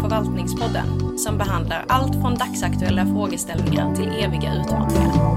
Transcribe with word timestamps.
Förvaltningspodden 0.00 1.18
som 1.18 1.38
behandlar 1.38 1.84
allt 1.88 2.12
från 2.12 2.34
dagsaktuella 2.34 3.06
frågeställningar 3.06 3.94
till 3.94 4.08
eviga 4.08 4.54
utmaningar. 4.54 5.36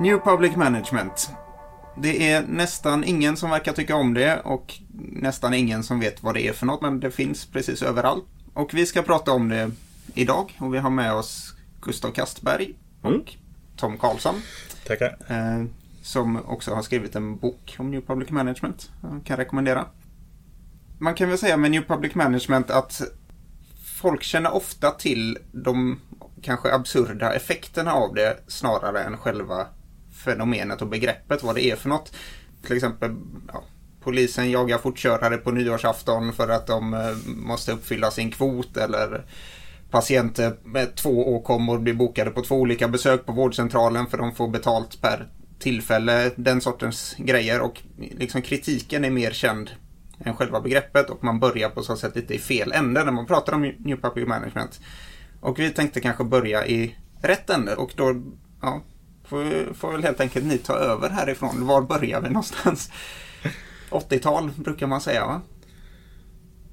New 0.00 0.18
Public 0.18 0.56
Management. 0.56 1.30
Det 1.96 2.30
är 2.30 2.42
nästan 2.42 3.04
ingen 3.04 3.36
som 3.36 3.50
verkar 3.50 3.72
tycka 3.72 3.96
om 3.96 4.14
det 4.14 4.40
och 4.40 4.74
nästan 5.12 5.54
ingen 5.54 5.82
som 5.82 6.00
vet 6.00 6.22
vad 6.22 6.34
det 6.34 6.48
är 6.48 6.52
för 6.52 6.66
något, 6.66 6.82
men 6.82 7.00
det 7.00 7.10
finns 7.10 7.46
precis 7.46 7.82
överallt. 7.82 8.24
Och 8.54 8.74
vi 8.74 8.86
ska 8.86 9.02
prata 9.02 9.32
om 9.32 9.48
det 9.48 9.70
idag 10.14 10.52
och 10.58 10.74
vi 10.74 10.78
har 10.78 10.90
med 10.90 11.12
oss 11.12 11.54
Gustav 11.80 12.10
Kastberg 12.10 12.74
och 13.02 13.10
mm. 13.10 13.22
Tom 13.80 13.98
Karlsson. 13.98 14.42
Tackar. 14.86 15.16
Eh, 15.28 15.64
som 16.02 16.44
också 16.46 16.74
har 16.74 16.82
skrivit 16.82 17.16
en 17.16 17.36
bok 17.36 17.76
om 17.78 17.90
New 17.90 18.00
Public 18.00 18.30
Management. 18.30 18.90
Jag 19.02 19.22
kan 19.24 19.36
rekommendera. 19.36 19.86
Man 20.98 21.14
kan 21.14 21.28
väl 21.28 21.38
säga 21.38 21.56
med 21.56 21.70
New 21.70 21.82
Public 21.82 22.14
Management 22.14 22.70
att 22.70 23.02
folk 24.00 24.22
känner 24.22 24.54
ofta 24.54 24.90
till 24.90 25.38
de 25.52 26.00
kanske 26.42 26.74
absurda 26.74 27.34
effekterna 27.34 27.92
av 27.92 28.14
det 28.14 28.36
snarare 28.46 29.02
än 29.02 29.16
själva 29.16 29.66
fenomenet 30.24 30.82
och 30.82 30.88
begreppet, 30.88 31.42
vad 31.42 31.54
det 31.54 31.64
är 31.64 31.76
för 31.76 31.88
något. 31.88 32.16
Till 32.66 32.76
exempel, 32.76 33.16
ja, 33.52 33.64
polisen 34.00 34.50
jagar 34.50 34.78
fortkörare 34.78 35.36
på 35.36 35.50
nyårsafton 35.50 36.32
för 36.32 36.48
att 36.48 36.66
de 36.66 36.94
eh, 36.94 37.16
måste 37.26 37.72
uppfylla 37.72 38.10
sin 38.10 38.30
kvot 38.30 38.76
eller 38.76 39.24
patienter 39.90 40.56
med 40.64 40.94
två 40.94 41.34
åkommor 41.34 41.78
blir 41.78 41.94
bokade 41.94 42.30
på 42.30 42.42
två 42.42 42.54
olika 42.54 42.88
besök 42.88 43.26
på 43.26 43.32
vårdcentralen 43.32 44.06
för 44.06 44.18
de 44.18 44.34
får 44.34 44.48
betalt 44.48 45.00
per 45.00 45.28
tillfälle, 45.58 46.30
den 46.36 46.60
sortens 46.60 47.14
grejer 47.18 47.60
och 47.60 47.82
liksom 47.98 48.42
kritiken 48.42 49.04
är 49.04 49.10
mer 49.10 49.30
känd 49.30 49.70
än 50.24 50.36
själva 50.36 50.60
begreppet 50.60 51.10
och 51.10 51.24
man 51.24 51.40
börjar 51.40 51.68
på 51.68 51.82
så 51.82 51.96
sätt 51.96 52.16
lite 52.16 52.34
i 52.34 52.38
fel 52.38 52.72
ände 52.72 53.04
när 53.04 53.12
man 53.12 53.26
pratar 53.26 53.52
om 53.52 53.72
New 53.78 54.00
Public 54.00 54.28
Management. 54.28 54.80
Och 55.40 55.58
vi 55.58 55.70
tänkte 55.70 56.00
kanske 56.00 56.24
börja 56.24 56.66
i 56.66 56.96
rätt 57.22 57.50
ände 57.50 57.76
och 57.76 57.92
då 57.96 58.22
ja, 58.62 58.82
får, 59.24 59.74
får 59.74 59.92
väl 59.92 60.02
helt 60.02 60.20
enkelt 60.20 60.46
ni 60.46 60.58
ta 60.58 60.74
över 60.74 61.10
härifrån. 61.10 61.66
Var 61.66 61.82
börjar 61.82 62.20
vi 62.20 62.28
någonstans? 62.28 62.90
80-tal 63.90 64.50
brukar 64.56 64.86
man 64.86 65.00
säga 65.00 65.26
va? 65.26 65.40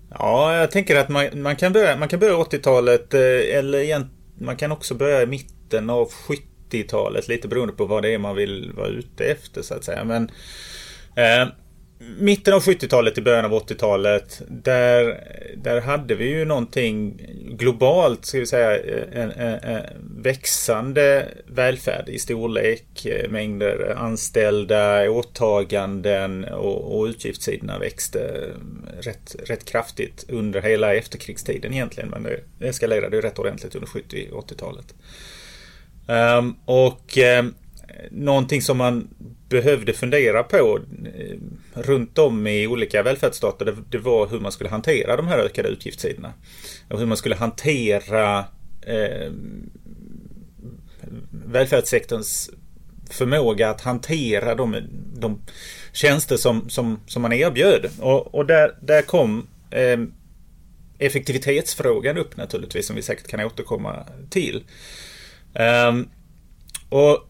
Ja, 0.10 0.58
jag 0.58 0.72
tänker 0.72 0.96
att 0.96 1.10
man, 1.10 1.42
man 1.42 1.56
kan 1.56 1.74
börja, 1.74 1.98
man 1.98 2.08
kan 2.08 2.20
börja 2.20 2.36
80-talet 2.36 3.14
eh, 3.14 3.58
eller 3.58 3.80
igen, 3.80 4.10
man 4.40 4.56
kan 4.56 4.72
också 4.72 4.96
börja 4.96 5.22
i 5.22 5.26
mitten 5.26 5.90
av 5.90 6.10
70-talet 6.12 7.28
lite 7.28 7.48
beroende 7.48 7.74
på 7.74 7.86
vad 7.86 8.04
det 8.04 8.14
är 8.14 8.18
man 8.18 8.36
vill 8.36 8.72
vara 8.76 8.88
ute 8.88 9.26
efter 9.26 9.62
så 9.62 9.74
att 9.74 9.84
säga. 9.84 10.04
Men 10.04 10.32
eh, 11.16 11.48
mitten 12.00 12.53
av 12.53 12.62
70-talet, 12.62 13.17
i 13.17 13.22
början 13.22 13.45
av 13.45 13.52
80-talet. 13.52 14.42
Där, 14.48 15.23
där 15.58 15.81
hade 15.81 16.16
vi 16.16 16.30
ju 16.30 16.45
någonting 16.45 17.22
globalt, 17.50 18.26
ska 18.26 18.39
vi 18.39 18.45
säga, 18.45 18.80
en, 19.12 19.31
en, 19.31 19.54
en 19.54 19.84
växande 20.22 21.28
välfärd 21.48 22.09
i 22.09 22.20
storlek, 22.20 23.06
eh, 23.06 23.30
mängder 23.30 23.95
anställda, 23.98 25.09
åtaganden 25.09 26.44
och, 26.44 27.00
och 27.00 27.06
utgiftssidorna 27.06 27.80
växte 27.80 28.20
eh, 28.20 29.02
rätt, 29.02 29.36
rätt 29.45 29.66
kraftigt 29.66 30.26
under 30.30 30.61
hela 30.61 30.95
efterkrigstiden 30.95 31.73
egentligen. 31.73 32.09
Men 32.09 32.23
det 32.59 32.67
eskalerade 32.67 33.16
ju 33.16 33.22
rätt 33.22 33.39
ordentligt 33.39 33.76
under 33.76 33.88
70 33.88 34.28
ehm, 34.28 34.34
och 34.34 34.52
80-talet. 34.52 34.94
Um, 36.08 36.56
och 36.66 37.17
um, 37.39 37.56
någonting 38.12 38.62
som 38.62 38.78
man 38.78 39.08
behövde 39.50 39.94
fundera 39.94 40.44
på 40.44 40.80
eh, 41.16 41.38
runt 41.73 42.17
om 42.17 42.48
i 42.48 42.67
olika 42.67 43.04
välfärdsstater 43.04 43.76
det, 43.89 43.98
var 43.98 44.27
hur 44.27 44.39
man 44.39 44.52
skulle 44.52 44.70
hantera 44.70 45.16
de 45.16 45.27
här 45.27 45.38
ökade 45.38 45.70
utgiftssidorna. 45.70 46.33
Och 46.89 46.99
hur 46.99 47.05
man 47.05 47.17
skulle 47.17 47.36
hantera 47.36 48.45
eh, 48.82 49.32
välfärdssektorns 51.32 52.49
förmåga 53.10 53.70
att 53.70 53.82
hantera 53.82 54.55
de, 54.55 54.76
de 55.16 55.42
tjänster 55.93 56.38
som, 56.38 56.70
som, 56.70 56.99
som 57.08 57.22
man 57.22 57.33
erbjöd. 57.33 57.89
Och, 57.99 58.36
och 58.36 58.45
där, 58.45 58.77
där 58.82 59.02
kom 59.02 59.48
eh, 59.72 59.99
effektivitetsfrågan 60.99 62.17
upp 62.17 62.38
naturligtvis 62.38 62.88
som 62.88 62.95
vi 62.95 63.02
säkert 63.02 63.27
kan 63.27 63.39
återkomma 63.39 64.05
till. 64.30 64.64
Eh, 65.54 65.93
och 66.89 67.27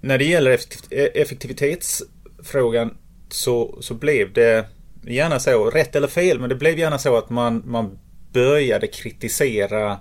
när 0.00 0.18
det 0.18 0.24
gäller 0.24 0.58
e-, 0.90 1.10
effektivitetsfrågan 1.14 2.96
så, 3.28 3.78
så 3.80 3.94
blev 3.94 4.32
det 4.32 4.66
gärna 5.02 5.40
så, 5.40 5.70
rätt 5.70 5.96
eller 5.96 6.08
fel, 6.08 6.40
men 6.40 6.48
det 6.48 6.54
blev 6.54 6.78
gärna 6.78 6.98
så 6.98 7.16
att 7.16 7.30
man, 7.30 7.62
man 7.66 7.98
började 8.32 8.86
kritisera 8.86 9.98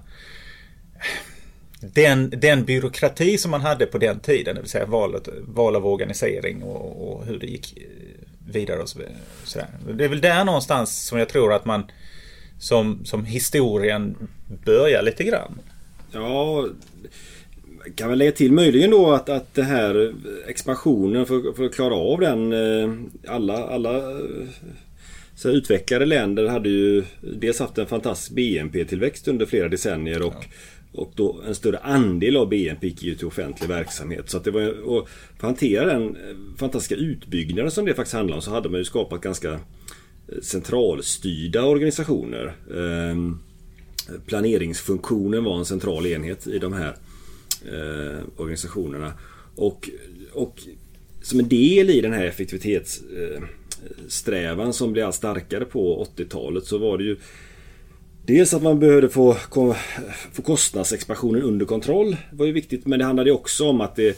den, 1.79 2.29
den 2.29 2.65
byråkrati 2.65 3.37
som 3.37 3.51
man 3.51 3.61
hade 3.61 3.85
på 3.85 3.97
den 3.97 4.19
tiden, 4.19 4.55
det 4.55 4.61
vill 4.61 4.69
säga 4.69 4.85
valet, 4.85 5.29
val 5.41 5.75
av 5.75 5.87
organisering 5.87 6.63
och, 6.63 7.11
och 7.11 7.25
hur 7.25 7.39
det 7.39 7.47
gick 7.47 7.77
vidare 8.51 8.81
och 8.81 8.89
så, 8.89 8.99
sådär. 9.43 9.67
Det 9.93 10.03
är 10.03 10.09
väl 10.09 10.21
där 10.21 10.45
någonstans 10.45 11.05
som 11.05 11.19
jag 11.19 11.29
tror 11.29 11.53
att 11.53 11.65
man 11.65 11.91
som, 12.59 13.05
som 13.05 13.25
historien 13.25 14.29
börjar 14.65 15.03
lite 15.03 15.23
grann. 15.23 15.59
Ja, 16.11 16.67
kan 17.95 18.09
väl 18.09 18.17
lägga 18.17 18.31
till 18.31 18.51
möjligen 18.51 18.91
då 18.91 19.11
att, 19.11 19.29
att 19.29 19.53
det 19.53 19.63
här 19.63 20.13
expansionen 20.47 21.25
för, 21.25 21.53
för 21.53 21.65
att 21.65 21.75
klara 21.75 21.95
av 21.95 22.19
den 22.19 22.53
eh, 22.53 22.93
alla, 23.27 23.67
alla 23.67 24.01
så 25.37 25.49
utvecklade 25.49 26.05
länder 26.05 26.47
hade 26.47 26.69
ju 26.69 27.03
dels 27.21 27.59
haft 27.59 27.77
en 27.77 27.87
fantastisk 27.87 28.31
BNP-tillväxt 28.31 29.27
under 29.27 29.45
flera 29.45 29.69
decennier 29.69 30.21
och, 30.21 30.33
ja. 30.33 31.01
och 31.01 31.11
då 31.15 31.41
en 31.47 31.55
större 31.55 31.77
andel 31.77 32.37
av 32.37 32.49
BNP 32.49 32.87
gick 32.87 33.03
ju 33.03 33.15
till 33.15 33.27
offentlig 33.27 33.69
verksamhet. 33.69 34.29
Så 34.29 34.37
att 34.37 34.43
det 34.43 34.51
var, 34.51 34.81
och 34.81 35.09
för 35.09 35.35
att 35.35 35.41
hantera 35.41 35.85
den 35.85 36.17
fantastiska 36.57 36.95
utbyggnaden 36.95 37.71
som 37.71 37.85
det 37.85 37.93
faktiskt 37.93 38.15
handlar 38.15 38.35
om 38.35 38.41
så 38.41 38.51
hade 38.51 38.69
man 38.69 38.79
ju 38.79 38.85
skapat 38.85 39.21
ganska 39.21 39.51
eh, 39.51 39.59
centralstyrda 40.41 41.63
organisationer. 41.63 42.55
Ehm, 42.77 43.39
planeringsfunktionen 44.25 45.43
var 45.43 45.57
en 45.57 45.65
central 45.65 46.05
enhet 46.05 46.47
i 46.47 46.59
de 46.59 46.73
här 46.73 46.95
eh, 47.67 48.19
organisationerna. 48.37 49.13
Och, 49.55 49.89
och 50.33 50.61
som 51.21 51.39
en 51.39 51.49
del 51.49 51.89
i 51.89 52.01
den 52.01 52.13
här 52.13 52.25
effektivitetssträvan 52.25 54.73
som 54.73 54.93
blev 54.93 55.05
allt 55.05 55.15
starkare 55.15 55.65
på 55.65 56.07
80-talet 56.17 56.65
så 56.65 56.77
var 56.77 56.97
det 56.97 57.03
ju 57.03 57.17
Dels 58.27 58.53
att 58.53 58.63
man 58.63 58.79
behövde 58.79 59.09
få, 59.09 59.35
få 60.33 60.41
kostnadsexpansionen 60.41 61.41
under 61.41 61.65
kontroll. 61.65 62.17
Det 62.31 62.37
var 62.37 62.45
ju 62.45 62.51
viktigt 62.51 62.85
men 62.85 62.99
det 62.99 63.05
handlade 63.05 63.31
också 63.31 63.69
om 63.69 63.81
att 63.81 63.95
det, 63.95 64.17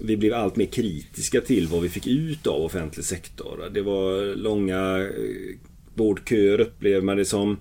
vi 0.00 0.16
blev 0.16 0.34
allt 0.34 0.56
mer 0.56 0.66
kritiska 0.66 1.40
till 1.40 1.66
vad 1.66 1.82
vi 1.82 1.88
fick 1.88 2.06
ut 2.06 2.46
av 2.46 2.62
offentlig 2.62 3.04
sektor. 3.04 3.70
Det 3.74 3.82
var 3.82 4.36
långa 4.36 4.98
eh, 4.98 5.56
vårdköer 5.94 6.60
upplevde 6.60 7.06
man 7.06 7.16
det 7.16 7.24
som. 7.24 7.58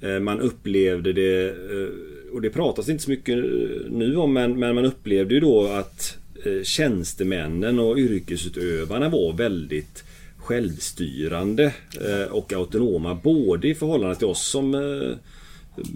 Eh, 0.00 0.20
man 0.20 0.40
upplevde 0.40 1.12
det 1.12 1.48
eh, 1.48 1.88
och 2.32 2.42
det 2.42 2.50
pratas 2.50 2.88
inte 2.88 3.02
så 3.02 3.10
mycket 3.10 3.38
eh, 3.38 3.90
nu 3.90 4.16
om 4.16 4.32
men, 4.32 4.58
men 4.58 4.74
man 4.74 4.84
upplevde 4.84 5.34
ju 5.34 5.40
då 5.40 5.66
att 5.66 6.18
eh, 6.44 6.62
tjänstemännen 6.62 7.78
och 7.78 7.98
yrkesutövarna 7.98 9.08
var 9.08 9.32
väldigt 9.32 10.04
självstyrande 10.36 11.74
eh, 12.00 12.32
och 12.32 12.52
autonoma 12.52 13.14
både 13.14 13.68
i 13.68 13.74
förhållande 13.74 14.16
till 14.16 14.26
oss 14.26 14.46
som 14.46 14.72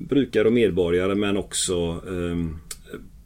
brukare 0.09 0.47
och 0.47 0.53
medborgare 0.53 1.15
men 1.15 1.37
också 1.37 2.03
ehm, 2.09 2.57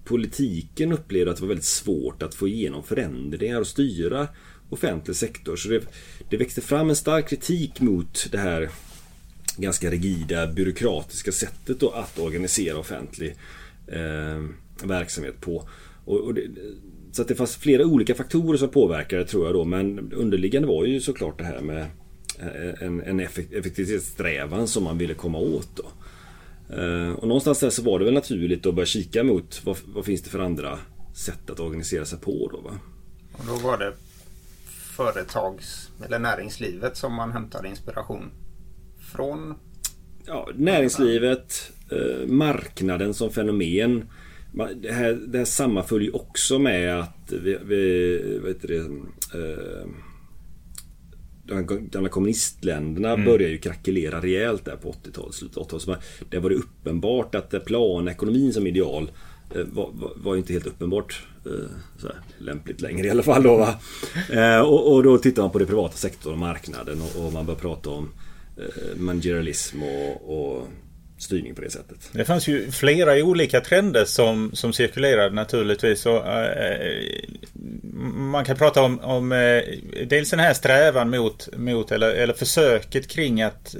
politiken 0.04 0.92
upplevde 0.92 1.30
att 1.30 1.36
det 1.36 1.42
var 1.42 1.48
väldigt 1.48 1.64
svårt 1.64 2.22
att 2.22 2.34
få 2.34 2.48
igenom 2.48 2.82
förändringar 2.82 3.60
och 3.60 3.66
styra 3.66 4.28
offentlig 4.70 5.16
sektor. 5.16 5.56
Så 5.56 5.68
det, 5.68 5.82
det 6.30 6.36
växte 6.36 6.60
fram 6.60 6.88
en 6.88 6.96
stark 6.96 7.28
kritik 7.28 7.80
mot 7.80 8.28
det 8.32 8.38
här 8.38 8.68
ganska 9.62 9.90
rigida 9.90 10.46
byråkratiska 10.46 11.32
sättet 11.32 11.80
då 11.80 11.90
att 11.90 12.18
organisera 12.18 12.78
offentlig 12.78 13.36
eh, 13.86 14.44
verksamhet 14.82 15.40
på. 15.40 15.68
Och, 16.04 16.20
och 16.20 16.34
det, 16.34 16.42
så 17.12 17.22
att 17.22 17.28
det 17.28 17.34
fanns 17.34 17.56
flera 17.56 17.86
olika 17.86 18.14
faktorer 18.14 18.58
som 18.58 18.68
påverkade 18.68 19.24
tror 19.24 19.46
jag 19.46 19.54
då 19.54 19.64
men 19.64 20.12
underliggande 20.12 20.68
var 20.68 20.84
ju 20.84 21.00
såklart 21.00 21.38
det 21.38 21.44
här 21.44 21.60
med 21.60 21.86
eh, 22.38 22.82
en, 22.86 23.02
en 23.02 23.20
effektivitetssträvan 23.20 24.68
som 24.68 24.84
man 24.84 24.98
ville 24.98 25.14
komma 25.14 25.38
åt. 25.38 25.68
Då. 25.76 25.84
Eh, 26.76 27.12
och 27.12 27.28
någonstans 27.28 27.60
där 27.60 27.70
så 27.70 27.82
var 27.82 27.98
det 27.98 28.04
väl 28.04 28.14
naturligt 28.14 28.66
att 28.66 28.74
börja 28.74 28.86
kika 28.86 29.24
mot 29.24 29.64
vad, 29.64 29.76
vad 29.86 30.04
finns 30.04 30.22
det 30.22 30.30
för 30.30 30.38
andra 30.38 30.78
sätt 31.14 31.50
att 31.50 31.60
organisera 31.60 32.04
sig 32.04 32.18
på 32.18 32.50
då 32.52 32.60
va? 32.60 32.78
Och 33.32 33.44
då 33.46 33.68
var 33.68 33.78
det 33.78 33.92
företags 34.96 35.90
eller 36.06 36.18
näringslivet 36.18 36.96
som 36.96 37.14
man 37.14 37.32
hämtade 37.32 37.68
inspiration 37.68 38.30
från? 39.12 39.54
Ja, 40.26 40.48
näringslivet, 40.54 41.72
eh, 41.90 42.26
marknaden 42.26 43.14
som 43.14 43.30
fenomen. 43.30 44.04
det, 44.82 44.92
här, 44.92 45.12
det 45.12 45.38
här 45.38 45.44
sammanföljer 45.44 46.16
också 46.16 46.58
med 46.58 47.00
att 47.00 47.32
vi, 47.32 47.58
vi 47.64 48.38
vad 48.42 48.48
heter 48.48 48.68
det, 48.68 48.78
eh, 49.38 49.88
de 51.48 51.88
gamla 51.90 52.08
kommunistländerna 52.08 53.12
mm. 53.12 53.24
började 53.24 53.52
ju 53.52 53.58
krackelera 53.58 54.20
rejält 54.20 54.64
där 54.64 54.76
på 54.76 54.92
80-talet, 54.92 55.34
slutet 55.34 55.56
av 55.58 55.68
80-talet. 55.68 56.00
Det 56.30 56.38
var 56.38 56.50
det 56.50 56.56
uppenbart 56.56 57.34
att 57.34 57.64
planekonomin 57.64 58.52
som 58.52 58.66
ideal 58.66 59.10
eh, 59.54 59.62
var, 59.62 59.90
var, 59.92 60.12
var 60.16 60.36
inte 60.36 60.52
helt 60.52 60.66
uppenbart 60.66 61.22
eh, 61.46 61.52
såhär, 61.98 62.16
lämpligt 62.38 62.80
längre 62.80 63.06
i 63.06 63.10
alla 63.10 63.22
fall 63.22 63.42
då 63.42 63.56
va. 63.56 63.74
Eh, 64.30 64.60
och, 64.60 64.94
och, 64.94 65.02
då 65.02 65.18
tittar 65.18 65.42
man 65.42 65.50
på 65.50 65.58
det 65.58 65.66
privata 65.66 65.96
sektorn 65.96 66.32
och 66.32 66.38
marknaden 66.38 66.98
och, 67.02 67.26
och 67.26 67.32
man 67.32 67.46
börjar 67.46 67.60
prata 67.60 67.90
om 67.90 68.04
eh, 68.04 68.10
Eh, 68.58 68.96
managerialism 68.96 69.82
och, 69.82 70.38
och 70.38 70.68
styrning 71.18 71.54
på 71.54 71.60
det 71.60 71.70
sättet. 71.70 72.10
Det 72.12 72.24
fanns 72.24 72.48
ju 72.48 72.70
flera 72.70 73.24
olika 73.24 73.60
trender 73.60 74.04
som, 74.04 74.50
som 74.54 74.72
cirkulerade 74.72 75.34
naturligtvis. 75.34 76.06
Och, 76.06 76.26
eh, 76.26 76.80
eh, 76.86 77.04
man 78.14 78.44
kan 78.44 78.56
prata 78.56 78.82
om, 78.82 79.00
om 79.00 79.32
eh, 79.32 79.62
dels 80.06 80.30
den 80.30 80.40
här 80.40 80.54
strävan 80.54 81.10
mot, 81.10 81.48
mot 81.56 81.92
eller, 81.92 82.10
eller 82.10 82.34
försöket 82.34 83.08
kring 83.08 83.42
att 83.42 83.76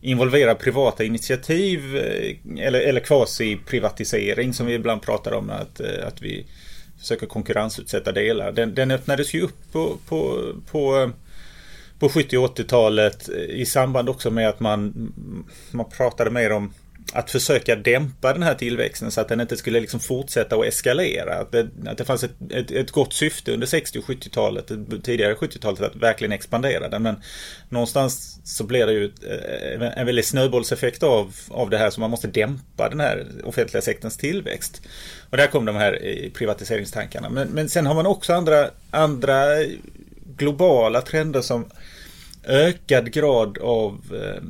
involvera 0.00 0.54
privata 0.54 1.04
initiativ 1.04 1.96
eh, 1.96 2.66
eller, 2.66 2.80
eller 2.80 3.00
kvasi-privatisering 3.00 4.52
som 4.52 4.66
vi 4.66 4.74
ibland 4.74 5.02
pratar 5.02 5.32
om. 5.32 5.50
Att, 5.50 5.80
eh, 5.80 6.06
att 6.06 6.22
vi 6.22 6.46
försöker 6.98 7.26
konkurrensutsätta 7.26 8.12
delar. 8.12 8.52
Den, 8.52 8.74
den 8.74 8.90
öppnades 8.90 9.34
ju 9.34 9.40
upp 9.40 9.72
på, 9.72 9.96
på, 10.08 10.52
på 10.70 11.10
på 11.98 12.08
70 12.08 12.36
och 12.36 12.58
80-talet 12.58 13.28
eh, 13.28 13.34
i 13.36 13.66
samband 13.66 14.08
också 14.08 14.30
med 14.30 14.48
att 14.48 14.60
man, 14.60 15.12
man 15.70 15.90
pratade 15.90 16.30
mer 16.30 16.52
om 16.52 16.72
att 17.12 17.30
försöka 17.30 17.76
dämpa 17.76 18.32
den 18.32 18.42
här 18.42 18.54
tillväxten 18.54 19.10
så 19.10 19.20
att 19.20 19.28
den 19.28 19.40
inte 19.40 19.56
skulle 19.56 19.80
liksom 19.80 20.00
fortsätta 20.00 20.56
att 20.56 20.64
eskalera. 20.64 21.34
Att 21.34 21.52
det, 21.52 21.68
att 21.86 21.98
det 21.98 22.04
fanns 22.04 22.24
ett, 22.24 22.34
ett, 22.50 22.70
ett 22.70 22.90
gott 22.90 23.12
syfte 23.12 23.52
under 23.52 23.66
60 23.66 23.98
och 23.98 24.04
70-talet, 24.04 24.72
tidigare 25.02 25.34
70-talet, 25.34 25.80
att 25.80 25.96
verkligen 25.96 26.32
expandera 26.32 26.88
den. 26.88 27.02
Men 27.02 27.16
någonstans 27.68 28.40
så 28.44 28.64
blir 28.64 28.86
det 28.86 28.92
ju 28.92 29.04
eh, 29.04 29.98
en 29.98 30.06
väldig 30.06 30.24
snöbollseffekt 30.24 31.02
av, 31.02 31.34
av 31.48 31.70
det 31.70 31.78
här 31.78 31.90
så 31.90 32.00
man 32.00 32.10
måste 32.10 32.28
dämpa 32.28 32.88
den 32.88 33.00
här 33.00 33.26
offentliga 33.44 33.82
sektorns 33.82 34.16
tillväxt. 34.16 34.82
Och 35.30 35.36
där 35.36 35.46
kom 35.46 35.64
de 35.64 35.76
här 35.76 35.98
eh, 36.02 36.30
privatiseringstankarna. 36.30 37.30
Men, 37.30 37.48
men 37.48 37.68
sen 37.68 37.86
har 37.86 37.94
man 37.94 38.06
också 38.06 38.32
andra, 38.32 38.70
andra 38.90 39.44
globala 40.36 41.00
trender 41.00 41.40
som 41.40 41.64
ökad 42.44 43.12
grad 43.12 43.58
av 43.58 44.00
eh, 44.14 44.42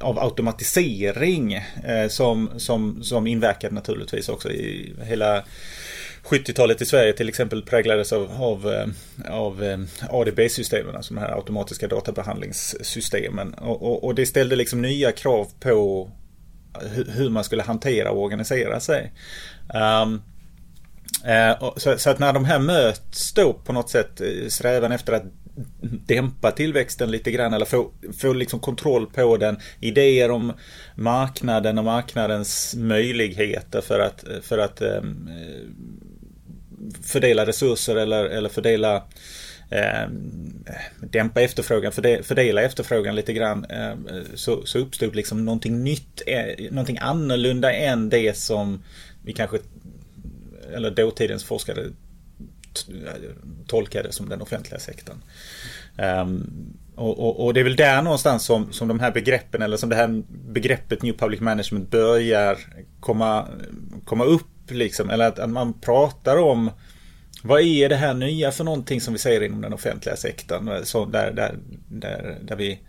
av 0.00 0.18
automatisering 0.18 1.54
eh, 1.84 2.08
som, 2.08 2.50
som, 2.56 3.02
som 3.02 3.26
inverkade 3.26 3.74
naturligtvis 3.74 4.28
också 4.28 4.50
i 4.50 4.94
hela 5.02 5.44
70-talet 6.22 6.82
i 6.82 6.86
Sverige 6.86 7.12
till 7.12 7.28
exempel 7.28 7.62
präglades 7.62 8.12
av, 8.12 8.30
av, 8.38 8.72
eh, 8.72 8.86
av 9.34 9.62
eh, 9.62 9.78
ADB-systemen, 10.10 10.96
alltså 10.96 11.14
de 11.14 11.20
här 11.20 11.36
automatiska 11.36 11.88
databehandlingssystemen. 11.88 13.54
Och, 13.54 13.82
och, 13.82 14.04
och, 14.04 14.14
det 14.14 14.26
ställde 14.26 14.56
liksom 14.56 14.82
nya 14.82 15.12
krav 15.12 15.48
på 15.60 16.10
hur 17.08 17.30
man 17.30 17.44
skulle 17.44 17.62
hantera 17.62 18.10
och 18.10 18.22
organisera 18.22 18.80
sig. 18.80 19.12
Um, 20.04 20.22
Eh, 21.24 21.72
så, 21.76 21.98
så, 21.98 22.10
att 22.10 22.18
när 22.18 22.32
de 22.32 22.44
här 22.44 22.58
möts 22.58 23.32
då 23.32 23.52
på 23.52 23.72
något 23.72 23.90
sätt, 23.90 24.20
eh, 24.20 24.48
strävan 24.48 24.92
efter 24.92 25.12
att 25.12 25.24
dämpa 26.06 26.50
tillväxten 26.50 27.10
lite 27.10 27.30
grann 27.30 27.54
eller 27.54 27.66
få, 27.66 27.90
få 28.18 28.32
liksom 28.32 28.60
kontroll 28.60 29.06
på 29.06 29.36
den. 29.36 29.56
Idéer 29.80 30.30
om 30.30 30.52
marknaden 30.94 31.78
och 31.78 31.84
marknadens 31.84 32.74
möjligheter 32.78 33.80
för 33.80 34.00
att, 34.00 34.24
för 34.42 34.58
att 34.58 34.80
ehm, 34.80 35.28
fördela 37.02 37.46
resurser 37.46 37.96
eller, 37.96 38.24
eller 38.24 38.48
fördela 38.48 38.96
eh, 39.70 40.08
dämpa 41.00 41.40
efterfrågan, 41.40 41.92
fördela 42.22 42.62
efterfrågan 42.62 43.14
lite 43.14 43.32
grann. 43.32 43.64
Eh, 43.64 43.94
så, 44.34 44.66
så 44.66 44.78
uppstod 44.78 45.16
liksom 45.16 45.44
någonting 45.44 45.84
nytt, 45.84 46.22
eh, 46.26 46.70
någonting 46.70 46.98
annorlunda 47.00 47.72
än 47.72 48.08
det 48.08 48.36
som 48.36 48.82
vi 49.24 49.32
kanske, 49.32 49.58
eller 50.72 50.90
dåtidens 50.90 51.44
forskare 51.44 51.84
tolkade 53.66 54.12
som 54.12 54.28
den 54.28 54.42
offentliga 54.42 54.80
sektorn. 54.80 55.16
Um, 55.98 56.76
och, 56.94 57.18
och, 57.18 57.44
och, 57.44 57.54
det 57.54 57.60
är 57.60 57.64
väl 57.64 57.76
där 57.76 58.02
någonstans 58.02 58.44
som, 58.44 58.72
som 58.72 58.88
de 58.88 59.00
här 59.00 59.10
begreppen 59.10 59.62
eller 59.62 59.76
som 59.76 59.88
det 59.88 59.96
här 59.96 60.22
begreppet 60.28 61.02
New 61.02 61.16
Public 61.16 61.40
Management 61.40 61.90
börjar 61.90 62.58
komma, 63.00 63.48
komma 64.04 64.24
upp 64.24 64.70
liksom. 64.70 65.10
Eller 65.10 65.28
att, 65.28 65.38
att 65.38 65.50
man 65.50 65.72
pratar 65.80 66.36
om 66.36 66.70
vad 67.42 67.60
är 67.60 67.88
det 67.88 67.96
här 67.96 68.14
nya 68.14 68.52
för 68.52 68.64
någonting 68.64 69.00
som 69.00 69.12
vi 69.12 69.18
säger 69.18 69.42
inom 69.42 69.60
den 69.60 69.72
offentliga 69.72 70.16
sektorn? 70.16 70.84
Så 70.84 71.04
där, 71.04 71.32
där, 71.32 71.54
där, 71.88 72.38
där 72.42 72.56
vi 72.56 72.80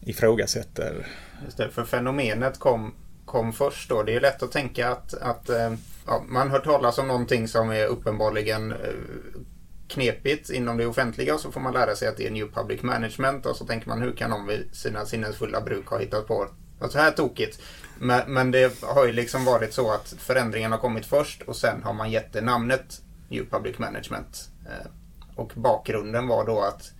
ifrågasätter. 0.00 1.06
Just 1.44 1.56
det, 1.56 1.68
för 1.68 1.84
fenomenet 1.84 2.58
kom, 2.58 2.94
kom 3.24 3.52
först 3.52 3.88
då. 3.88 4.02
Det 4.02 4.14
är 4.14 4.20
lätt 4.20 4.42
att 4.42 4.52
tänka 4.52 4.90
att, 4.90 5.14
att 5.14 5.48
eh, 5.48 5.72
ja, 6.06 6.24
man 6.28 6.50
hör 6.50 6.58
talas 6.58 6.98
om 6.98 7.08
någonting 7.08 7.48
som 7.48 7.70
är 7.70 7.86
uppenbarligen 7.86 8.72
eh, 8.72 8.76
knepigt 9.88 10.50
inom 10.50 10.76
det 10.76 10.86
offentliga 10.86 11.34
och 11.34 11.40
så 11.40 11.52
får 11.52 11.60
man 11.60 11.72
lära 11.72 11.96
sig 11.96 12.08
att 12.08 12.16
det 12.16 12.26
är 12.26 12.30
New 12.30 12.52
Public 12.52 12.82
Management 12.82 13.46
och 13.46 13.56
så 13.56 13.66
tänker 13.66 13.88
man 13.88 14.02
hur 14.02 14.12
kan 14.12 14.30
de 14.30 14.46
vid 14.46 14.68
sina 14.72 15.06
sinnesfulla 15.06 15.60
bruk 15.60 15.86
ha 15.86 15.98
hittat 15.98 16.26
på 16.26 16.48
så 16.90 16.98
här 16.98 17.10
tokigt. 17.10 17.60
Men, 17.98 18.32
men 18.32 18.50
det 18.50 18.82
har 18.82 19.06
ju 19.06 19.12
liksom 19.12 19.44
varit 19.44 19.74
så 19.74 19.92
att 19.92 20.14
förändringen 20.18 20.72
har 20.72 20.78
kommit 20.78 21.06
först 21.06 21.42
och 21.42 21.56
sen 21.56 21.82
har 21.82 21.92
man 21.92 22.10
gett 22.10 22.32
det 22.32 22.40
namnet 22.40 23.02
New 23.28 23.50
Public 23.50 23.78
Management. 23.78 24.48
Eh, 24.66 24.90
och 25.36 25.52
bakgrunden 25.54 26.28
var 26.28 26.46
då 26.46 26.60
att 26.60 26.92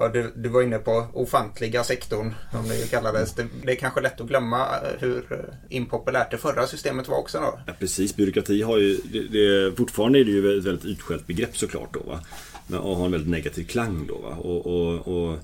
Ja, 0.00 0.08
du, 0.08 0.32
du 0.36 0.48
var 0.48 0.62
inne 0.62 0.78
på 0.78 1.06
ofantliga 1.12 1.84
sektorn, 1.84 2.34
som 2.52 2.68
det 2.68 2.90
kallades. 2.90 3.34
Det, 3.34 3.46
det 3.64 3.72
är 3.72 3.76
kanske 3.76 4.00
lätt 4.00 4.20
att 4.20 4.28
glömma 4.28 4.60
eh, 4.60 4.98
hur 4.98 5.32
eh, 5.32 5.76
impopulärt 5.76 6.30
det 6.30 6.38
förra 6.38 6.66
systemet 6.66 7.08
var 7.08 7.16
också 7.16 7.38
då. 7.40 7.60
Ja, 7.66 7.72
precis, 7.78 8.16
byråkrati 8.16 8.62
har 8.62 8.78
ju, 8.78 8.96
det, 9.12 9.28
det, 9.28 9.76
fortfarande 9.76 10.18
är 10.18 10.24
det 10.24 10.30
ju 10.30 10.58
ett 10.58 10.64
väldigt 10.64 10.84
utskällt 10.84 11.26
begrepp 11.26 11.56
såklart 11.56 11.94
då 11.94 12.00
va. 12.00 12.20
Men, 12.66 12.78
och 12.78 12.96
har 12.96 13.06
en 13.06 13.12
väldigt 13.12 13.30
negativ 13.30 13.64
klang 13.64 14.06
då 14.06 14.18
va. 14.18 14.28
Och, 14.28 14.66
och, 14.66 15.08
och 15.08 15.38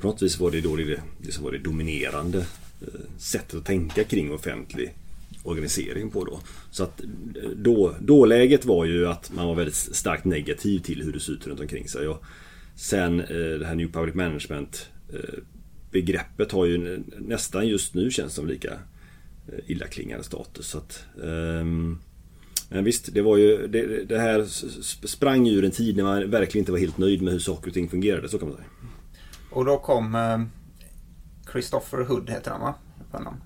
på 0.00 0.06
något 0.06 0.22
vis 0.22 0.38
var 0.40 0.50
det 0.50 0.60
då 0.60 0.76
det, 0.76 1.00
det 1.18 1.32
som 1.32 1.44
var 1.44 1.52
det 1.52 1.58
dominerande 1.58 2.38
eh, 2.38 3.00
sättet 3.18 3.54
att 3.54 3.64
tänka 3.66 4.04
kring 4.04 4.32
offentlig 4.32 4.94
organisering 5.42 6.10
på 6.10 6.24
då. 6.24 6.40
Så 6.70 6.82
att 6.82 7.00
då, 7.56 7.94
dåläget 8.00 8.64
var 8.64 8.84
ju 8.84 9.08
att 9.08 9.32
man 9.32 9.46
var 9.46 9.54
väldigt 9.54 9.74
starkt 9.74 10.24
negativ 10.24 10.78
till 10.78 11.02
hur 11.02 11.12
det 11.12 11.20
ser 11.20 11.32
ut 11.32 11.46
runt 11.46 11.60
omkring 11.60 11.88
sig. 11.88 12.08
Och, 12.08 12.24
Sen 12.78 13.20
eh, 13.20 13.58
det 13.58 13.66
här 13.66 13.74
New 13.74 13.92
Public 13.92 14.14
Management 14.14 14.90
eh, 15.12 15.42
begreppet 15.90 16.52
har 16.52 16.66
ju 16.66 17.02
nästan 17.18 17.68
just 17.68 17.94
nu 17.94 18.10
känns 18.10 18.34
som 18.34 18.46
lika 18.46 18.72
eh, 19.52 19.58
illaklingande 19.66 20.24
status. 20.24 20.66
Så 20.66 20.78
att, 20.78 21.04
ehm, 21.24 21.98
men 22.68 22.84
visst, 22.84 23.14
det 23.14 23.22
var 23.22 23.36
ju 23.36 23.66
det, 23.66 24.04
det, 24.04 24.18
här 24.18 24.44
sprang 25.06 25.48
ur 25.48 25.64
en 25.64 25.70
tid 25.70 25.96
när 25.96 26.04
man 26.04 26.30
verkligen 26.30 26.62
inte 26.62 26.72
var 26.72 26.78
helt 26.78 26.98
nöjd 26.98 27.22
med 27.22 27.32
hur 27.32 27.40
saker 27.40 27.68
och 27.68 27.74
ting 27.74 27.88
fungerade, 27.88 28.28
så 28.28 28.38
kan 28.38 28.48
man 28.48 28.56
säga. 28.56 28.68
Och 29.50 29.64
då 29.64 29.78
kom 29.78 30.16
Christopher 31.52 32.04
Hood, 32.04 32.30
heter 32.30 32.50
han 32.50 32.60
va? 32.60 32.74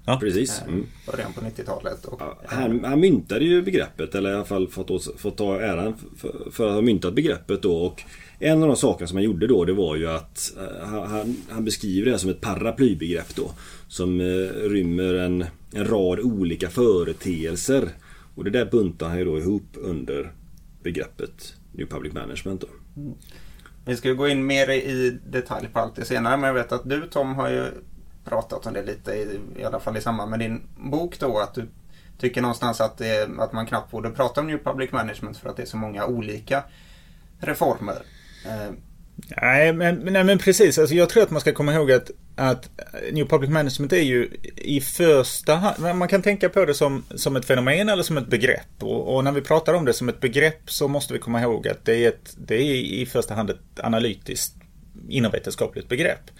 Ja, 0.04 0.18
precis. 0.20 0.62
Mm. 0.66 0.86
Början 1.06 1.32
på 1.32 1.40
90-talet. 1.40 2.06
Ja, 2.18 2.38
han, 2.46 2.84
han 2.84 3.00
myntade 3.00 3.44
ju 3.44 3.62
begreppet, 3.62 4.14
eller 4.14 4.30
i 4.30 4.34
alla 4.34 4.44
fall 4.44 4.68
fått, 4.68 5.20
fått 5.20 5.36
ta 5.36 5.60
äran 5.60 5.94
för, 6.16 6.50
för 6.50 6.68
att 6.68 6.74
ha 6.74 6.80
myntat 6.80 7.14
begreppet 7.14 7.62
då. 7.62 7.76
Och 7.76 8.02
en 8.38 8.62
av 8.62 8.68
de 8.68 8.76
sakerna 8.76 9.08
som 9.08 9.16
han 9.16 9.24
gjorde 9.24 9.46
då 9.46 9.64
det 9.64 9.72
var 9.72 9.96
ju 9.96 10.08
att 10.08 10.52
uh, 10.58 10.86
han, 10.86 11.36
han, 11.50 11.64
beskriver 11.64 12.10
det 12.10 12.18
som 12.18 12.30
ett 12.30 12.40
paraplybegrepp 12.40 13.36
då. 13.36 13.50
Som 13.88 14.20
uh, 14.20 14.50
rymmer 14.68 15.14
en, 15.14 15.44
en 15.72 15.84
rad 15.84 16.20
olika 16.20 16.68
företeelser. 16.68 17.88
Och 18.34 18.44
det 18.44 18.50
där 18.50 18.64
buntar 18.64 19.08
han 19.08 19.18
ju 19.18 19.24
då 19.24 19.38
ihop 19.38 19.66
under 19.74 20.32
begreppet 20.82 21.54
New 21.72 21.86
Public 21.86 22.12
Management 22.12 22.60
då. 22.60 23.00
Mm. 23.00 23.14
Vi 23.84 23.96
ska 23.96 24.12
gå 24.12 24.28
in 24.28 24.46
mer 24.46 24.70
i 24.70 25.18
detalj 25.26 25.68
på 25.72 25.78
allt 25.78 25.96
det 25.96 26.04
senare 26.04 26.36
men 26.36 26.46
jag 26.46 26.54
vet 26.54 26.72
att 26.72 26.88
du 26.88 27.06
Tom 27.06 27.34
har 27.34 27.50
ju 27.50 27.66
pratat 28.24 28.66
om 28.66 28.72
det 28.72 28.82
lite 28.82 29.12
i, 29.12 29.40
i 29.56 29.64
alla 29.64 29.80
fall 29.80 29.96
i 29.96 30.00
samband 30.00 30.30
med 30.30 30.38
din 30.38 30.62
bok 30.76 31.18
då 31.18 31.38
att 31.38 31.54
du 31.54 31.68
tycker 32.18 32.40
någonstans 32.42 32.80
att, 32.80 32.98
det, 32.98 33.28
att 33.38 33.52
man 33.52 33.66
knappt 33.66 33.90
borde 33.90 34.10
prata 34.10 34.40
om 34.40 34.46
New 34.46 34.58
Public 34.58 34.92
Management 34.92 35.36
för 35.36 35.48
att 35.48 35.56
det 35.56 35.62
är 35.62 35.66
så 35.66 35.76
många 35.76 36.06
olika 36.06 36.64
reformer. 37.40 38.02
Eh, 38.46 38.72
nej, 39.42 39.72
men, 39.72 39.94
nej, 39.96 40.24
men 40.24 40.38
precis. 40.38 40.78
Alltså, 40.78 40.94
jag 40.94 41.08
tror 41.08 41.22
att 41.22 41.30
man 41.30 41.40
ska 41.40 41.52
komma 41.52 41.74
ihåg 41.74 41.92
att, 41.92 42.10
att 42.36 42.70
New 43.12 43.26
Public 43.26 43.50
Management 43.50 43.92
är 43.92 44.02
ju 44.02 44.30
i 44.56 44.80
första 44.80 45.54
hand, 45.54 45.96
man 45.98 46.08
kan 46.08 46.22
tänka 46.22 46.48
på 46.48 46.64
det 46.64 46.74
som, 46.74 47.04
som 47.14 47.36
ett 47.36 47.44
fenomen 47.44 47.88
eller 47.88 48.02
som 48.02 48.16
ett 48.16 48.28
begrepp. 48.28 48.82
Och, 48.82 49.14
och, 49.14 49.24
när 49.24 49.32
vi 49.32 49.40
pratar 49.40 49.74
om 49.74 49.84
det 49.84 49.92
som 49.92 50.08
ett 50.08 50.20
begrepp 50.20 50.70
så 50.70 50.88
måste 50.88 51.12
vi 51.12 51.18
komma 51.18 51.40
ihåg 51.40 51.68
att 51.68 51.84
det 51.84 52.04
är, 52.04 52.08
ett, 52.08 52.34
det 52.36 52.54
är 52.54 52.74
i 52.74 53.06
första 53.06 53.34
hand 53.34 53.50
ett 53.50 53.80
analytiskt 53.80 54.61
inomvetenskapligt 55.08 55.88
begrepp. 55.88 56.30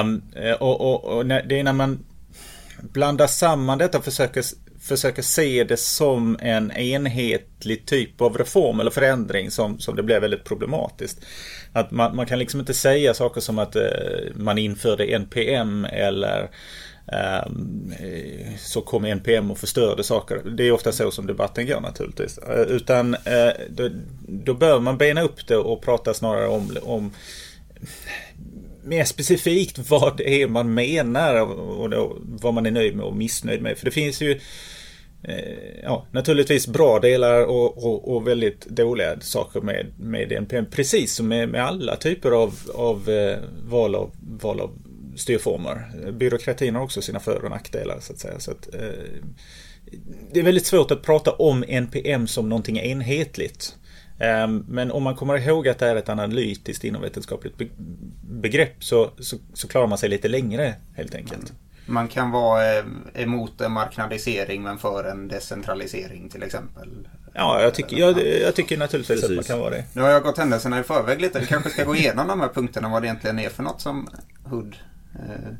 Um, 0.00 0.22
och, 0.60 0.80
och, 0.80 1.04
och, 1.04 1.26
det 1.26 1.58
är 1.58 1.64
när 1.64 1.72
man 1.72 2.04
blandar 2.92 3.26
samman 3.26 3.78
detta 3.78 3.98
och 3.98 4.04
försöker, 4.04 4.44
försöker 4.80 5.22
se 5.22 5.64
det 5.64 5.76
som 5.76 6.38
en 6.40 6.72
enhetlig 6.72 7.86
typ 7.86 8.20
av 8.20 8.38
reform 8.38 8.80
eller 8.80 8.90
förändring 8.90 9.50
som, 9.50 9.78
som 9.78 9.96
det 9.96 10.02
blir 10.02 10.20
väldigt 10.20 10.44
problematiskt. 10.44 11.24
Att 11.72 11.90
man, 11.90 12.16
man 12.16 12.26
kan 12.26 12.38
liksom 12.38 12.60
inte 12.60 12.74
säga 12.74 13.14
saker 13.14 13.40
som 13.40 13.58
att 13.58 13.76
eh, 13.76 13.82
man 14.34 14.58
införde 14.58 15.04
NPM 15.04 15.84
eller 15.84 16.50
ehm, 17.12 17.92
eh, 18.00 18.56
så 18.58 18.80
kom 18.80 19.04
NPM 19.04 19.50
och 19.50 19.58
förstörde 19.58 20.04
saker. 20.04 20.42
Det 20.56 20.64
är 20.64 20.72
ofta 20.72 20.92
så 20.92 21.10
som 21.10 21.26
debatten 21.26 21.66
går 21.66 21.80
naturligtvis. 21.80 22.38
Eh, 22.38 22.60
utan 22.60 23.16
då, 23.68 23.88
då 24.28 24.54
bör 24.54 24.80
man 24.80 24.98
bena 24.98 25.22
upp 25.22 25.46
det 25.46 25.56
och 25.56 25.82
prata 25.82 26.14
snarare 26.14 26.46
om, 26.46 26.76
om 26.82 27.12
mer 28.84 29.04
specifikt 29.04 29.90
vad 29.90 30.16
det 30.16 30.42
är 30.42 30.48
man 30.48 30.74
menar 30.74 31.40
och 31.80 31.90
då, 31.90 32.16
vad 32.20 32.54
man 32.54 32.66
är 32.66 32.70
nöjd 32.70 32.96
med 32.96 33.06
och 33.06 33.16
missnöjd 33.16 33.62
med. 33.62 33.78
För 33.78 33.84
det 33.84 33.90
finns 33.90 34.22
ju 34.22 34.40
eh, 35.22 35.82
ja, 35.82 36.06
naturligtvis 36.10 36.66
bra 36.66 36.98
delar 36.98 37.44
och, 37.44 37.84
och, 37.84 38.14
och, 38.14 38.28
väldigt 38.28 38.66
dåliga 38.66 39.20
saker 39.20 39.60
med, 39.60 39.86
med 39.98 40.32
NPM. 40.32 40.66
Precis 40.70 41.14
som 41.14 41.28
med, 41.28 41.48
med 41.48 41.64
alla 41.64 41.96
typer 41.96 42.30
av, 42.30 42.54
av 42.74 43.08
eh, 43.08 43.38
val, 43.68 43.94
av 43.94 44.10
val 44.40 44.60
av 44.60 44.70
styrformer. 45.16 46.10
Byråkratin 46.12 46.74
har 46.74 46.82
också 46.82 47.02
sina 47.02 47.20
för 47.20 47.44
och 47.44 47.50
nackdelar 47.50 47.98
så 48.00 48.12
att 48.12 48.18
säga. 48.18 48.40
Så 48.40 48.50
att, 48.50 48.74
eh, 48.74 48.80
det 50.32 50.40
är 50.40 50.44
väldigt 50.44 50.66
svårt 50.66 50.90
att 50.90 51.02
prata 51.02 51.32
om 51.32 51.64
NPM 51.68 52.26
som 52.26 52.48
någonting 52.48 52.78
enhetligt. 52.78 53.76
Eh, 54.18 54.48
men 54.68 54.90
om 54.90 55.02
man 55.02 55.16
kommer 55.16 55.48
ihåg 55.48 55.68
att 55.68 55.78
det 55.78 55.86
är 55.86 55.96
ett 55.96 56.08
analytiskt 56.08 56.84
inomvetenskapligt 56.84 57.54
begrepp 58.22 58.84
så, 58.84 59.10
så, 59.18 59.36
så, 59.54 59.68
klarar 59.68 59.86
man 59.86 59.98
sig 59.98 60.08
lite 60.08 60.28
längre 60.28 60.74
helt 60.94 61.14
enkelt. 61.14 61.52
Man 61.86 62.08
kan 62.08 62.30
vara 62.30 62.78
eh, 62.78 62.84
emot 63.14 63.60
en 63.60 63.72
marknadisering 63.72 64.62
men 64.62 64.78
för 64.78 65.04
en 65.04 65.28
decentralisering 65.28 66.28
till 66.28 66.42
exempel. 66.42 66.88
Ja, 67.34 67.62
jag 67.62 67.74
tycker, 67.74 67.96
jag, 67.96 68.26
jag 68.26 68.54
tycker 68.54 68.78
naturligtvis 68.78 69.20
Precis. 69.20 69.30
att 69.30 69.36
man 69.36 69.44
kan 69.44 69.58
vara 69.58 69.70
det. 69.70 69.84
Nu 69.92 70.02
har 70.02 70.08
jag 70.08 70.22
gått 70.22 70.38
händelserna 70.38 70.80
i 70.80 70.82
förväg 70.82 71.20
lite. 71.20 71.40
Vi 71.40 71.46
kanske 71.46 71.70
ska 71.70 71.84
gå 71.84 71.96
igenom 71.96 72.28
de 72.28 72.40
här 72.40 72.48
punkterna 72.48 72.88
vad 72.88 73.02
det 73.02 73.06
egentligen 73.06 73.38
är 73.38 73.48
för 73.48 73.62
något 73.62 73.80
som 73.80 74.08
HUD 74.44 74.76
eh, 75.14 75.54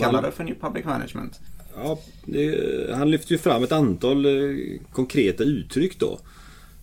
kallar 0.00 0.22
det 0.22 0.32
för 0.32 0.44
New 0.44 0.60
Public 0.60 0.84
Management. 0.84 1.40
Ja, 1.76 1.98
det, 2.24 2.94
han 2.94 3.10
lyfter 3.10 3.32
ju 3.32 3.38
fram 3.38 3.64
ett 3.64 3.72
antal 3.72 4.26
eh, 4.26 4.56
konkreta 4.92 5.44
uttryck 5.44 5.98
då. 5.98 6.18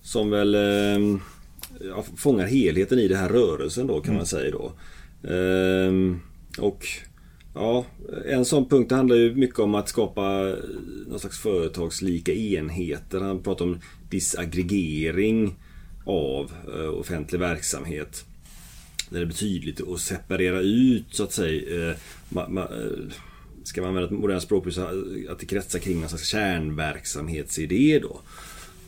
Som 0.10 0.30
väl 0.30 0.56
eh, 0.56 1.20
ja, 1.89 2.06
fångar 2.16 2.48
helheten 2.48 3.00
i 3.00 3.08
den 3.08 3.18
här 3.18 3.30
rörelsen 3.30 3.88
då 3.88 4.01
kan 4.01 4.10
mm. 4.10 4.18
man 4.18 4.25
säga 4.25 4.51
då. 4.51 4.72
Eh, 5.30 5.92
och 6.66 6.88
ja, 7.54 7.86
en 8.25 8.46
sån 8.46 8.70
punkt 8.70 8.92
handlar 8.92 9.16
ju 9.16 9.36
mycket 9.36 9.60
om 9.60 9.75
att 9.75 9.89
skapa 9.89 10.56
någon 11.08 11.20
slags 11.20 11.39
företagslika 11.39 12.34
enheter. 12.34 13.20
Han 13.20 13.44
pratar 13.44 13.66
om 13.66 13.80
disaggregering 14.10 15.56
av 16.06 16.51
eh, 16.75 17.00
offentlig 17.00 17.39
verksamhet. 17.39 18.25
Där 19.10 19.20
det 19.20 19.25
blir 19.25 19.36
tydligt 19.36 19.88
att 19.88 20.00
separera 20.00 20.60
ut 20.62 21.06
så 21.12 21.24
att 21.24 21.34
säga. 21.34 21.89
Eh, 21.89 21.96
ma, 22.30 22.48
ma, 22.48 22.62
eh, 22.62 23.13
ska 23.63 23.82
man 23.82 23.88
använda 23.88 24.08
ett 24.08 24.22
modernt 24.22 24.44
språk 24.44 24.74
så 24.74 24.82
att 25.30 25.39
det 25.39 25.46
kretsar 25.46 25.80
kring 25.80 26.04
en 26.04 26.10
slags 26.10 26.28
kärnverksamhetsidé 26.28 28.00
då. 28.00 28.22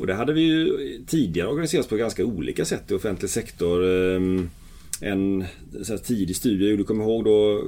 Och 0.02 0.08
det 0.08 0.14
hade 0.14 0.34
vi 0.34 0.42
ju 0.42 0.78
tidigare 1.08 1.48
organiserat 1.48 1.90
på 1.90 1.96
ganska 1.96 2.26
olika 2.26 2.66
sätt 2.66 2.92
i 2.92 2.94
offentlig 2.94 3.30
sektor. 3.30 3.86
Ehm, 3.86 4.50
en 5.02 5.46
så 5.84 5.94
här, 5.94 5.98
tidig 5.98 6.36
studie, 6.36 6.76
du 6.76 6.84
kommer 6.84 7.04
ihåg 7.04 7.24
då 7.26 7.64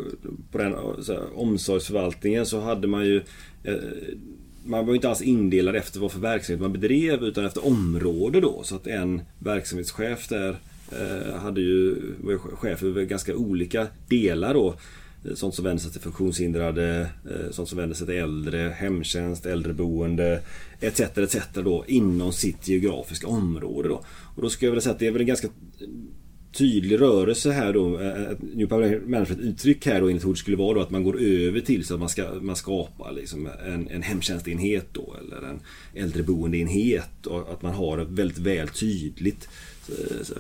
på 0.52 0.58
den 0.58 0.76
så 1.04 1.14
här, 1.14 1.40
omsorgsförvaltningen 1.40 2.46
så 2.46 2.60
hade 2.60 2.88
man 2.88 3.06
ju 3.06 3.22
eh, 3.64 3.74
man 4.66 4.86
var 4.86 4.96
inte 4.96 5.10
alls 5.10 5.22
indelad 5.22 5.76
efter 5.76 6.00
vad 6.00 6.12
för 6.12 6.20
verksamhet 6.20 6.62
man 6.62 6.74
bedrev 6.74 7.24
utan 7.24 7.46
efter 7.46 7.66
område 7.66 8.42
då. 8.42 8.62
Så 8.64 8.76
att 8.76 8.88
en 8.88 9.22
verksamhetschef 9.40 10.28
där 10.28 10.56
eh, 10.92 11.36
hade 11.36 11.62
ju, 11.62 11.96
var 12.24 12.38
chef 12.38 12.84
över 12.84 13.04
ganska 13.04 13.36
olika 13.36 13.88
delar 14.08 14.54
då. 14.54 14.76
Eh, 15.26 15.36
sånt 15.36 15.56
som 15.56 15.66
vänder 15.66 15.84
sig 15.84 15.92
till 15.92 16.02
funktionshindrade, 16.02 17.10
eh, 17.26 17.52
sånt 17.52 17.70
som 17.70 17.78
vänder 17.78 17.96
sig 17.96 18.08
till 18.08 18.16
äldre, 18.16 18.76
hemtjänst, 18.78 19.46
äldreboende 19.46 20.42
etc. 20.80 21.00
etc. 21.00 21.38
då 21.54 21.86
inom 21.88 22.34
sitt 22.34 22.68
geografiska 22.68 23.28
område 23.28 23.90
då. 23.90 24.04
Och 24.36 24.42
då 24.42 24.50
skulle 24.50 24.68
jag 24.68 24.72
vilja 24.72 24.82
säga 24.82 24.94
att 24.94 25.00
det 25.00 25.08
är 25.08 25.12
väl 25.12 25.22
en 25.22 25.28
ganska 25.28 25.48
tydlig 26.54 27.02
rörelse 27.02 27.52
här 27.52 27.74
då. 27.74 28.00
Eh, 28.00 28.38
New 28.54 28.68
Public 28.68 29.02
Management 29.06 29.42
uttryck 29.42 29.86
här 29.86 30.02
då 30.02 30.08
enligt 30.08 30.26
ord 30.26 30.38
skulle 30.38 30.58
vara 30.58 30.74
då 30.74 30.82
att 30.82 30.92
man 30.92 31.04
går 31.04 31.22
över 31.22 31.60
till 31.60 31.86
så 31.86 31.94
att 31.94 32.00
man, 32.00 32.10
ska, 32.10 32.34
man 32.42 32.56
skapar 32.56 33.12
liksom 33.12 33.50
en, 33.68 33.88
en 33.88 34.02
hemtjänstenhet 34.02 34.86
då 34.92 35.16
eller 35.22 35.48
en 35.48 35.60
äldreboendeenhet 35.94 37.26
och 37.26 37.54
att 37.54 37.62
man 37.62 37.74
har 37.74 37.98
ett 37.98 38.10
väldigt 38.10 38.38
väl 38.38 38.68
tydligt 38.68 39.50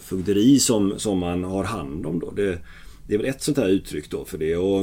fögderi 0.02 0.60
som, 0.60 1.00
som 1.00 1.18
man 1.20 1.44
har 1.44 1.64
hand 1.64 2.06
om. 2.06 2.20
Då. 2.20 2.32
Det, 2.32 2.60
det 3.08 3.14
är 3.14 3.18
väl 3.18 3.28
ett 3.28 3.42
sånt 3.42 3.58
här 3.58 3.70
uttryck 3.70 4.10
då 4.10 4.26
för 4.26 4.38
det. 4.38 4.56
Och, 4.56 4.80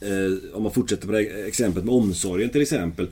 eh, 0.00 0.54
om 0.54 0.62
man 0.62 0.72
fortsätter 0.72 1.06
på 1.06 1.12
det 1.12 1.46
exemplet 1.48 1.84
med 1.84 1.94
omsorgen 1.94 2.50
till 2.50 2.62
exempel. 2.62 3.08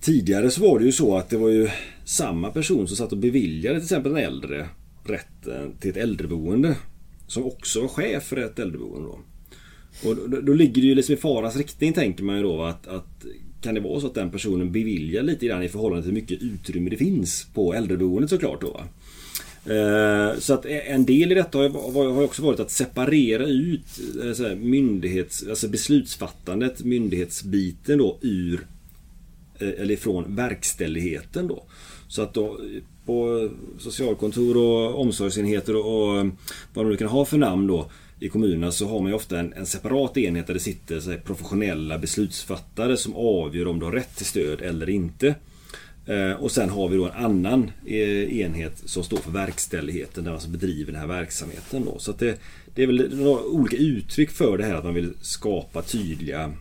Tidigare 0.00 0.50
så 0.50 0.60
var 0.60 0.78
det 0.78 0.84
ju 0.84 0.92
så 0.92 1.16
att 1.16 1.30
det 1.30 1.36
var 1.36 1.48
ju 1.48 1.68
samma 2.04 2.50
person 2.50 2.88
som 2.88 2.96
satt 2.96 3.12
och 3.12 3.18
beviljade 3.18 3.78
till 3.78 3.84
exempel 3.84 4.12
en 4.12 4.18
äldre 4.18 4.68
rätten 5.04 5.72
till 5.80 5.90
ett 5.90 5.96
äldreboende. 5.96 6.76
Som 7.26 7.44
också 7.44 7.80
var 7.80 7.88
chef 7.88 8.22
för 8.22 8.36
ett 8.36 8.58
äldreboende. 8.58 9.08
Då. 9.08 9.18
Och 10.08 10.16
då, 10.30 10.40
då 10.40 10.52
ligger 10.52 10.82
det 10.82 10.88
ju 10.88 10.94
liksom 10.94 11.14
i 11.14 11.18
farans 11.18 11.56
riktning 11.56 11.92
tänker 11.92 12.24
man 12.24 12.36
ju 12.36 12.42
då 12.42 12.62
att, 12.62 12.86
att 12.86 13.24
kan 13.62 13.74
det 13.74 13.80
vara 13.80 14.00
så 14.00 14.06
att 14.06 14.14
den 14.14 14.30
personen 14.30 14.72
beviljar 14.72 15.22
lite 15.22 15.46
grann 15.46 15.62
i 15.62 15.68
förhållande 15.68 16.02
till 16.02 16.12
hur 16.12 16.20
mycket 16.20 16.42
utrymme 16.42 16.90
det 16.90 16.96
finns 16.96 17.46
på 17.54 17.74
äldreboendet 17.74 18.30
såklart 18.30 18.60
då. 18.60 18.70
Va? 18.70 18.84
Eh, 19.68 20.38
så 20.38 20.54
att 20.54 20.66
en 20.66 21.04
del 21.04 21.32
i 21.32 21.34
detta 21.34 21.58
har 21.58 22.22
också 22.22 22.42
varit 22.42 22.60
att 22.60 22.70
separera 22.70 23.46
ut 23.46 24.00
eh, 24.40 24.56
myndighets, 24.56 25.44
alltså 25.48 25.68
beslutsfattandet, 25.68 26.84
myndighetsbiten 26.84 27.98
då 27.98 28.18
ur 28.20 28.66
eh, 29.58 29.68
eller 29.68 29.94
ifrån 29.94 30.36
verkställigheten 30.36 31.48
då. 31.48 31.62
Så 32.08 32.22
att 32.22 32.34
då 32.34 32.60
på 33.06 33.48
socialkontor 33.78 34.56
och 34.56 35.00
omsorgsenheter 35.00 35.76
och 35.76 36.26
vad 36.74 36.84
de 36.84 36.90
nu 36.90 36.96
kan 36.96 37.08
ha 37.08 37.24
för 37.24 37.38
namn 37.38 37.66
då 37.66 37.90
i 38.20 38.28
kommunerna 38.28 38.72
så 38.72 38.88
har 38.88 39.00
man 39.00 39.08
ju 39.08 39.14
ofta 39.14 39.38
en, 39.38 39.52
en 39.52 39.66
separat 39.66 40.16
enhet 40.16 40.46
där 40.46 40.54
det 40.54 40.60
sitter 40.60 41.00
så 41.00 41.10
här, 41.10 41.18
professionella 41.18 41.98
beslutsfattare 41.98 42.96
som 42.96 43.14
avgör 43.14 43.66
om 43.66 43.78
du 43.78 43.84
har 43.84 43.92
rätt 43.92 44.16
till 44.16 44.26
stöd 44.26 44.60
eller 44.60 44.88
inte. 44.88 45.34
Eh, 46.06 46.32
och 46.32 46.50
sen 46.50 46.70
har 46.70 46.88
vi 46.88 46.96
då 46.96 47.04
en 47.04 47.24
annan 47.24 47.70
eh, 47.86 48.40
enhet 48.40 48.82
som 48.84 49.04
står 49.04 49.16
för 49.16 49.30
verkställigheten 49.30 50.24
där 50.24 50.30
man 50.30 50.34
alltså 50.34 50.48
bedriver 50.48 50.92
den 50.92 51.00
här 51.00 51.08
verksamheten. 51.08 51.84
Då. 51.84 51.98
Så 51.98 52.12
det, 52.12 52.40
det, 52.74 52.82
är 52.82 52.86
väl 52.86 53.16
några 53.16 53.42
olika 53.42 53.76
uttryck 53.76 54.30
för 54.30 54.58
det 54.58 54.64
här 54.64 54.74
att 54.74 54.84
man 54.84 54.94
vill 54.94 55.12
skapa 55.20 55.82
tydliga 55.82 56.52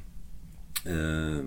eh, 0.86 1.46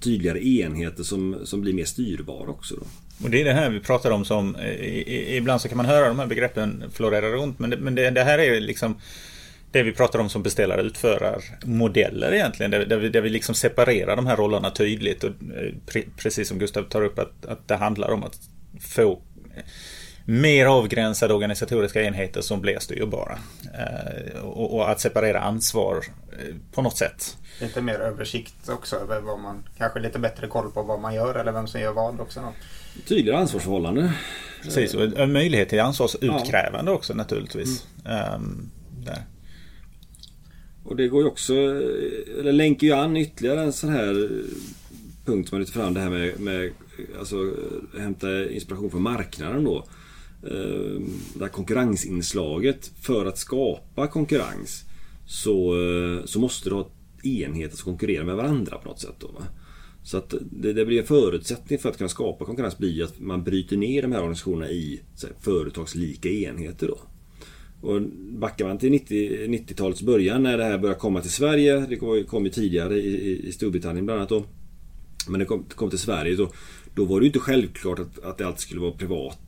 tydligare 0.00 0.46
enheter 0.46 1.02
som, 1.02 1.36
som 1.44 1.60
blir 1.60 1.72
mer 1.72 1.84
styrbara 1.84 2.50
också. 2.50 2.74
Då. 2.74 2.86
Och 3.24 3.30
det 3.30 3.40
är 3.40 3.44
det 3.44 3.52
här 3.52 3.70
vi 3.70 3.80
pratar 3.80 4.10
om 4.10 4.24
som 4.24 4.56
eh, 4.56 5.36
ibland 5.36 5.60
så 5.60 5.68
kan 5.68 5.76
man 5.76 5.86
höra 5.86 6.08
de 6.08 6.18
här 6.18 6.26
begreppen 6.26 6.84
florera 6.92 7.32
runt 7.32 7.58
men 7.58 7.70
det, 7.70 7.76
men 7.76 7.94
det, 7.94 8.10
det 8.10 8.24
här 8.24 8.38
är 8.38 8.60
liksom 8.60 8.96
det 9.72 9.82
vi 9.82 9.92
pratar 9.92 10.18
om 10.18 10.28
som 10.28 10.42
beställare 10.42 10.82
utförarmodeller 10.82 12.32
egentligen. 12.32 12.70
Där, 12.70 12.86
där, 12.86 12.96
vi, 12.96 13.08
där 13.08 13.20
vi 13.20 13.28
liksom 13.28 13.54
separerar 13.54 14.16
de 14.16 14.26
här 14.26 14.36
rollerna 14.36 14.70
tydligt. 14.70 15.24
Och, 15.24 15.30
eh, 15.30 15.74
pre, 15.86 16.02
precis 16.16 16.48
som 16.48 16.58
Gustav 16.58 16.82
tar 16.82 17.02
upp 17.02 17.18
att, 17.18 17.46
att 17.46 17.68
det 17.68 17.76
handlar 17.76 18.10
om 18.10 18.24
att 18.24 18.38
få 18.80 19.22
mer 20.24 20.66
avgränsade 20.66 21.34
organisatoriska 21.34 22.02
enheter 22.02 22.40
som 22.40 22.60
blir 22.60 22.78
styrbara. 22.78 23.38
Eh, 23.74 24.44
och, 24.44 24.74
och, 24.74 24.90
att 24.90 25.00
separera 25.00 25.40
ansvar 25.40 26.04
eh, 26.32 26.54
på 26.74 26.82
något 26.82 26.96
sätt. 26.96 27.36
Lite 27.60 27.80
mer 27.80 28.00
översikt 28.00 28.68
också 28.68 28.96
över 28.96 29.20
vad 29.20 29.38
man, 29.38 29.64
kanske 29.78 30.00
lite 30.00 30.18
bättre 30.18 30.46
koll 30.46 30.70
på 30.70 30.82
vad 30.82 31.00
man 31.00 31.14
gör 31.14 31.34
eller 31.34 31.52
vem 31.52 31.66
som 31.66 31.80
gör 31.80 31.92
vad 31.92 32.20
också. 32.20 32.40
Då. 32.40 32.52
Tydligare 33.08 33.38
ansvarsförhållande. 33.38 34.12
Precis, 34.62 34.94
och 34.94 35.18
en 35.18 35.32
möjlighet 35.32 35.68
till 35.68 35.80
ansvarsutkrävande 35.80 36.90
ja. 36.90 36.94
också 36.94 37.14
naturligtvis. 37.14 37.86
Mm. 38.04 38.34
Um, 38.34 38.70
där. 39.04 39.22
Och 40.84 40.96
det 40.96 41.08
går 41.08 41.22
ju 41.22 41.28
också, 41.28 41.54
eller 42.38 42.52
länkar 42.52 42.86
ju 42.86 42.92
an 42.92 43.16
ytterligare 43.16 43.62
en 43.62 43.72
sån 43.72 43.90
här 43.90 44.42
punkt 45.24 45.48
som 45.48 45.56
man 45.56 45.60
lyfter 45.60 45.80
fram 45.80 45.94
det 45.94 46.00
här 46.00 46.10
med, 46.10 46.40
med 46.40 46.70
alltså 47.18 47.52
hämta 47.98 48.50
inspiration 48.50 48.90
från 48.90 49.02
marknaden 49.02 49.64
då. 49.64 49.86
Ehm, 50.50 51.10
det 51.34 51.44
här 51.44 51.48
konkurrensinslaget. 51.48 52.90
För 53.00 53.26
att 53.26 53.38
skapa 53.38 54.06
konkurrens 54.06 54.84
så, 55.26 55.74
så 56.24 56.40
måste 56.40 56.68
du 56.68 56.74
ha 56.74 56.88
enheter 57.22 57.76
som 57.76 57.84
konkurrerar 57.84 58.24
med 58.24 58.36
varandra 58.36 58.78
på 58.78 58.88
något 58.88 59.00
sätt. 59.00 59.16
Då, 59.18 59.26
va? 59.26 59.42
Så 60.04 60.16
att 60.16 60.34
det, 60.40 60.72
det 60.72 60.84
blir 60.84 61.00
en 61.00 61.06
förutsättning 61.06 61.78
för 61.78 61.88
att 61.88 61.98
kunna 61.98 62.08
skapa 62.08 62.44
konkurrens 62.44 62.78
blir 62.78 63.04
att 63.04 63.20
man 63.20 63.44
bryter 63.44 63.76
ner 63.76 64.02
de 64.02 64.12
här 64.12 64.18
organisationerna 64.18 64.70
i 64.70 65.02
här, 65.22 65.32
företagslika 65.40 66.28
enheter. 66.28 66.86
Då. 66.86 66.98
Och 67.82 68.02
backar 68.18 68.64
man 68.66 68.78
till 68.78 68.90
90, 68.90 69.46
90-talets 69.46 70.02
början 70.02 70.42
när 70.42 70.58
det 70.58 70.64
här 70.64 70.78
började 70.78 71.00
komma 71.00 71.20
till 71.20 71.30
Sverige. 71.30 71.86
Det 71.88 72.24
kom 72.24 72.44
ju 72.44 72.50
tidigare 72.50 72.94
i, 72.94 73.48
i 73.48 73.52
Storbritannien 73.52 74.04
bland 74.06 74.18
annat 74.18 74.28
då. 74.28 74.44
Men 75.28 75.40
det 75.40 75.46
kom, 75.46 75.64
det 75.68 75.74
kom 75.74 75.90
till 75.90 75.98
Sverige 75.98 76.36
då, 76.36 76.50
då 76.94 77.04
var 77.04 77.20
det 77.20 77.24
ju 77.24 77.28
inte 77.28 77.38
självklart 77.38 77.98
att, 77.98 78.24
att 78.24 78.38
det 78.38 78.46
alltid 78.46 78.60
skulle 78.60 78.80
vara 78.80 78.92
privat 78.92 79.38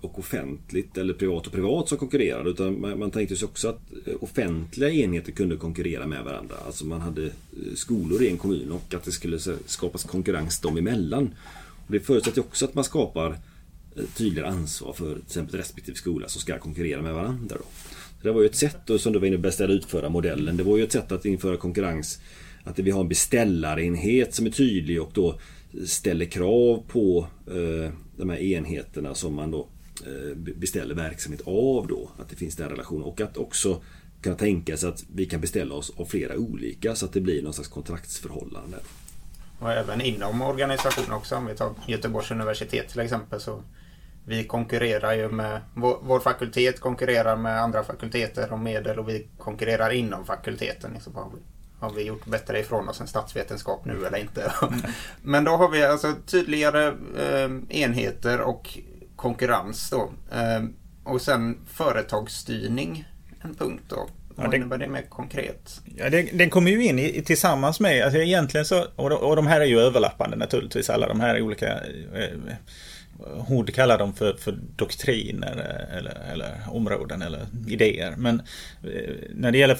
och 0.00 0.18
offentligt 0.18 0.98
eller 0.98 1.14
privat 1.14 1.46
och 1.46 1.52
privat 1.52 1.88
som 1.88 1.98
konkurrerade. 1.98 2.50
Utan 2.50 2.80
man, 2.80 2.98
man 2.98 3.10
tänkte 3.10 3.36
sig 3.36 3.46
också 3.46 3.68
att 3.68 3.80
eh, 4.06 4.14
offentliga 4.20 4.90
enheter 4.90 5.32
kunde 5.32 5.56
konkurrera 5.56 6.06
med 6.06 6.24
varandra. 6.24 6.54
Alltså 6.66 6.86
man 6.86 7.00
hade 7.00 7.24
eh, 7.26 7.30
skolor 7.74 8.22
i 8.22 8.28
en 8.28 8.38
kommun 8.38 8.72
och 8.72 8.94
att 8.94 9.04
det 9.04 9.12
skulle 9.12 9.38
skapas 9.66 10.04
konkurrens 10.04 10.60
dem 10.60 10.76
emellan. 10.76 11.34
Och 11.86 11.92
det 11.92 12.00
förutsätter 12.00 12.40
också 12.40 12.64
att 12.64 12.74
man 12.74 12.84
skapar 12.84 13.30
eh, 13.30 13.36
tydligare 14.16 14.48
ansvar 14.48 14.92
för 14.92 15.14
till 15.14 15.22
exempel 15.22 15.56
respektive 15.56 15.96
skola 15.96 16.28
som 16.28 16.40
ska 16.40 16.58
konkurrera 16.58 17.02
med 17.02 17.14
varandra. 17.14 17.56
Då. 17.58 17.64
Så 18.20 18.26
det 18.26 18.32
var 18.32 18.40
ju 18.40 18.46
ett 18.46 18.56
sätt, 18.56 18.90
och 18.90 19.00
som 19.00 19.12
du 19.12 19.18
var 19.18 19.26
inne 19.26 19.36
på, 19.36 19.42
beställa 19.42 19.72
utföra 19.72 20.08
modellen. 20.08 20.56
Det 20.56 20.62
var 20.62 20.76
ju 20.76 20.84
ett 20.84 20.92
sätt 20.92 21.12
att 21.12 21.24
införa 21.24 21.56
konkurrens. 21.56 22.20
Att 22.64 22.78
vi 22.78 22.90
har 22.90 23.00
en 23.00 23.08
beställarenhet 23.08 24.34
som 24.34 24.46
är 24.46 24.50
tydlig 24.50 25.02
och 25.02 25.10
då 25.14 25.38
ställer 25.86 26.24
krav 26.24 26.82
på 26.88 27.26
eh, 27.46 27.92
de 28.16 28.30
här 28.30 28.38
enheterna 28.38 29.14
som 29.14 29.34
man 29.34 29.50
då 29.50 29.68
Eh, 30.06 30.36
beställer 30.36 30.94
verksamhet 30.94 31.40
av 31.46 31.86
då. 31.86 32.10
Att 32.18 32.28
det 32.28 32.36
finns 32.36 32.56
den 32.56 32.68
relationen 32.68 33.02
och 33.02 33.20
att 33.20 33.36
också 33.36 33.82
kunna 34.22 34.36
tänka 34.36 34.76
sig 34.76 34.88
att 34.88 35.04
vi 35.14 35.26
kan 35.26 35.40
beställa 35.40 35.74
oss 35.74 35.92
av 35.96 36.04
flera 36.04 36.36
olika 36.36 36.94
så 36.94 37.06
att 37.06 37.12
det 37.12 37.20
blir 37.20 37.42
någon 37.42 37.52
slags 37.52 37.68
kontraktsförhållande. 37.68 38.76
Och 39.58 39.72
även 39.72 40.00
inom 40.00 40.42
organisationen 40.42 41.12
också. 41.12 41.36
Om 41.36 41.46
vi 41.46 41.54
tar 41.54 41.74
Göteborgs 41.86 42.30
universitet 42.30 42.88
till 42.88 43.00
exempel. 43.00 43.40
så 43.40 43.62
vi 44.28 44.44
konkurrerar 44.44 45.14
ju 45.14 45.28
med 45.28 45.60
vår, 45.74 45.98
vår 46.02 46.20
fakultet 46.20 46.80
konkurrerar 46.80 47.36
med 47.36 47.62
andra 47.62 47.84
fakulteter 47.84 48.52
om 48.52 48.62
medel 48.62 48.98
och 48.98 49.08
vi 49.08 49.28
konkurrerar 49.38 49.90
inom 49.90 50.26
fakulteten. 50.26 50.90
Liksom, 50.94 51.14
har, 51.14 51.30
vi, 51.34 51.40
har 51.80 51.90
vi 51.90 52.02
gjort 52.02 52.26
bättre 52.26 52.60
ifrån 52.60 52.88
oss 52.88 53.00
än 53.00 53.06
statsvetenskap 53.06 53.84
nu 53.84 54.06
eller 54.06 54.18
inte? 54.18 54.52
Men 55.22 55.44
då 55.44 55.50
har 55.50 55.68
vi 55.68 55.84
alltså 55.84 56.14
tydligare 56.26 56.86
eh, 57.18 57.80
enheter 57.82 58.40
och 58.40 58.78
konkurrens 59.16 59.90
då. 59.90 60.10
Ehm, 60.32 60.74
och 61.04 61.20
sen 61.20 61.58
företagsstyrning, 61.66 63.08
en 63.40 63.54
punkt 63.54 63.84
då. 63.88 64.08
Vad 64.28 64.46
ja, 64.46 64.50
det, 64.50 64.56
innebär 64.56 64.78
det 64.78 64.88
mer 64.88 65.04
konkret? 65.08 65.80
Ja, 65.96 66.10
det, 66.10 66.22
den 66.22 66.50
kommer 66.50 66.70
ju 66.70 66.84
in 66.84 66.98
i, 66.98 67.22
tillsammans 67.22 67.80
med, 67.80 68.04
alltså 68.04 68.18
egentligen 68.18 68.64
så, 68.64 68.84
och 68.96 69.10
de, 69.10 69.16
och 69.16 69.36
de 69.36 69.46
här 69.46 69.60
är 69.60 69.64
ju 69.64 69.80
överlappande 69.80 70.36
naturligtvis, 70.36 70.90
alla 70.90 71.08
de 71.08 71.20
här 71.20 71.42
olika 71.42 71.66
eh, 71.66 72.54
Hord 73.26 73.74
kallar 73.74 73.98
dem 73.98 74.14
för, 74.14 74.34
för 74.34 74.58
doktriner 74.76 75.86
eller, 75.98 76.32
eller 76.32 76.54
områden 76.70 77.22
eller 77.22 77.46
idéer. 77.68 78.14
Men 78.16 78.42
eh, 78.82 79.14
när 79.34 79.52
det 79.52 79.58
gäller 79.58 79.78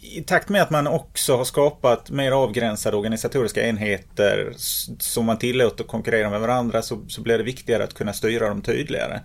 i, 0.00 0.22
takt 0.26 0.48
med 0.48 0.62
att 0.62 0.70
man 0.70 0.86
också 0.86 1.36
har 1.36 1.44
skapat 1.44 2.10
mer 2.10 2.32
avgränsade 2.32 2.96
organisatoriska 2.96 3.68
enheter 3.68 4.52
som 4.98 5.26
man 5.26 5.38
tillåter 5.38 5.84
konkurrera 5.84 6.30
med 6.30 6.40
varandra 6.40 6.82
så, 6.82 7.04
så 7.08 7.22
blir 7.22 7.38
det 7.38 7.44
viktigare 7.44 7.84
att 7.84 7.94
kunna 7.94 8.12
styra 8.12 8.48
dem 8.48 8.62
tydligare. 8.62 9.20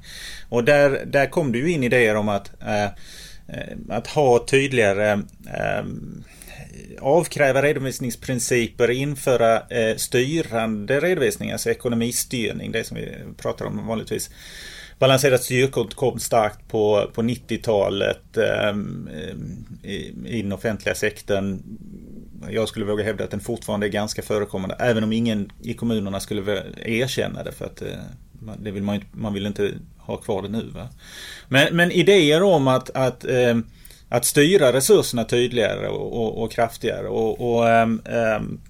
Och 0.49 0.63
där, 0.63 1.05
där 1.05 1.25
kom 1.29 1.51
det 1.51 1.57
ju 1.57 1.71
in 1.71 1.83
idéer 1.83 2.15
om 2.15 2.29
att, 2.29 2.51
eh, 2.61 2.85
eh 2.85 3.77
att 3.89 4.07
ha 4.07 4.45
tydligare 4.45 5.11
eh, 5.47 5.85
avkräva 7.01 7.61
redovisningsprinciper, 7.61 8.91
införa 8.91 9.59
eh, 9.59 9.95
styrande 9.95 10.99
redovisning, 10.99 11.51
alltså 11.51 11.69
ekonomistyrning, 11.69 12.71
det 12.71 12.83
som 12.83 12.97
vi 12.97 13.15
pratar 13.37 13.65
om 13.65 13.87
vanligtvis 13.87 14.29
balanserat 14.99 15.43
styrkort 15.43 15.93
kom 15.93 16.19
starkt 16.19 16.67
på, 16.67 17.11
på 17.13 17.21
90-talet 17.21 18.37
eh, 18.37 18.67
ehm, 18.67 19.09
i, 19.83 20.13
i 20.25 20.41
den 20.41 20.51
offentliga 20.51 20.95
sektorn. 20.95 21.63
Jag 22.49 22.69
skulle 22.69 22.85
våga 22.85 23.03
hävda 23.03 23.23
att 23.23 23.31
den 23.31 23.39
fortfarande 23.39 23.87
är 23.87 23.89
ganska 23.89 24.21
förekommande, 24.21 24.75
även 24.79 25.03
om 25.03 25.13
ingen 25.13 25.51
i 25.63 25.73
kommunerna 25.73 26.19
skulle 26.19 26.63
erkänna 26.85 27.43
det 27.43 27.51
för 27.51 27.65
att 27.65 27.81
eh, 27.81 27.87
det 28.59 28.71
vill 28.71 28.83
man, 28.83 29.01
man 29.11 29.33
vill 29.33 29.45
inte 29.45 29.71
ha 29.97 30.17
kvar 30.17 30.41
det 30.41 30.49
nu. 30.49 30.63
Va? 30.73 30.89
Men, 31.47 31.75
men 31.75 31.91
idéer 31.91 32.43
om 32.43 32.67
att, 32.67 32.89
att 32.89 33.25
eh, 33.25 33.57
att 34.09 34.25
styra 34.25 34.73
resurserna 34.73 35.23
tydligare 35.23 35.87
och, 35.87 36.13
och, 36.13 36.43
och 36.43 36.51
kraftigare 36.51 37.07
och, 37.07 37.41
och 37.41 37.65
um, 37.65 38.01
um, 38.05 38.61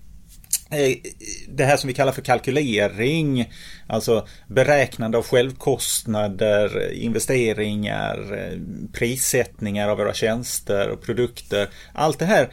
det 1.47 1.63
här 1.63 1.77
som 1.77 1.87
vi 1.87 1.93
kallar 1.93 2.11
för 2.11 2.21
kalkylering, 2.21 3.51
alltså 3.87 4.27
beräknande 4.47 5.17
av 5.17 5.23
självkostnader, 5.23 6.91
investeringar, 6.93 8.33
eh, 8.33 8.59
prissättningar 8.93 9.89
av 9.89 9.97
våra 9.97 10.13
tjänster 10.13 10.89
och 10.89 11.01
produkter. 11.01 11.69
Allt 11.93 12.19
det 12.19 12.25
här 12.25 12.49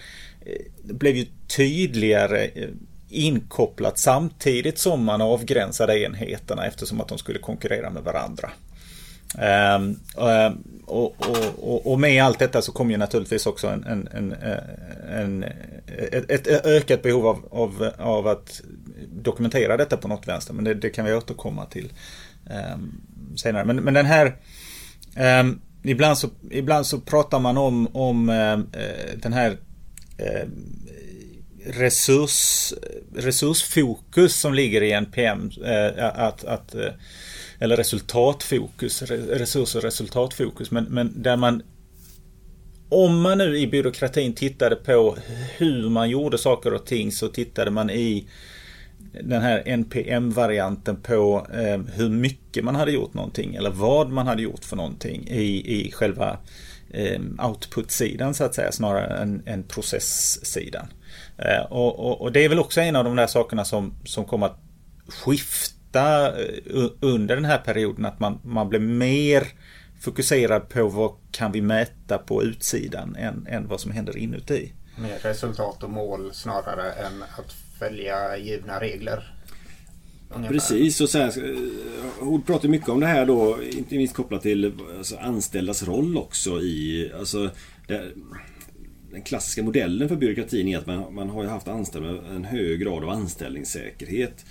eh, 0.47 0.95
blev 0.95 1.17
ju 1.17 1.27
tydligare 1.57 2.51
inkopplat 3.09 3.99
samtidigt 3.99 4.79
som 4.79 5.05
man 5.05 5.21
avgränsade 5.21 6.01
enheterna 6.01 6.67
eftersom 6.67 7.01
att 7.01 7.09
de 7.09 7.19
skulle 7.19 7.39
konkurrera 7.39 7.91
med 7.91 8.03
varandra. 8.03 8.51
Ehm, 9.39 10.01
ehm, 10.19 10.63
och, 10.87 11.27
och, 11.59 11.93
och, 11.93 12.01
med 12.01 12.25
allt 12.25 12.39
detta 12.39 12.63
så 12.63 12.73
kommer 12.73 12.93
ju 12.93 12.99
naturligtvis 12.99 13.47
också 13.47 13.69
en, 13.69 13.85
en, 13.85 14.09
en, 14.13 14.33
en 15.11 15.45
ett, 16.13 16.31
ett, 16.31 16.67
ökat 16.67 17.03
behov 17.03 17.27
av, 17.27 17.49
av, 17.51 17.91
av, 17.99 18.27
att 18.27 18.61
dokumentera 19.13 19.77
detta 19.77 19.97
på 19.97 20.09
något 20.09 20.29
vänster. 20.29 20.55
Men 20.55 20.65
det, 20.65 20.75
det 20.75 20.91
kan 20.91 21.05
vi 21.05 21.15
återkomma 21.15 21.67
till 21.67 21.93
um, 22.75 23.01
senare. 23.37 23.65
Men, 23.65 23.77
men 23.77 23.95
den 23.95 24.07
här 24.07 24.37
um, 25.41 25.61
ibland, 25.83 26.19
så, 26.19 26.29
ibland 26.51 26.87
så 26.87 27.01
pratar 27.01 27.39
man 27.39 27.59
om, 27.59 27.97
om 27.97 28.29
uh, 28.29 28.59
den 29.17 29.33
här 29.33 29.51
uh, 29.51 30.49
resurs, 31.67 32.73
resursfokus 33.17 34.37
som 34.41 34.55
ligger 34.55 34.83
i 34.83 34.93
NPM. 34.93 35.51
Uh, 35.61 35.69
eh, 35.69 36.21
att, 36.21 36.45
att 36.45 36.75
eh, 36.75 36.93
eller 37.63 37.77
resultatfokus, 37.77 39.03
resurs 39.03 39.75
och 39.75 39.83
resultatfokus. 39.83 40.71
Men, 40.71 40.85
men 40.85 41.23
där 41.23 41.37
man 41.37 41.63
om 42.89 43.21
man 43.21 43.39
nu 43.39 43.59
i 43.59 43.67
byråkratin 43.67 44.35
tittade 44.35 44.77
på 44.77 45.17
hur 45.57 45.89
man 45.89 46.11
gjorde 46.11 46.39
saker 46.39 46.75
och 46.75 46.87
ting 46.87 47.13
så 47.13 47.29
tittade 47.29 47.71
man 47.71 47.91
i 47.91 48.29
den 49.23 49.43
här 49.43 49.63
NPM-varianten 49.67 50.97
på 50.97 51.47
eh, 51.55 51.81
hur 51.95 52.09
mycket 52.09 52.65
man 52.65 52.75
hade 52.75 52.93
gjort 52.93 53.15
någonting 53.15 53.55
eller 53.55 53.71
vad 53.71 54.11
man 54.11 54.27
hade 54.27 54.43
gjort 54.43 54.65
för 54.65 54.77
någonting 54.77 55.29
i, 55.29 55.81
i 55.81 55.93
själva 55.93 56.39
eh, 56.91 57.21
output-sidan 57.49 58.35
så 58.35 58.45
att 58.45 58.55
säga 58.55 58.73
snarare 58.73 59.17
än, 59.23 59.43
än 59.47 59.63
processsidan. 59.63 60.87
Eh, 61.39 61.73
och, 61.73 61.99
och, 61.99 62.21
och, 62.21 62.33
det 62.33 62.45
är 62.45 62.49
väl 62.49 62.59
också 62.59 62.81
en 62.81 62.97
av 62.97 63.05
de 63.05 63.17
där 63.17 63.27
sakerna 63.27 63.65
som, 63.65 63.95
som 64.05 64.25
kommer 64.25 64.47
att 64.47 64.59
skifta 65.09 65.82
hitta 65.93 66.41
eh, 66.43 66.91
under 67.01 67.37
den 67.37 67.45
här 67.45 67.59
perioden 67.59 68.05
att 68.05 68.21
man, 68.21 68.39
man 68.45 68.69
blir 68.69 68.81
mer 68.81 69.47
fokuserad 70.01 70.69
på 70.69 70.89
vad 70.89 71.13
kan 71.31 71.53
vi 71.53 71.61
mäta 71.61 72.19
på 72.19 72.43
utsidan 72.43 73.17
än, 73.17 73.47
än 73.47 73.69
vad 73.69 73.81
som 73.81 73.91
händer 73.91 74.17
inuti. 74.17 74.73
Mer 74.99 75.19
resultat 75.19 75.83
och 75.83 75.91
mål 75.91 76.31
snarare 76.35 76.93
än 76.93 77.23
att 77.23 77.53
följa 77.79 78.37
givna 78.37 78.81
regler. 78.81 79.35
Ungefär. 80.35 80.55
Precis, 80.55 81.01
och 81.01 81.09
sen, 81.09 81.33
Hord 82.21 82.41
eh, 82.41 82.47
pratar 82.47 82.69
mycket 82.69 82.89
om 82.89 83.01
det 83.01 83.07
här 83.07 83.27
då, 83.27 83.59
inte 83.63 83.95
minst 83.95 84.15
kopplat 84.15 84.43
till 84.43 84.73
alltså, 84.99 85.17
anställdas 85.17 85.83
roll 85.83 86.17
också 86.17 86.61
i... 86.61 87.13
Alltså, 87.19 87.51
det, 87.87 88.03
den 89.11 89.23
klassiska 89.23 89.63
modellen 89.63 90.09
för 90.09 90.17
byråkratin 90.17 90.69
är 90.69 90.79
att 90.79 90.87
man, 90.87 91.15
man 91.15 91.31
har 91.31 91.45
haft 91.45 91.69
anställda 91.69 92.13
med 92.13 92.37
en 92.37 92.45
hög 92.45 92.81
grad 92.81 93.05
av 93.05 93.11
anställningssäkerhet. 93.11 94.45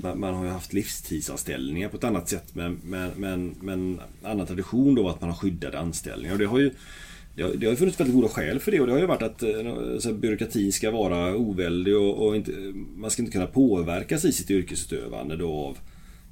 Man 0.00 0.34
har 0.34 0.44
ju 0.44 0.50
haft 0.50 0.72
livstidsanställningar 0.72 1.88
på 1.88 1.96
ett 1.96 2.04
annat 2.04 2.28
sätt 2.28 2.54
men, 2.54 2.80
men, 2.84 3.10
men, 3.16 3.54
men 3.60 4.00
annan 4.22 4.46
tradition 4.46 4.94
då 4.94 5.08
att 5.08 5.20
man 5.20 5.30
har 5.30 5.36
skyddade 5.36 5.78
anställningar. 5.78 6.32
Och 6.32 6.38
det 6.38 6.46
har 6.46 6.58
ju 6.58 6.70
det 7.34 7.44
har, 7.44 7.50
det 7.54 7.66
har 7.66 7.74
funnits 7.74 8.00
väldigt 8.00 8.16
goda 8.16 8.28
skäl 8.28 8.60
för 8.60 8.72
det 8.72 8.80
och 8.80 8.86
det 8.86 8.92
har 8.92 9.00
ju 9.00 9.06
varit 9.06 9.22
att 9.22 9.42
eh, 9.42 10.12
byråkratin 10.12 10.72
ska 10.72 10.90
vara 10.90 11.36
oväldig 11.36 11.96
och, 11.96 12.26
och 12.26 12.36
inte, 12.36 12.52
man 12.96 13.10
ska 13.10 13.22
inte 13.22 13.32
kunna 13.32 13.46
påverkas 13.46 14.24
i 14.24 14.32
sitt 14.32 14.50
yrkesutövande 14.50 15.36
då 15.36 15.52
av 15.52 15.78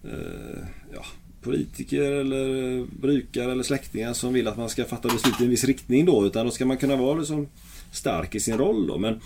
eh, 0.05 0.67
ja, 0.95 1.05
politiker 1.43 2.13
eller 2.13 2.87
brukare 3.01 3.53
eller 3.53 3.63
släktingar 3.63 4.13
som 4.13 4.33
vill 4.33 4.49
att 4.49 4.57
man 4.57 4.69
ska 4.69 4.85
fatta 4.85 5.09
beslut 5.09 5.41
i 5.41 5.45
en 5.45 5.51
viss 5.51 5.65
riktning 5.65 6.05
då 6.05 6.27
utan 6.27 6.47
då 6.47 6.53
ska 6.53 6.67
man 6.67 6.77
kunna 6.77 6.97
vara 6.97 7.19
liksom 7.19 7.49
stark 7.93 8.35
i 8.35 8.41
sin 8.41 8.59
roll 8.59 8.87
då. 8.87 8.99
Men 8.99 9.21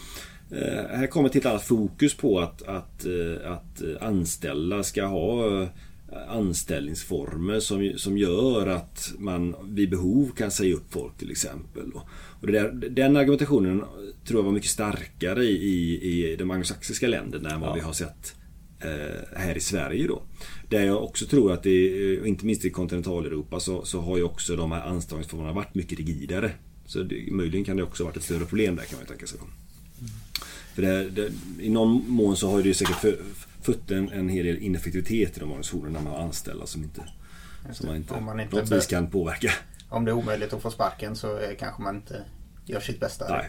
här 0.91 1.07
kommer 1.07 1.29
ett 1.29 1.35
helt 1.35 1.47
annat 1.47 1.63
fokus 1.63 2.15
på 2.15 2.41
att, 2.41 2.63
att, 2.63 3.07
eh, 3.07 3.53
att 3.53 3.83
anställda 4.01 4.83
ska 4.83 5.05
ha 5.05 5.63
eh, 5.63 5.69
anställningsformer 6.29 7.61
som, 7.61 7.93
som 7.97 8.19
gör 8.19 8.67
att 8.67 9.13
man 9.19 9.57
vid 9.65 9.91
behov 9.91 10.31
kan 10.37 10.51
säga 10.51 10.75
upp 10.75 10.93
folk 10.93 11.19
till 11.19 11.31
exempel. 11.31 11.93
Och 12.41 12.47
det 12.47 12.53
där, 12.53 12.73
den 12.73 13.17
argumentationen 13.17 13.85
tror 14.25 14.41
jag 14.41 14.45
var 14.45 14.53
mycket 14.53 14.71
starkare 14.71 15.45
i, 15.45 16.33
i, 16.33 16.37
de 16.37 16.51
anglosaxiska 16.51 17.09
länderna 17.09 17.51
än 17.51 17.61
vad 17.61 17.71
ja. 17.71 17.75
vi 17.75 17.81
har 17.81 17.93
sett 17.93 18.35
eh, 18.81 19.39
här 19.39 19.57
i 19.57 19.61
Sverige 19.61 20.07
då. 20.07 20.23
Där 20.69 20.85
jag 20.85 21.05
också 21.05 21.27
tror 21.27 21.53
att 21.53 21.63
det, 21.63 22.15
eh, 22.15 22.29
inte 22.29 22.47
minst 22.47 22.65
i 22.65 22.71
kontinentaleuropa 22.71 23.61
så, 23.61 23.85
så 23.85 24.01
har 24.01 24.17
ju 24.17 24.23
också 24.23 24.57
de 24.57 24.73
här 24.73 24.83
anställningsformerna 24.89 25.53
varit 25.53 25.75
mycket 25.75 25.99
rigidare. 25.99 26.51
Så 26.87 27.03
det, 27.03 27.33
möjligen 27.33 27.65
kan 27.65 27.77
det 27.77 27.83
också 27.83 28.05
varit 28.05 28.17
ett 28.17 28.23
större 28.23 28.45
problem 28.45 28.77
där 28.77 28.85
kan 28.85 28.99
man 28.99 29.07
tänka 29.07 29.27
sig. 29.27 29.39
Då. 29.43 29.47
För 30.81 30.87
det, 30.87 31.11
det, 31.11 31.33
I 31.62 31.69
någon 31.69 32.11
mån 32.11 32.37
så 32.37 32.51
har 32.51 32.62
det 32.62 32.69
ju 32.69 32.75
säkert 32.75 33.19
fött 33.62 33.90
en, 33.90 34.09
en 34.09 34.29
hel 34.29 34.47
del 34.47 34.59
ineffektivitet 34.59 35.37
i 35.37 35.40
de 35.40 35.51
organisationerna 35.51 35.99
när 35.99 36.05
man 36.05 36.12
har 36.12 36.23
anställda 36.23 36.66
som 36.66 36.83
inte, 36.83 37.03
som 37.73 37.87
man 37.87 37.97
inte, 37.97 38.21
man 38.21 38.40
inte 38.40 38.57
något 38.57 38.71
vis 38.71 38.87
kan 38.87 39.11
påverka. 39.11 39.51
Om 39.88 40.05
det 40.05 40.11
är 40.11 40.14
omöjligt 40.14 40.53
att 40.53 40.62
få 40.62 40.71
sparken 40.71 41.16
så 41.16 41.40
kanske 41.59 41.83
man 41.83 41.97
inte 41.97 42.25
gör 42.64 42.81
sitt 42.81 43.01
bästa. 43.01 43.45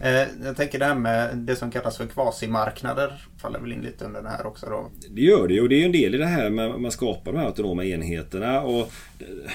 Eh, 0.00 0.26
jag 0.44 0.56
tänker 0.56 0.78
det 0.78 0.84
här 0.84 0.94
med 0.94 1.36
det 1.36 1.56
som 1.56 1.70
kallas 1.70 1.96
för 1.96 2.06
kvasimarknader 2.06 3.26
faller 3.38 3.60
väl 3.60 3.72
in 3.72 3.80
lite 3.80 4.04
under 4.04 4.22
det 4.22 4.28
här 4.28 4.46
också 4.46 4.66
då? 4.66 4.90
Det 5.10 5.22
gör 5.22 5.48
det 5.48 5.60
och 5.60 5.68
det 5.68 5.82
är 5.82 5.86
en 5.86 5.92
del 5.92 6.14
i 6.14 6.18
det 6.18 6.26
här 6.26 6.50
med 6.50 6.70
att 6.70 6.80
man 6.80 6.90
skapar 6.90 7.32
de 7.32 7.38
här 7.38 7.46
autonoma 7.46 7.84
enheterna 7.84 8.60
och 8.60 8.92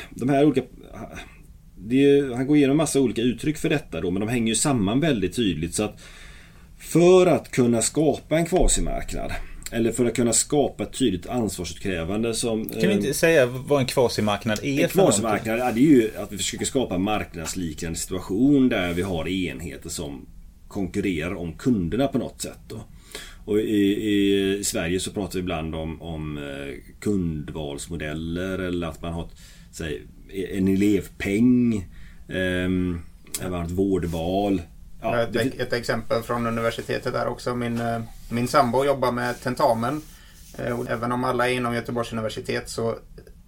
de 0.09 0.29
här 0.29 0.45
olika 0.45 0.61
är, 1.89 2.35
han 2.35 2.47
går 2.47 2.57
igenom 2.57 2.77
massa 2.77 2.99
olika 2.99 3.21
uttryck 3.21 3.57
för 3.57 3.69
detta 3.69 4.01
då 4.01 4.11
men 4.11 4.19
de 4.19 4.29
hänger 4.29 4.47
ju 4.47 4.55
samman 4.55 4.99
väldigt 4.99 5.35
tydligt 5.35 5.75
så 5.75 5.83
att 5.83 6.01
för 6.79 7.25
att 7.25 7.51
kunna 7.51 7.81
skapa 7.81 8.37
en 8.37 8.45
kvasimarknad 8.45 9.31
eller 9.71 9.91
för 9.91 10.05
att 10.05 10.15
kunna 10.15 10.33
skapa 10.33 10.83
ett 10.83 10.93
tydligt 10.93 11.27
ansvarsutkrävande 11.27 12.33
som... 12.33 12.69
Kan 12.69 12.89
vi 12.89 12.93
inte 12.93 13.07
eh, 13.07 13.13
säga 13.13 13.45
vad 13.45 13.79
en 13.79 13.85
kvasimarknad 13.85 14.59
är? 14.63 14.83
En 14.83 14.89
kvasimarknad 14.89 15.59
ja, 15.59 15.71
det 15.71 15.79
är 15.79 15.81
ju 15.81 16.11
att 16.17 16.31
vi 16.31 16.37
försöker 16.37 16.65
skapa 16.65 16.95
en 16.95 17.01
marknadsliknande 17.01 17.99
situation 17.99 18.69
där 18.69 18.93
vi 18.93 19.01
har 19.01 19.27
enheter 19.27 19.89
som 19.89 20.25
konkurrerar 20.67 21.35
om 21.35 21.53
kunderna 21.53 22.07
på 22.07 22.17
något 22.17 22.41
sätt. 22.41 22.59
Då. 22.67 22.83
Och 23.45 23.59
i, 23.59 24.09
i, 24.09 24.63
Sverige 24.63 24.99
så 24.99 25.11
pratar 25.11 25.33
vi 25.33 25.39
ibland 25.39 25.75
om, 25.75 26.01
om 26.01 26.37
eh, 26.37 26.93
kundvalsmodeller 26.99 28.59
eller 28.59 28.87
att 28.87 29.01
man 29.01 29.13
har 29.13 29.29
säg, 29.71 30.01
en 30.51 30.67
elevpeng. 30.67 31.75
Eh, 32.29 32.69
ett 33.63 33.71
vårdval. 33.71 34.61
Ja, 35.11 35.21
ett, 35.21 35.59
ett, 35.59 35.73
exempel 35.73 36.21
från 36.21 36.47
universitetet 36.47 37.13
där 37.13 37.27
också. 37.27 37.55
Min, 37.55 37.81
eh, 37.81 38.01
min 38.29 38.47
sambo 38.47 38.85
jobbar 38.85 39.11
med 39.11 39.41
tentamen. 39.41 40.01
Eh, 40.57 40.79
även 40.89 41.11
om 41.11 41.23
alla 41.23 41.49
är 41.49 41.53
inom 41.53 41.75
Göteborgs 41.75 42.13
universitet 42.13 42.69
så 42.69 42.95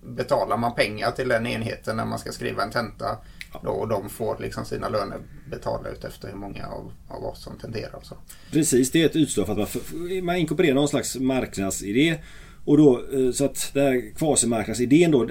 betalar 0.04 0.58
man 0.58 0.76
pengar 0.76 1.12
till 1.12 1.28
den 1.28 1.48
enheten 1.48 1.98
när 1.98 2.06
man 2.06 2.20
ska 2.20 2.32
skriva 2.32 2.64
en 2.64 2.72
tenta. 2.72 3.18
Då, 3.64 3.70
och 3.70 3.88
de 3.88 4.10
får 4.10 4.38
liksom 4.40 4.66
sina 4.66 4.90
löner 4.90 5.18
betalda 5.52 5.90
ut 5.90 6.04
efter 6.04 6.28
hur 6.28 6.36
många 6.36 6.68
av, 6.68 6.92
av 7.08 7.26
oss 7.26 7.44
som 7.44 7.58
tenterar. 7.58 8.00
Så. 8.04 8.16
Precis, 8.52 8.92
det 8.92 9.02
är 9.02 9.06
ett 9.06 9.16
utslag 9.16 9.46
för 9.46 9.62
att 9.62 9.76
man, 9.94 10.26
man 10.26 10.36
inkorporerar 10.36 10.76
någon 10.76 10.88
slags 10.88 11.16
marknadsidé. 11.16 12.18
Och 12.66 12.78
då, 12.78 13.02
eh, 13.14 13.32
så 13.32 13.46
att 13.46 13.72
den 13.74 13.86
här 13.86 14.16
kvasimarknadsidén 14.16 15.12
då, 15.12 15.30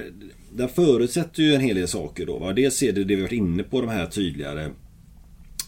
den 0.53 0.69
förutsätter 0.69 1.43
ju 1.43 1.55
en 1.55 1.61
hel 1.61 1.77
del 1.77 1.89
saker 1.89 2.27
då. 2.27 2.39
Va? 2.39 2.53
Dels 2.53 2.83
är 2.83 2.93
det 2.93 3.05
det 3.05 3.17
vi 3.17 3.23
varit 3.23 3.33
inne 3.33 3.63
på, 3.63 3.81
de 3.81 3.89
här 3.89 4.07
tydligare 4.07 4.71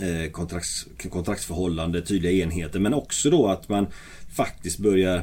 Eh, 0.01 0.31
kontrakts, 0.31 0.87
kontraktsförhållande, 1.11 2.03
tydliga 2.03 2.33
enheter. 2.45 2.81
Men 2.81 2.95
också 2.95 3.31
då 3.31 3.47
att 3.49 3.69
man 3.69 3.87
faktiskt 4.37 4.79
börjar 4.79 5.17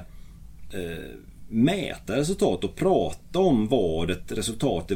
eh, 0.73 1.03
mäta 1.49 2.15
resultat 2.15 2.63
och 2.63 2.75
prata 2.75 3.39
om 3.39 3.67
vad 3.67 4.09
ett 4.09 4.31
resultat 4.31 4.91
i 4.91 4.95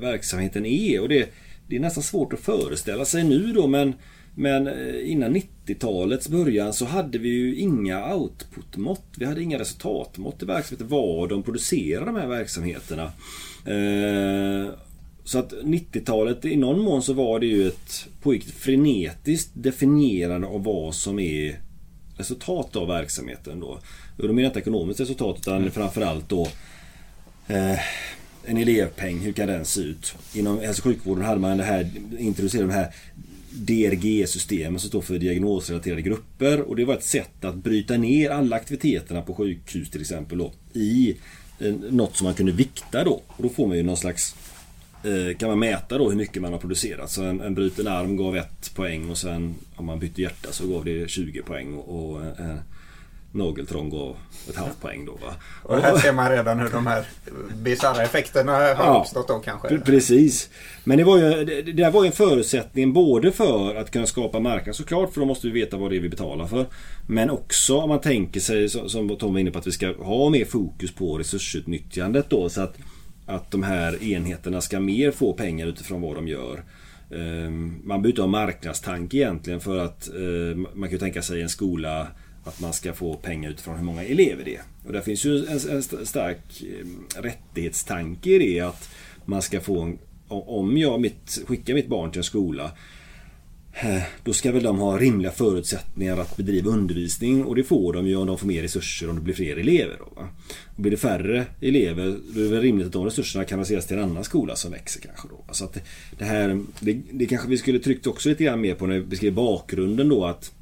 verksamheten 0.00 0.66
är. 0.66 1.00
Och 1.00 1.08
det, 1.08 1.28
det 1.68 1.76
är 1.76 1.80
nästan 1.80 2.02
svårt 2.02 2.32
att 2.32 2.40
föreställa 2.40 3.04
sig 3.04 3.24
nu 3.24 3.52
då 3.52 3.66
men 3.66 3.94
men 4.38 4.66
eh, 4.66 5.10
innan 5.10 5.36
90-talets 5.36 6.28
början 6.28 6.72
så 6.72 6.84
hade 6.84 7.18
vi 7.18 7.28
ju 7.28 7.56
inga 7.56 8.14
outputmått. 8.14 9.04
Vi 9.16 9.24
hade 9.24 9.42
inga 9.42 9.58
resultatmått 9.58 10.42
i 10.42 10.46
verksamheten. 10.46 10.88
Vad 10.88 11.28
de 11.28 11.42
producerar 11.42 12.06
de 12.06 12.16
här 12.16 12.26
verksamheterna. 12.26 13.02
Eh, 13.64 14.72
så 15.26 15.38
att 15.38 15.52
90-talet 15.52 16.44
i 16.44 16.56
någon 16.56 16.80
mån 16.80 17.02
så 17.02 17.12
var 17.12 17.40
det 17.40 17.46
ju 17.46 17.68
ett 17.68 18.06
pågick 18.22 18.44
frenetiskt 18.44 19.50
definierande 19.54 20.46
av 20.46 20.64
vad 20.64 20.94
som 20.94 21.18
är 21.18 21.60
resultat 22.16 22.76
av 22.76 22.88
verksamheten 22.88 23.60
då. 23.60 23.66
Och 24.16 24.28
då 24.28 24.28
menar 24.28 24.42
jag 24.42 24.50
inte 24.50 24.58
ekonomiskt 24.58 25.00
resultat 25.00 25.36
utan 25.40 25.56
mm. 25.56 25.70
framförallt 25.70 26.28
då 26.28 26.48
eh, 27.46 27.78
en 28.44 28.56
elevpeng, 28.56 29.18
hur 29.18 29.32
kan 29.32 29.48
den 29.48 29.64
se 29.64 29.80
ut? 29.80 30.14
Inom 30.34 30.60
hälso 30.60 30.80
och 30.80 30.84
sjukvården 30.84 31.24
hade 31.24 31.40
man 31.40 31.56
det 31.56 31.64
här, 31.64 31.90
introducerat 32.18 32.68
de 32.68 32.74
här 32.74 32.94
DRG-systemen 33.50 34.80
som 34.80 34.88
står 34.88 35.00
för 35.00 35.18
diagnosrelaterade 35.18 36.02
grupper 36.02 36.60
och 36.60 36.76
det 36.76 36.84
var 36.84 36.94
ett 36.94 37.04
sätt 37.04 37.44
att 37.44 37.54
bryta 37.54 37.96
ner 37.96 38.30
alla 38.30 38.56
aktiviteterna 38.56 39.22
på 39.22 39.34
sjukhus 39.34 39.90
till 39.90 40.00
exempel 40.00 40.38
då, 40.38 40.52
i 40.72 41.16
eh, 41.60 41.74
något 41.90 42.16
som 42.16 42.24
man 42.24 42.34
kunde 42.34 42.52
vikta 42.52 43.04
då. 43.04 43.22
Och 43.26 43.42
då 43.42 43.48
får 43.48 43.66
man 43.66 43.76
ju 43.76 43.82
någon 43.82 43.96
slags 43.96 44.34
kan 45.38 45.48
man 45.48 45.58
mäta 45.58 45.98
då 45.98 46.08
hur 46.08 46.16
mycket 46.16 46.42
man 46.42 46.52
har 46.52 46.58
producerat. 46.58 47.10
Så 47.10 47.22
en, 47.22 47.40
en 47.40 47.54
bruten 47.54 47.88
arm 47.88 48.16
gav 48.16 48.36
ett 48.36 48.74
poäng 48.74 49.10
och 49.10 49.18
sen 49.18 49.54
om 49.76 49.86
man 49.86 49.98
bytte 49.98 50.22
hjärta 50.22 50.52
så 50.52 50.66
gav 50.66 50.84
det 50.84 51.10
20 51.10 51.42
poäng. 51.42 51.74
Och 51.74 52.20
en 52.20 52.60
nageltrång 53.36 53.90
gav 53.90 54.16
ett 54.48 54.56
halvt 54.56 54.80
poäng 54.80 55.04
då. 55.04 55.12
Va? 55.12 55.34
Och 55.62 55.80
här 55.80 55.96
ser 55.96 56.12
man 56.12 56.30
redan 56.30 56.60
hur 56.60 56.70
de 56.70 56.86
här 56.86 57.04
bisarra 57.62 58.02
effekterna 58.02 58.52
har 58.52 58.60
ja, 58.60 59.00
uppstått 59.00 59.28
då 59.28 59.38
kanske. 59.38 59.78
Precis. 59.78 60.50
Men 60.84 60.98
det 60.98 61.04
var 61.04 61.18
ju, 61.18 61.44
det, 61.44 61.62
det 61.62 61.90
var 61.90 62.04
ju 62.04 62.06
en 62.06 62.12
förutsättning 62.12 62.92
både 62.92 63.32
för 63.32 63.74
att 63.74 63.90
kunna 63.90 64.06
skapa 64.06 64.40
marknad 64.40 64.76
såklart 64.76 65.12
för 65.12 65.20
då 65.20 65.26
måste 65.26 65.46
vi 65.46 65.52
veta 65.52 65.76
vad 65.76 65.90
det 65.90 65.96
är 65.96 66.00
vi 66.00 66.08
betalar 66.08 66.46
för. 66.46 66.66
Men 67.06 67.30
också 67.30 67.78
om 67.78 67.88
man 67.88 68.00
tänker 68.00 68.40
sig 68.40 68.68
som 68.68 69.16
Tom 69.16 69.32
var 69.32 69.40
inne 69.40 69.50
på 69.50 69.58
att 69.58 69.66
vi 69.66 69.72
ska 69.72 69.92
ha 69.92 70.30
mer 70.30 70.44
fokus 70.44 70.94
på 70.94 71.18
resursutnyttjandet 71.18 72.30
då. 72.30 72.48
Så 72.48 72.60
att 72.60 72.76
att 73.26 73.50
de 73.50 73.62
här 73.62 74.02
enheterna 74.02 74.60
ska 74.60 74.80
mer 74.80 75.10
få 75.10 75.32
pengar 75.32 75.66
utifrån 75.66 76.00
vad 76.00 76.14
de 76.14 76.28
gör. 76.28 76.62
Ehm, 77.10 77.80
man 77.84 78.02
behöver 78.02 78.08
inte 78.08 78.22
ha 78.22 78.28
marknadstanke 78.28 79.16
egentligen 79.16 79.60
för 79.60 79.78
att 79.78 80.08
ehm, 80.08 80.66
man 80.74 80.90
kan 80.90 80.98
tänka 80.98 81.22
sig 81.22 81.42
en 81.42 81.48
skola 81.48 82.08
att 82.44 82.60
man 82.60 82.72
ska 82.72 82.92
få 82.92 83.14
pengar 83.14 83.50
utifrån 83.50 83.76
hur 83.76 83.84
många 83.84 84.04
elever 84.04 84.44
det 84.44 84.56
är. 84.56 84.62
Och 84.86 84.92
där 84.92 85.00
finns 85.00 85.24
ju 85.24 85.46
en, 85.46 85.82
stark 86.06 86.62
ehm, 86.62 87.06
rättighetstanke 87.16 88.30
i 88.30 88.38
det 88.38 88.60
att 88.60 88.90
man 89.24 89.42
ska 89.42 89.60
få 89.60 89.80
en, 89.80 89.98
om 90.28 90.78
jag 90.78 91.00
mitt, 91.00 91.42
skickar 91.46 91.74
mitt 91.74 91.88
barn 91.88 92.10
till 92.10 92.20
en 92.20 92.24
skola 92.24 92.70
Eh, 93.80 94.02
då 94.24 94.32
ska 94.32 94.52
väl 94.52 94.62
de 94.62 94.78
ha 94.78 94.98
rimliga 94.98 95.32
förutsättningar 95.32 96.16
att 96.16 96.36
bedriva 96.36 96.70
undervisning 96.70 97.44
och 97.44 97.56
det 97.56 97.64
får 97.64 97.92
de 97.92 98.06
ju 98.06 98.16
om 98.16 98.26
de 98.26 98.38
får 98.38 98.46
mer 98.46 98.62
resurser 98.62 99.10
om 99.10 99.16
det 99.16 99.22
blir 99.22 99.34
fler 99.34 99.56
elever. 99.56 99.96
Då, 99.98 100.20
va? 100.20 100.28
Och 100.76 100.82
blir 100.82 100.90
det 100.90 100.96
färre 100.96 101.46
elever 101.60 102.18
då 102.34 102.40
är 102.40 102.44
det 102.44 102.50
väl 102.50 102.60
rimligt 102.60 102.86
att 102.86 102.92
de 102.92 103.04
resurserna 103.04 103.44
kanaliseras 103.44 103.86
till 103.86 103.96
en 103.96 104.02
annan 104.02 104.24
skola 104.24 104.56
som 104.56 104.70
växer 104.70 105.00
kanske. 105.00 105.28
Då. 105.28 105.54
Så 105.54 105.64
att 105.64 105.78
det, 106.18 106.24
här, 106.24 106.62
det, 106.80 107.00
det, 107.12 107.26
kanske 107.26 107.48
vi 107.48 107.58
skulle 107.58 107.78
tryckt 107.78 108.06
också 108.06 108.28
lite 108.28 108.44
grann 108.44 108.60
mer 108.60 108.74
på 108.74 108.86
när 108.86 108.94
vi 108.94 109.06
beskrev 109.06 109.32
bakgrunden 109.32 110.08
då 110.08 110.24
att 110.24 110.52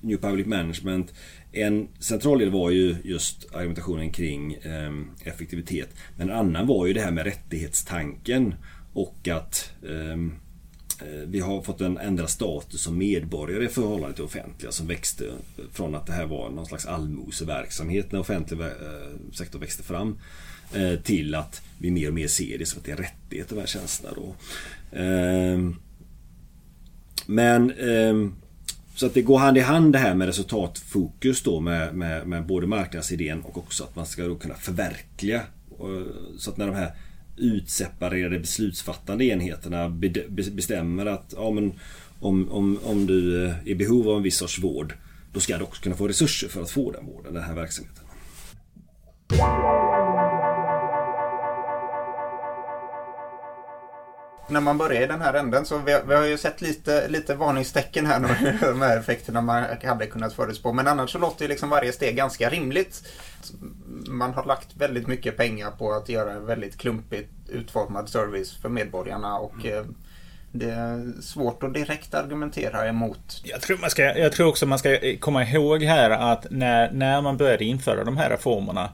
New 0.00 0.16
Public 0.16 0.46
Management 0.46 1.14
en 1.52 1.88
central 1.98 2.38
del 2.38 2.50
var 2.50 2.70
ju 2.70 2.96
just 3.04 3.54
argumentationen 3.54 4.10
kring 4.10 4.54
eh, 4.54 4.92
effektivitet. 5.24 5.88
Men 6.16 6.30
en 6.30 6.36
annan 6.36 6.66
var 6.66 6.86
ju 6.86 6.92
det 6.92 7.00
här 7.00 7.10
med 7.10 7.24
rättighetstanken 7.24 8.54
och 8.92 9.28
att 9.28 9.72
Eh, 9.82 10.16
Eh, 11.00 11.28
vi 11.28 11.40
har 11.40 11.62
fått 11.62 11.80
en 11.80 11.98
ändrad 11.98 12.30
status 12.30 12.82
som 12.82 12.98
medborgare 12.98 13.64
i 13.64 13.68
förhållande 13.68 14.14
till 14.14 14.24
offentliga 14.24 14.72
som 14.72 14.86
växte 14.86 15.24
från 15.72 15.94
att 15.94 16.06
det 16.06 16.12
här 16.12 16.26
var 16.26 16.50
någon 16.50 16.66
slags 16.66 16.86
allmoseverksamhet 16.86 18.12
när 18.12 18.20
offentlig 18.20 18.60
eh, 18.60 18.66
sektor 19.32 19.58
växte 19.58 19.82
fram 19.82 20.18
eh, 20.74 21.00
till 21.00 21.34
att 21.34 21.62
vi 21.78 21.90
mer 21.90 22.08
och 22.08 22.14
mer 22.14 22.28
ser 22.28 22.58
det 22.58 22.66
som 22.66 22.78
att 22.78 22.84
det 22.84 22.90
är 22.90 22.96
en 22.96 23.02
rättighet 23.02 23.48
de 23.48 23.58
här 23.58 23.66
tjänsterna 23.66 24.14
då. 24.14 24.34
Ehm, 24.98 25.76
men 27.26 27.70
ehm, 27.70 28.34
så 28.94 29.06
att 29.06 29.14
det 29.14 29.22
går 29.22 29.38
hand 29.38 29.58
i 29.58 29.60
hand 29.60 29.92
det 29.92 29.98
här 29.98 30.14
med 30.14 30.26
resultatfokus 30.26 31.42
då 31.42 31.60
med, 31.60 31.94
med, 31.94 32.26
med 32.26 32.46
både 32.46 32.66
marknadsidén 32.66 33.42
och 33.42 33.58
också 33.58 33.84
att 33.84 33.96
man 33.96 34.06
ska 34.06 34.24
då 34.24 34.36
kunna 34.36 34.54
förverkliga 34.54 35.42
så 36.38 36.50
att 36.50 36.56
när 36.56 36.66
de 36.66 36.74
här 36.74 36.92
utseparerade 37.36 38.38
beslutsfattande 38.38 39.24
enheterna 39.24 39.88
bestämmer 40.50 41.06
att 41.06 41.34
ja, 41.36 41.50
men 41.50 41.72
om, 42.20 42.52
om, 42.52 42.78
om 42.84 43.06
du 43.06 43.44
eh, 43.44 43.50
är 43.50 43.68
i 43.68 43.74
behov 43.74 44.08
av 44.08 44.16
en 44.16 44.22
viss 44.22 44.36
sorts 44.36 44.58
vård 44.58 44.94
då 45.32 45.40
ska 45.40 45.58
du 45.58 45.64
också 45.64 45.82
kunna 45.82 45.96
få 45.96 46.08
resurser 46.08 46.48
för 46.48 46.62
att 46.62 46.70
få 46.70 46.90
den 46.90 47.06
vården, 47.06 47.34
den 47.34 47.42
här 47.42 47.54
verksamheten. 47.54 48.04
När 54.48 54.60
man 54.60 54.78
börjar 54.78 55.02
i 55.02 55.06
den 55.06 55.20
här 55.20 55.34
änden 55.34 55.66
så 55.66 55.78
vi, 55.78 55.98
vi 56.08 56.14
har 56.14 56.24
ju 56.24 56.38
sett 56.38 56.60
lite, 56.60 57.08
lite 57.08 57.34
varningstecken 57.34 58.06
här 58.06 58.20
nu. 58.20 58.58
de 58.60 58.82
här 58.82 58.98
effekterna 58.98 59.40
man 59.40 59.64
hade 59.84 60.06
kunnat 60.06 60.32
förutspå. 60.32 60.72
Men 60.72 60.86
annars 60.86 61.10
så 61.10 61.18
låter 61.18 61.42
ju 61.42 61.48
liksom 61.48 61.70
varje 61.70 61.92
steg 61.92 62.16
ganska 62.16 62.50
rimligt. 62.50 63.02
Man 64.08 64.34
har 64.34 64.44
lagt 64.44 64.76
väldigt 64.76 65.06
mycket 65.06 65.36
pengar 65.36 65.70
på 65.70 65.92
att 65.92 66.08
göra 66.08 66.32
en 66.32 66.46
väldigt 66.46 66.78
klumpigt 66.78 67.30
utformad 67.48 68.08
service 68.08 68.56
för 68.62 68.68
medborgarna 68.68 69.38
och 69.38 69.64
mm. 69.64 69.94
det 70.52 70.70
är 70.70 71.22
svårt 71.22 71.62
att 71.62 71.74
direkt 71.74 72.14
argumentera 72.14 72.88
emot. 72.88 73.42
Jag 73.44 73.60
tror, 73.60 73.78
man 73.78 73.90
ska, 73.90 74.18
jag 74.18 74.32
tror 74.32 74.48
också 74.48 74.66
man 74.66 74.78
ska 74.78 74.98
komma 75.20 75.44
ihåg 75.44 75.82
här 75.82 76.10
att 76.10 76.46
när, 76.50 76.90
när 76.92 77.20
man 77.20 77.36
började 77.36 77.64
införa 77.64 78.04
de 78.04 78.16
här 78.16 78.30
reformerna 78.30 78.90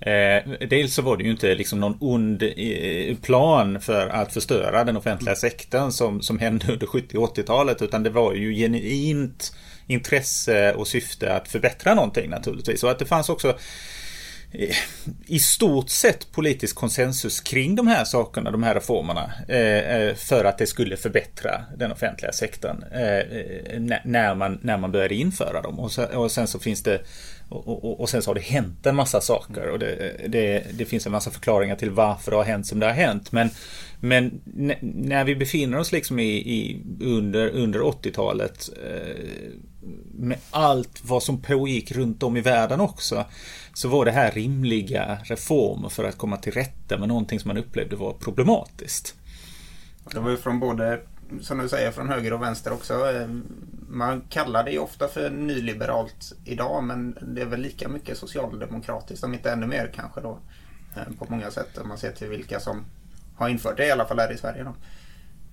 Eh, 0.00 0.68
dels 0.68 0.94
så 0.94 1.02
var 1.02 1.16
det 1.16 1.24
ju 1.24 1.30
inte 1.30 1.54
liksom 1.54 1.80
någon 1.80 1.96
ond 2.00 2.42
eh, 2.42 3.16
plan 3.16 3.80
för 3.80 4.08
att 4.08 4.32
förstöra 4.32 4.84
den 4.84 4.96
offentliga 4.96 5.34
sektorn 5.34 5.92
som, 5.92 6.22
som 6.22 6.38
hände 6.38 6.72
under 6.72 6.86
70 6.86 7.18
och 7.18 7.36
80-talet 7.36 7.82
utan 7.82 8.02
det 8.02 8.10
var 8.10 8.34
ju 8.34 8.54
genuint 8.54 9.52
intresse 9.86 10.72
och 10.72 10.88
syfte 10.88 11.34
att 11.34 11.48
förbättra 11.48 11.94
någonting 11.94 12.30
naturligtvis. 12.30 12.84
Och 12.84 12.90
att 12.90 12.98
det 12.98 13.06
fanns 13.06 13.28
också 13.28 13.58
i 15.26 15.38
stort 15.38 15.90
sett 15.90 16.32
politisk 16.32 16.76
konsensus 16.76 17.40
kring 17.40 17.74
de 17.74 17.86
här 17.86 18.04
sakerna, 18.04 18.50
de 18.50 18.62
här 18.62 18.74
reformerna. 18.74 19.32
Eh, 19.48 20.14
för 20.14 20.44
att 20.44 20.58
det 20.58 20.66
skulle 20.66 20.96
förbättra 20.96 21.64
den 21.76 21.92
offentliga 21.92 22.32
sektorn. 22.32 22.84
när, 24.04 24.34
man, 24.34 24.58
när 24.62 24.78
man 24.78 24.92
började 24.92 25.14
införa 25.14 25.62
dem. 25.62 25.78
Och, 26.14 26.32
sen 26.32 26.46
så 26.46 26.58
finns 26.58 26.82
det 26.82 27.00
och, 27.48 27.84
och, 27.84 28.00
och, 28.00 28.08
sen 28.08 28.22
så 28.22 28.30
har 28.30 28.34
det 28.34 28.40
hänt 28.40 28.86
en 28.86 28.96
massa 28.96 29.20
saker 29.20 29.68
och 29.68 29.78
det, 29.78 30.16
det, 30.28 30.66
det, 30.78 30.84
finns 30.84 31.06
en 31.06 31.12
massa 31.12 31.30
förklaringar 31.30 31.76
till 31.76 31.90
varför 31.90 32.30
det 32.30 32.36
har 32.36 32.44
hänt 32.44 32.66
som 32.66 32.80
det 32.80 32.86
har 32.86 32.92
hänt. 32.92 33.32
Men, 33.32 33.50
men 34.00 34.40
när 34.80 35.24
vi 35.24 35.36
befinner 35.36 35.78
oss 35.78 35.92
liksom 35.92 36.18
i, 36.18 36.32
i 36.32 36.82
under, 37.00 37.48
under 37.48 37.80
80-talet 37.80 38.68
eh, 38.84 39.24
med 40.14 40.38
allt 40.50 41.00
vad 41.04 41.22
som 41.22 41.42
pågick 41.42 41.92
runt 41.92 42.22
om 42.22 42.36
i 42.36 42.40
världen 42.40 42.80
också 42.80 43.24
så 43.74 43.88
var 43.88 44.04
det 44.04 44.10
här 44.10 44.30
rimliga 44.30 45.18
reformer 45.24 45.88
för 45.88 46.04
att 46.04 46.18
komma 46.18 46.36
till 46.36 46.52
rätta 46.52 46.98
med 46.98 47.08
någonting 47.08 47.40
som 47.40 47.48
man 47.48 47.56
upplevde 47.56 47.96
var 47.96 48.12
problematiskt. 48.12 49.14
Det 50.12 50.20
var 50.20 50.30
ju 50.30 50.36
från 50.36 50.60
både, 50.60 51.00
som 51.40 51.58
du 51.58 51.68
säger, 51.68 51.90
från 51.90 52.08
höger 52.08 52.32
och 52.32 52.42
vänster 52.42 52.72
också. 52.72 53.10
Eh, 53.10 53.28
man 53.88 54.20
kallar 54.20 54.64
det 54.64 54.70
ju 54.70 54.78
ofta 54.78 55.08
för 55.08 55.30
nyliberalt 55.30 56.32
idag 56.44 56.84
men 56.84 57.18
det 57.22 57.40
är 57.40 57.46
väl 57.46 57.60
lika 57.60 57.88
mycket 57.88 58.18
socialdemokratiskt, 58.18 59.24
om 59.24 59.34
inte 59.34 59.50
ännu 59.50 59.66
mer 59.66 59.92
kanske 59.94 60.20
då. 60.20 60.38
Eh, 60.96 61.12
på 61.18 61.26
många 61.28 61.50
sätt 61.50 61.78
om 61.78 61.88
man 61.88 61.98
ser 61.98 62.12
till 62.12 62.28
vilka 62.28 62.60
som 62.60 62.84
har 63.36 63.48
infört 63.48 63.76
det 63.76 63.86
i 63.86 63.90
alla 63.90 64.04
fall 64.04 64.18
här 64.18 64.32
i 64.32 64.38
Sverige. 64.38 64.64
Då. 64.64 64.74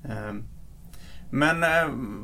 Eh, 0.09 0.33
men 1.35 1.63
eh, 1.63 1.69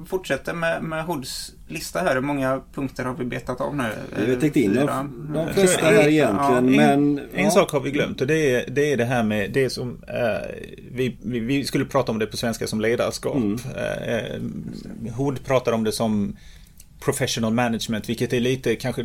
fortsätter 0.05 0.53
med, 0.53 0.83
med 0.83 1.05
Hoods 1.05 1.51
lista 1.67 1.99
här. 1.99 2.15
Hur 2.15 2.21
många 2.21 2.61
punkter 2.73 3.05
har 3.05 3.13
vi 3.13 3.25
betat 3.25 3.61
av 3.61 3.75
nu? 3.75 3.83
Vi 4.25 4.33
har 4.33 4.41
täckt 4.41 4.55
in 4.55 4.75
de, 4.75 5.31
de 5.33 5.53
flesta 5.53 5.85
här 5.85 6.07
egentligen. 6.07 6.73
Ja, 6.73 6.87
men, 6.87 7.17
en, 7.17 7.29
en 7.33 7.51
sak 7.51 7.71
har 7.71 7.79
vi 7.79 7.91
glömt 7.91 8.21
och 8.21 8.27
det 8.27 8.55
är 8.55 8.69
det, 8.69 8.91
är 8.91 8.97
det 8.97 9.05
här 9.05 9.23
med 9.23 9.51
det 9.51 9.69
som 9.69 10.03
eh, 10.07 10.55
vi, 10.91 11.17
vi, 11.21 11.39
vi, 11.39 11.65
skulle 11.65 11.85
prata 11.85 12.11
om 12.11 12.19
det 12.19 12.25
på 12.25 12.37
svenska 12.37 12.67
som 12.67 12.81
ledarskap. 12.81 13.35
Mm. 13.35 13.59
Eh, 13.75 15.11
Hood 15.13 15.45
pratar 15.45 15.71
om 15.71 15.83
det 15.83 15.91
som 15.91 16.37
professional 16.99 17.53
management, 17.53 18.09
vilket 18.09 18.33
är 18.33 18.39
lite, 18.39 18.75
kanske 18.75 19.01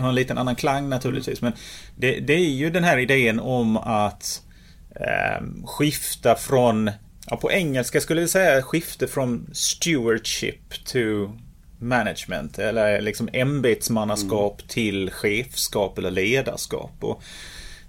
har 0.00 0.08
en 0.08 0.14
liten 0.14 0.38
annan 0.38 0.56
klang 0.56 0.88
naturligtvis. 0.88 1.42
Men 1.42 1.52
det, 1.96 2.20
det 2.20 2.34
är 2.34 2.50
ju 2.50 2.70
den 2.70 2.84
här 2.84 2.98
idén 2.98 3.40
om 3.40 3.76
att 3.76 4.42
eh, 4.96 5.44
skifta 5.64 6.34
från 6.34 6.90
Ja, 7.30 7.36
på 7.36 7.52
engelska 7.52 8.00
skulle 8.00 8.20
jag 8.20 8.30
säga 8.30 8.62
skifte 8.62 9.06
från 9.06 9.50
stewardship 9.52 10.84
to 10.84 10.98
management. 11.78 12.58
Eller 12.58 13.00
liksom 13.00 13.28
ämbetsmannaskap 13.32 14.60
mm. 14.60 14.68
till 14.68 15.10
chefskap 15.10 15.98
eller 15.98 16.10
ledarskap. 16.10 16.92
Och 17.00 17.22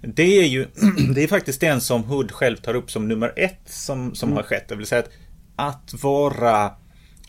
det 0.00 0.38
är 0.38 0.46
ju 0.46 0.66
det 1.14 1.22
är 1.22 1.28
faktiskt 1.28 1.60
den 1.60 1.80
som 1.80 2.04
Hood 2.04 2.32
själv 2.32 2.56
tar 2.56 2.74
upp 2.74 2.90
som 2.90 3.08
nummer 3.08 3.32
ett 3.36 3.60
som, 3.66 4.14
som 4.14 4.28
mm. 4.28 4.36
har 4.36 4.42
skett. 4.42 4.68
Det 4.68 4.76
vill 4.76 4.86
säga 4.86 5.02
att, 5.02 5.10
att 5.56 6.02
vara 6.02 6.72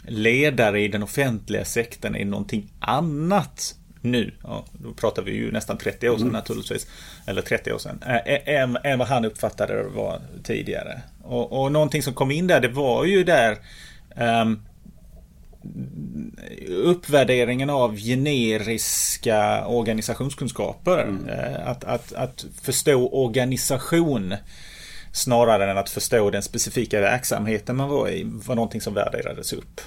ledare 0.08 0.82
i 0.82 0.88
den 0.88 1.04
offentliga 1.04 1.65
sektorn 1.65 2.15
är 2.15 2.26
någonting 2.26 2.74
annat 2.80 3.76
nu, 4.01 4.31
ja, 4.43 4.65
då 4.73 4.93
pratar 4.93 5.21
vi 5.21 5.31
ju 5.31 5.51
nästan 5.51 5.77
30 5.77 6.09
år 6.09 6.13
sedan 6.13 6.21
mm. 6.21 6.33
naturligtvis, 6.33 6.87
eller 7.25 7.41
30 7.41 7.73
år 7.73 7.77
sedan, 7.77 8.03
än, 8.45 8.77
än 8.83 8.99
vad 8.99 9.07
han 9.07 9.25
uppfattade 9.25 9.83
det 9.83 9.89
var 9.89 10.21
tidigare. 10.43 11.01
Och, 11.23 11.61
och 11.61 11.71
någonting 11.71 12.03
som 12.03 12.13
kom 12.13 12.31
in 12.31 12.47
där, 12.47 12.59
det 12.59 12.67
var 12.67 13.05
ju 13.05 13.23
där 13.23 13.57
um, 14.15 14.61
uppvärderingen 16.69 17.69
av 17.69 17.95
generiska 17.97 19.65
organisationskunskaper. 19.65 21.03
Mm. 21.03 21.27
Att, 21.65 21.83
att, 21.83 22.13
att 22.13 22.45
förstå 22.61 23.09
organisation 23.09 24.35
snarare 25.11 25.71
än 25.71 25.77
att 25.77 25.89
förstå 25.89 26.29
den 26.29 26.43
specifika 26.43 27.01
verksamheten 27.01 27.75
man 27.75 27.89
var 27.89 28.09
i 28.09 28.23
var 28.23 28.55
någonting 28.55 28.81
som 28.81 28.93
värderades 28.93 29.53
upp. 29.53 29.81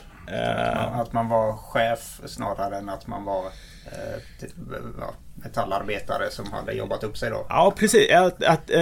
Att 0.93 1.13
man 1.13 1.29
var 1.29 1.57
chef 1.57 2.21
snarare 2.27 2.79
än 2.79 2.89
att 2.89 3.07
man 3.07 3.25
var 3.25 3.45
Eh, 3.87 4.21
metallarbetare 5.35 6.31
som 6.31 6.53
hade 6.53 6.73
jobbat 6.73 7.05
upp 7.05 7.19
sig 7.19 7.31
då. 7.31 7.47
Ja, 7.49 7.75
precis. 7.77 8.11
Att, 8.11 8.45
att 8.45 8.71
äh, 8.71 8.79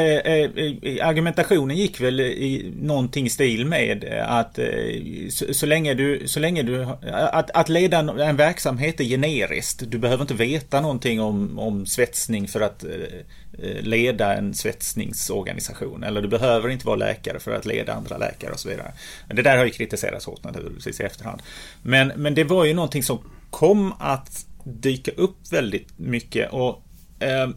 argumentationen 1.06 1.76
gick 1.76 2.00
väl 2.00 2.20
i 2.20 2.72
någonting 2.80 3.30
stil 3.30 3.66
med 3.66 4.04
att 4.26 4.58
äh, 4.58 4.66
så, 5.30 5.54
så, 5.54 5.66
länge 5.66 5.94
du, 5.94 6.28
så 6.28 6.40
länge 6.40 6.62
du, 6.62 6.86
att, 7.12 7.50
att 7.50 7.68
leda 7.68 7.98
en 7.98 8.36
verksamhet 8.36 9.00
är 9.00 9.04
generiskt. 9.04 9.82
Du 9.90 9.98
behöver 9.98 10.22
inte 10.22 10.34
veta 10.34 10.80
någonting 10.80 11.20
om, 11.20 11.58
om 11.58 11.86
svetsning 11.86 12.48
för 12.48 12.60
att 12.60 12.84
äh, 12.84 12.90
leda 13.80 14.34
en 14.34 14.54
svetsningsorganisation. 14.54 16.02
Eller 16.04 16.22
du 16.22 16.28
behöver 16.28 16.68
inte 16.68 16.86
vara 16.86 16.96
läkare 16.96 17.40
för 17.40 17.54
att 17.54 17.66
leda 17.66 17.94
andra 17.94 18.18
läkare 18.18 18.52
och 18.52 18.60
så 18.60 18.68
vidare. 18.68 18.92
Det 19.28 19.42
där 19.42 19.56
har 19.56 19.64
ju 19.64 19.70
kritiserats 19.70 20.26
hårt 20.26 20.44
naturligtvis 20.44 21.00
i 21.00 21.02
efterhand. 21.02 21.42
Men, 21.82 22.12
men 22.16 22.34
det 22.34 22.44
var 22.44 22.64
ju 22.64 22.74
någonting 22.74 23.02
som 23.02 23.18
kom 23.50 23.92
att 23.98 24.46
dyka 24.64 25.10
upp 25.10 25.52
väldigt 25.52 25.98
mycket. 25.98 26.52
Och 26.52 26.82
eh, 27.18 27.48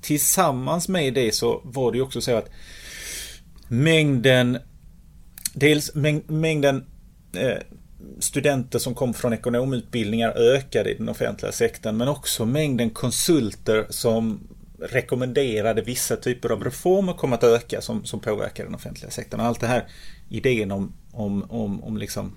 Tillsammans 0.00 0.88
med 0.88 1.14
det 1.14 1.34
så 1.34 1.60
var 1.64 1.92
det 1.92 1.98
ju 1.98 2.04
också 2.04 2.20
så 2.20 2.36
att 2.36 2.50
mängden 3.68 4.58
Dels 5.58 5.94
mäng, 5.94 6.22
mängden 6.26 6.84
eh, 7.32 7.58
studenter 8.18 8.78
som 8.78 8.94
kom 8.94 9.14
från 9.14 9.32
ekonomutbildningar 9.32 10.30
ökade 10.30 10.90
i 10.90 10.94
den 10.94 11.08
offentliga 11.08 11.52
sektorn 11.52 11.96
men 11.96 12.08
också 12.08 12.46
mängden 12.46 12.90
konsulter 12.90 13.86
som 13.90 14.48
rekommenderade 14.78 15.82
vissa 15.82 16.16
typer 16.16 16.50
av 16.50 16.64
reformer 16.64 17.12
kom 17.12 17.32
att 17.32 17.44
öka 17.44 17.80
som, 17.80 18.04
som 18.04 18.20
påverkar 18.20 18.64
den 18.64 18.74
offentliga 18.74 19.10
sektorn. 19.10 19.40
Allt 19.40 19.60
det 19.60 19.66
här 19.66 19.86
idén 20.28 20.70
om, 20.70 20.92
om, 21.12 21.42
om, 21.42 21.84
om 21.84 21.96
liksom 21.96 22.36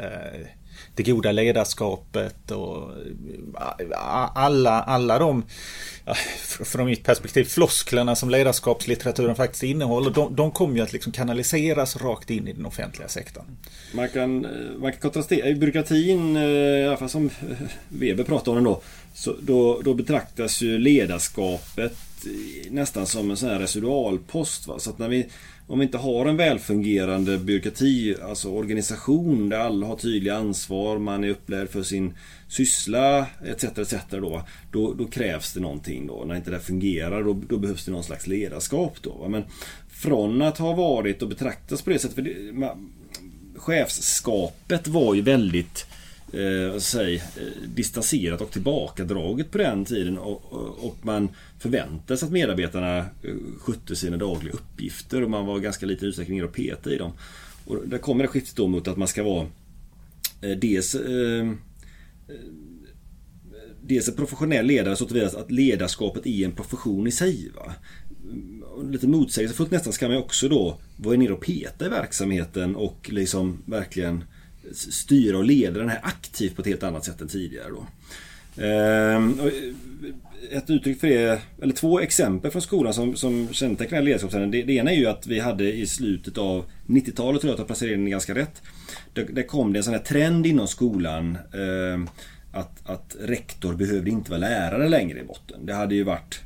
eh, 0.00 0.46
det 0.94 1.02
goda 1.02 1.32
ledarskapet 1.32 2.50
och 2.50 2.90
eh, 2.90 4.34
alla, 4.34 4.82
alla 4.82 5.18
de, 5.18 5.44
från 6.64 6.86
mitt 6.86 7.04
perspektiv, 7.04 7.44
flosklerna 7.44 8.16
som 8.16 8.30
ledarskapslitteraturen 8.30 9.36
faktiskt 9.36 9.62
innehåller, 9.62 10.10
de, 10.10 10.36
de 10.36 10.50
kommer 10.50 10.76
ju 10.76 10.82
att 10.82 10.92
liksom 10.92 11.12
kanaliseras 11.12 11.96
rakt 11.96 12.30
in 12.30 12.48
i 12.48 12.52
den 12.52 12.66
offentliga 12.66 13.08
sektorn. 13.08 13.44
Man 13.94 14.08
kan, 14.08 14.44
eh, 14.44 14.50
man 14.78 14.92
kan 14.92 15.00
kontrastera, 15.00 15.48
i 15.48 15.54
byråkratin, 15.54 16.36
i 16.36 16.84
alla 16.86 16.96
fall 16.96 17.08
som 17.08 17.30
Weber 17.88 18.24
pratar 18.24 18.52
om 18.52 18.56
den 18.56 18.64
då, 18.64 18.82
så 19.14 19.36
då, 19.40 19.80
då 19.84 19.94
betraktas 19.94 20.62
ju 20.62 20.78
ledarskapet 20.78 21.96
nästan 22.70 23.06
som 23.06 23.30
en 23.30 23.36
sån 23.36 23.48
här 23.48 23.58
residualpost. 23.58 24.66
Va? 24.66 24.78
Så 24.78 24.90
att 24.90 24.98
när 24.98 25.08
vi 25.08 25.26
om 25.66 25.78
vi 25.78 25.84
inte 25.84 25.98
har 25.98 26.26
en 26.26 26.36
välfungerande 26.36 27.38
byråkrati, 27.38 28.16
alltså 28.22 28.50
organisation 28.50 29.48
där 29.48 29.58
alla 29.58 29.86
har 29.86 29.96
tydliga 29.96 30.36
ansvar, 30.36 30.98
man 30.98 31.24
är 31.24 31.28
upplärd 31.28 31.70
för 31.70 31.82
sin 31.82 32.14
syssla 32.48 33.26
etc. 33.44 33.64
etc. 33.64 33.94
Då, 34.10 34.42
då, 34.72 34.94
då 34.94 35.06
krävs 35.06 35.52
det 35.52 35.60
någonting 35.60 36.06
då. 36.06 36.24
När 36.24 36.34
inte 36.34 36.50
det 36.50 36.60
fungerar 36.60 37.22
då, 37.22 37.40
då 37.48 37.58
behövs 37.58 37.84
det 37.84 37.92
någon 37.92 38.04
slags 38.04 38.26
ledarskap 38.26 38.96
då. 39.02 39.28
Men 39.28 39.44
från 39.88 40.42
att 40.42 40.58
ha 40.58 40.72
varit 40.72 41.22
och 41.22 41.28
betraktats 41.28 41.82
på 41.82 41.90
det 41.90 41.98
sättet, 41.98 42.14
för 42.14 42.22
det, 42.22 42.52
man, 42.52 42.92
chefskapet 43.56 44.86
var 44.88 45.14
ju 45.14 45.22
väldigt 45.22 45.86
eh, 46.32 46.78
säg, 46.78 47.14
eh, 47.16 47.68
distanserat 47.74 48.40
och 48.40 48.50
tillbakadraget 48.50 49.50
på 49.50 49.58
den 49.58 49.84
tiden 49.84 50.18
och, 50.18 50.52
och 50.84 50.96
man 51.02 51.28
förväntade 51.58 52.16
sig 52.16 52.26
att 52.26 52.32
medarbetarna 52.32 52.98
eh, 52.98 53.04
skötte 53.58 53.96
sina 53.96 54.16
dagliga 54.16 54.54
uppgifter 54.54 55.22
och 55.22 55.30
man 55.30 55.46
var 55.46 55.58
ganska 55.58 55.86
liten 55.86 56.08
utsträckning 56.08 56.38
nere 56.38 56.46
och 56.46 56.54
peta 56.54 56.90
i 56.90 56.96
dem. 56.96 57.12
Och 57.64 57.88
där 57.88 57.98
kommer 57.98 58.24
det 58.24 58.28
skiftet 58.28 58.56
då 58.56 58.68
mot 58.68 58.88
att 58.88 58.96
man 58.96 59.08
ska 59.08 59.22
vara 59.22 59.46
eh, 60.40 60.58
dels 60.58 60.94
eh, 60.94 61.48
eh 61.48 61.52
Dels 63.84 64.08
en 64.08 64.14
professionell 64.14 64.66
ledare 64.66 64.96
så 64.96 65.06
tillvida 65.06 65.26
att 65.26 65.50
ledarskapet 65.50 66.26
är 66.26 66.44
en 66.44 66.52
profession 66.52 67.06
i 67.06 67.10
sig. 67.10 67.50
Va? 67.56 67.74
Lite 68.90 69.08
motsägelsefullt 69.08 69.70
nästan 69.70 69.92
ska 69.92 70.08
man 70.08 70.16
också 70.16 70.48
då 70.48 70.78
vara 70.96 71.16
nere 71.16 71.32
och 71.32 71.40
peta 71.40 71.86
i 71.86 71.88
verksamheten 71.88 72.76
och 72.76 73.10
liksom 73.12 73.62
verkligen 73.66 74.24
styra 74.72 75.38
och 75.38 75.44
leda 75.44 75.80
den 75.80 75.88
här 75.88 76.00
aktivt 76.02 76.56
på 76.56 76.62
ett 76.62 76.68
helt 76.68 76.82
annat 76.82 77.04
sätt 77.04 77.20
än 77.20 77.28
tidigare. 77.28 77.68
Då. 77.70 77.86
Ehm, 78.62 79.40
eh, 79.40 80.56
ett 80.56 80.70
uttryck 80.70 81.00
för 81.00 81.08
det, 81.08 81.40
eller 81.62 81.74
två 81.74 82.00
exempel 82.00 82.50
från 82.50 82.62
skolan 82.62 82.94
som, 82.94 83.16
som 83.16 83.48
kännetecknar 83.52 84.02
ledarskapsträningen. 84.02 84.50
Det, 84.50 84.62
det 84.62 84.72
ena 84.72 84.90
är 84.90 84.96
ju 84.96 85.06
att 85.06 85.26
vi 85.26 85.40
hade 85.40 85.72
i 85.72 85.86
slutet 85.86 86.38
av 86.38 86.64
90-talet, 86.86 87.40
tror 87.40 87.48
jag 87.48 87.54
att 87.54 87.58
jag 87.58 87.66
placerade 87.66 87.94
in 87.94 88.10
ganska 88.10 88.34
rätt. 88.34 88.62
Där, 89.12 89.26
där 89.30 89.42
kom 89.42 89.72
det 89.72 89.78
en 89.78 89.84
sån 89.84 89.94
här 89.94 90.00
trend 90.00 90.46
inom 90.46 90.68
skolan 90.68 91.38
eh, 91.52 92.12
att, 92.52 92.90
att 92.90 93.16
rektor 93.20 93.74
behövde 93.74 94.10
inte 94.10 94.30
vara 94.30 94.40
lärare 94.40 94.88
längre 94.88 95.20
i 95.20 95.24
botten. 95.24 95.66
Det 95.66 95.74
hade 95.74 95.94
ju 95.94 96.02
varit 96.02 96.40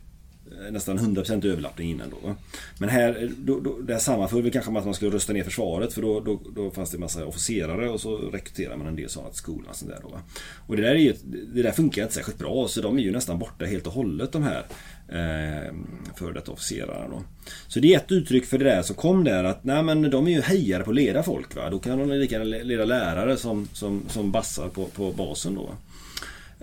Eh, 0.52 0.72
nästan 0.72 0.98
100% 0.98 1.46
överlappning 1.46 1.90
innan 1.90 2.10
då. 2.10 2.34
Men 2.78 2.88
här, 2.88 3.22
eh, 3.22 3.28
då, 3.28 3.60
då, 3.60 3.78
det 3.80 3.92
här 3.92 4.00
sammanföll 4.00 4.42
väl 4.42 4.52
kanske 4.52 4.70
med 4.70 4.80
att 4.80 4.84
man 4.84 4.94
skulle 4.94 5.10
rösta 5.10 5.32
ner 5.32 5.44
försvaret 5.44 5.92
för 5.92 6.02
då, 6.02 6.20
då, 6.20 6.40
då 6.56 6.70
fanns 6.70 6.90
det 6.90 6.96
en 6.96 7.00
massa 7.00 7.26
officerare 7.26 7.88
och 7.88 8.00
så 8.00 8.16
rekryterade 8.16 8.76
man 8.76 8.86
en 8.86 8.96
del 8.96 9.08
sådana 9.08 9.30
till 9.30 9.38
skolan. 9.38 9.74
Och, 9.82 9.88
där 9.88 9.98
då, 10.02 10.20
och 10.66 10.76
det 10.76 10.82
där, 10.82 10.90
är 10.90 10.98
ju, 10.98 11.14
det 11.54 11.62
där 11.62 11.72
funkar 11.72 12.02
inte 12.02 12.14
särskilt 12.14 12.38
bra 12.38 12.68
så 12.68 12.80
de 12.80 12.98
är 12.98 13.02
ju 13.02 13.12
nästan 13.12 13.38
borta 13.38 13.64
helt 13.64 13.86
och 13.86 13.92
hållet 13.92 14.32
de 14.32 14.42
här 14.42 14.64
eh, 15.08 15.74
före 16.16 16.32
detta 16.32 16.52
officerarna 16.52 17.08
då. 17.08 17.22
Så 17.68 17.80
det 17.80 17.94
är 17.94 17.96
ett 17.96 18.12
uttryck 18.12 18.46
för 18.46 18.58
det 18.58 18.64
där 18.64 18.82
som 18.82 18.96
kom 18.96 19.24
där 19.24 19.44
att 19.44 19.64
nej 19.64 19.82
men 19.82 20.10
de 20.10 20.26
är 20.26 20.30
ju 20.30 20.40
hejare 20.40 20.82
på 20.82 20.90
att 20.90 20.96
leda 20.96 21.22
folk 21.22 21.56
va. 21.56 21.70
Då 21.70 21.78
kan 21.78 21.98
de 21.98 22.10
lika 22.10 22.34
gärna 22.34 22.44
leda 22.44 22.84
lärare 22.84 23.36
som, 23.36 23.68
som, 23.72 24.02
som 24.08 24.30
bassar 24.30 24.68
på, 24.68 24.84
på 24.84 25.12
basen 25.12 25.54
då. 25.54 25.70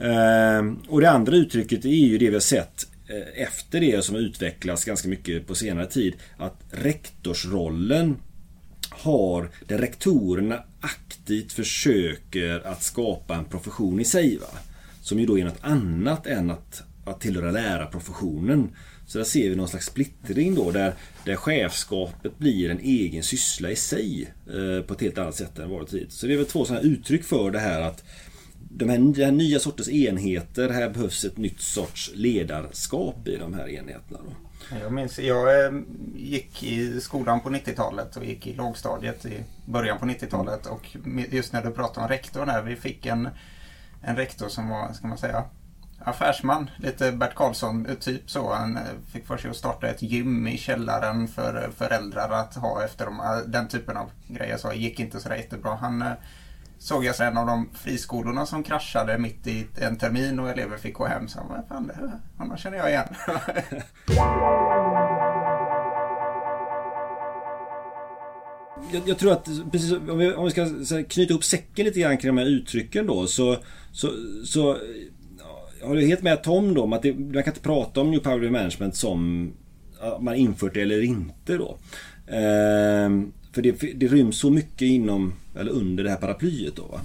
Eh, 0.04 0.74
och 0.88 1.02
det 1.02 1.12
andra 1.12 1.36
uttrycket 1.36 1.86
är 1.86 1.89
ju 1.89 2.17
det 2.17 2.28
vi 2.28 2.34
har 2.36 2.39
sett 2.39 2.88
Eh, 3.08 3.44
efter 3.44 3.80
det 3.80 4.06
som 4.06 4.16
utvecklats 4.16 4.86
ganska 4.86 5.08
mycket 5.08 5.48
på 5.48 5.56
senare 5.56 5.86
tid 5.86 6.13
att 6.38 6.62
rektorsrollen 6.72 8.18
har 8.89 9.50
där 9.68 9.78
rektorerna 9.78 10.63
aktivt 10.80 11.52
försöker 11.52 12.68
att 12.68 12.84
skapa 12.84 13.36
en 13.36 13.46
profession 13.46 14.00
i 14.00 14.06
sig. 14.06 14.38
Va? 14.38 14.60
Som 15.02 15.20
ju 15.20 15.26
då 15.26 15.39
är 15.39 15.46
något 15.46 15.60
annat 15.62 16.28
än 16.28 16.52
att, 16.52 16.84
att 17.06 17.22
tillhöra 17.22 17.52
lärarprofessionen. 17.52 18.70
Så 19.08 19.18
där 19.18 19.26
ser 19.26 19.50
vi 19.50 19.56
någon 19.56 19.68
slags 19.68 19.86
splittring 19.86 20.56
då 20.56 20.72
där, 20.72 20.94
där 21.26 21.36
chefskapet 21.36 22.38
blir 22.38 22.70
en 22.70 22.80
egen 22.80 23.24
syssla 23.24 23.72
i 23.72 23.76
sig 23.76 24.34
eh, 24.48 24.86
på 24.86 24.94
ett 24.94 25.02
helt 25.02 25.18
annat 25.18 25.36
sätt 25.36 25.60
än 25.60 25.70
varit 25.70 25.89
tidigare. 25.89 26.12
Så 26.12 26.28
det 26.28 26.34
är 26.34 26.38
väl 26.38 26.46
två 26.46 26.66
sådana 26.66 26.82
uttryck 26.82 27.24
för 27.24 27.52
det 27.52 27.60
här 27.60 27.82
att 27.82 28.04
de 28.76 28.90
här, 28.90 29.26
här 29.26 29.32
nya 29.32 29.60
sorters 29.60 29.90
enheter, 29.90 30.70
här 30.70 30.90
behövs 30.90 31.26
ett 31.26 31.38
nytt 31.38 31.62
sorts 31.62 32.12
ledarskap 32.16 33.28
i 33.28 33.38
de 33.38 33.54
här 33.54 33.70
enheterna. 33.70 34.20
Då. 34.26 34.34
Jag 34.82 34.92
minns, 34.92 35.20
jag 35.20 35.66
eh, 35.66 35.72
gick 36.16 36.64
i 36.64 37.02
skolan 37.02 37.40
på 37.40 37.50
90-talet 37.50 38.16
och 38.16 38.26
gick 38.26 38.48
i 38.48 38.54
lågstadiet 38.54 39.26
i 39.26 39.44
början 39.66 40.00
på 40.00 40.06
90-talet 40.06 40.66
och 40.66 40.98
just 41.32 41.54
när 41.54 41.64
du 41.64 41.72
pratade 41.72 42.06
om 42.06 42.10
rektorn 42.10 42.50
här, 42.50 42.62
vi 42.62 42.76
fick 42.76 43.06
en, 43.06 43.30
en 44.02 44.16
rektor 44.16 44.48
som 44.48 44.70
var, 44.70 44.94
ska 44.94 45.08
man 45.08 45.18
säga, 45.18 45.44
affärsman, 46.00 46.70
lite 46.78 47.12
Bert 47.12 47.36
Karlsson 47.36 47.86
eh, 47.86 47.96
typ 47.96 48.30
så. 48.30 48.54
Han 48.54 48.78
eh, 48.78 48.84
fick 49.12 49.28
för 49.28 49.38
sig 49.38 49.50
att 49.50 49.58
starta 49.58 49.88
ett 49.88 50.02
gym 50.02 50.48
i 50.48 50.58
källaren 50.58 51.28
för 51.28 51.72
föräldrar 51.78 52.30
att 52.30 52.56
ha 52.56 52.84
efter 52.84 53.06
dem. 53.06 53.44
Den 53.48 53.68
typen 53.68 53.98
av 53.98 54.12
grejer 54.28 54.58
så 54.58 54.74
gick 54.74 55.00
inte 55.00 55.20
så 55.20 55.30
jättebra. 55.30 55.76
Han 55.76 56.04
såg 56.84 57.06
jag 57.06 57.19
en 57.19 57.38
av 57.38 57.48
de 57.48 57.69
friskolorna 57.74 58.46
som 58.46 58.63
kraschade 58.63 59.17
mitt 59.17 59.48
i 59.48 59.67
en 59.76 59.98
termin 59.98 60.39
och 60.39 60.50
elever 60.50 60.78
fick 60.78 60.93
gå 60.93 61.06
hem. 61.06 61.28
Så 61.28 61.39
vad 61.50 61.67
fan, 61.67 61.88
det 61.88 62.19
honom 62.38 62.58
känner 62.58 62.78
jag 62.78 62.89
igen. 62.89 63.08
jag, 68.91 69.02
jag, 69.06 69.17
tror 69.17 69.32
att 69.32 69.50
precis, 69.72 69.91
om, 69.91 70.17
vi, 70.17 70.34
om 70.34 70.46
vi 70.46 70.52
ska 70.52 70.62
här, 70.62 71.10
knyta 71.10 71.34
upp 71.34 71.43
säcken 71.43 71.86
lite 71.86 72.00
grann 72.00 72.17
kring 72.17 72.36
de 72.36 72.41
här 72.41 72.50
uttrycken 72.50 73.08
då 73.08 73.28
så, 73.28 73.58
så, 73.91 74.10
så 74.46 74.78
jag 75.80 75.88
håller 75.88 76.02
helt 76.02 76.22
med 76.22 76.43
Tom 76.43 76.74
då 76.74 76.84
om 76.84 76.93
att 76.93 77.02
det, 77.02 77.13
man 77.13 77.43
kan 77.43 77.54
inte 77.54 77.60
prata 77.60 78.02
om 78.02 78.12
New 78.12 78.19
Public 78.19 78.52
Management 78.52 78.96
som 78.96 79.52
man 80.19 80.36
infört 80.36 80.74
det 80.74 80.82
eller 80.82 81.04
inte 81.04 81.58
då. 81.58 81.78
Ehm, 82.28 83.34
för 83.54 83.62
det, 83.62 83.72
det 83.72 84.08
ryms 84.08 84.38
så 84.38 84.50
mycket 84.50 84.82
inom 84.82 85.34
eller 85.56 85.72
under 85.72 86.04
det 86.04 86.10
här 86.10 86.18
paraplyet. 86.18 86.76
Då, 86.76 86.84
Va? 86.84 87.02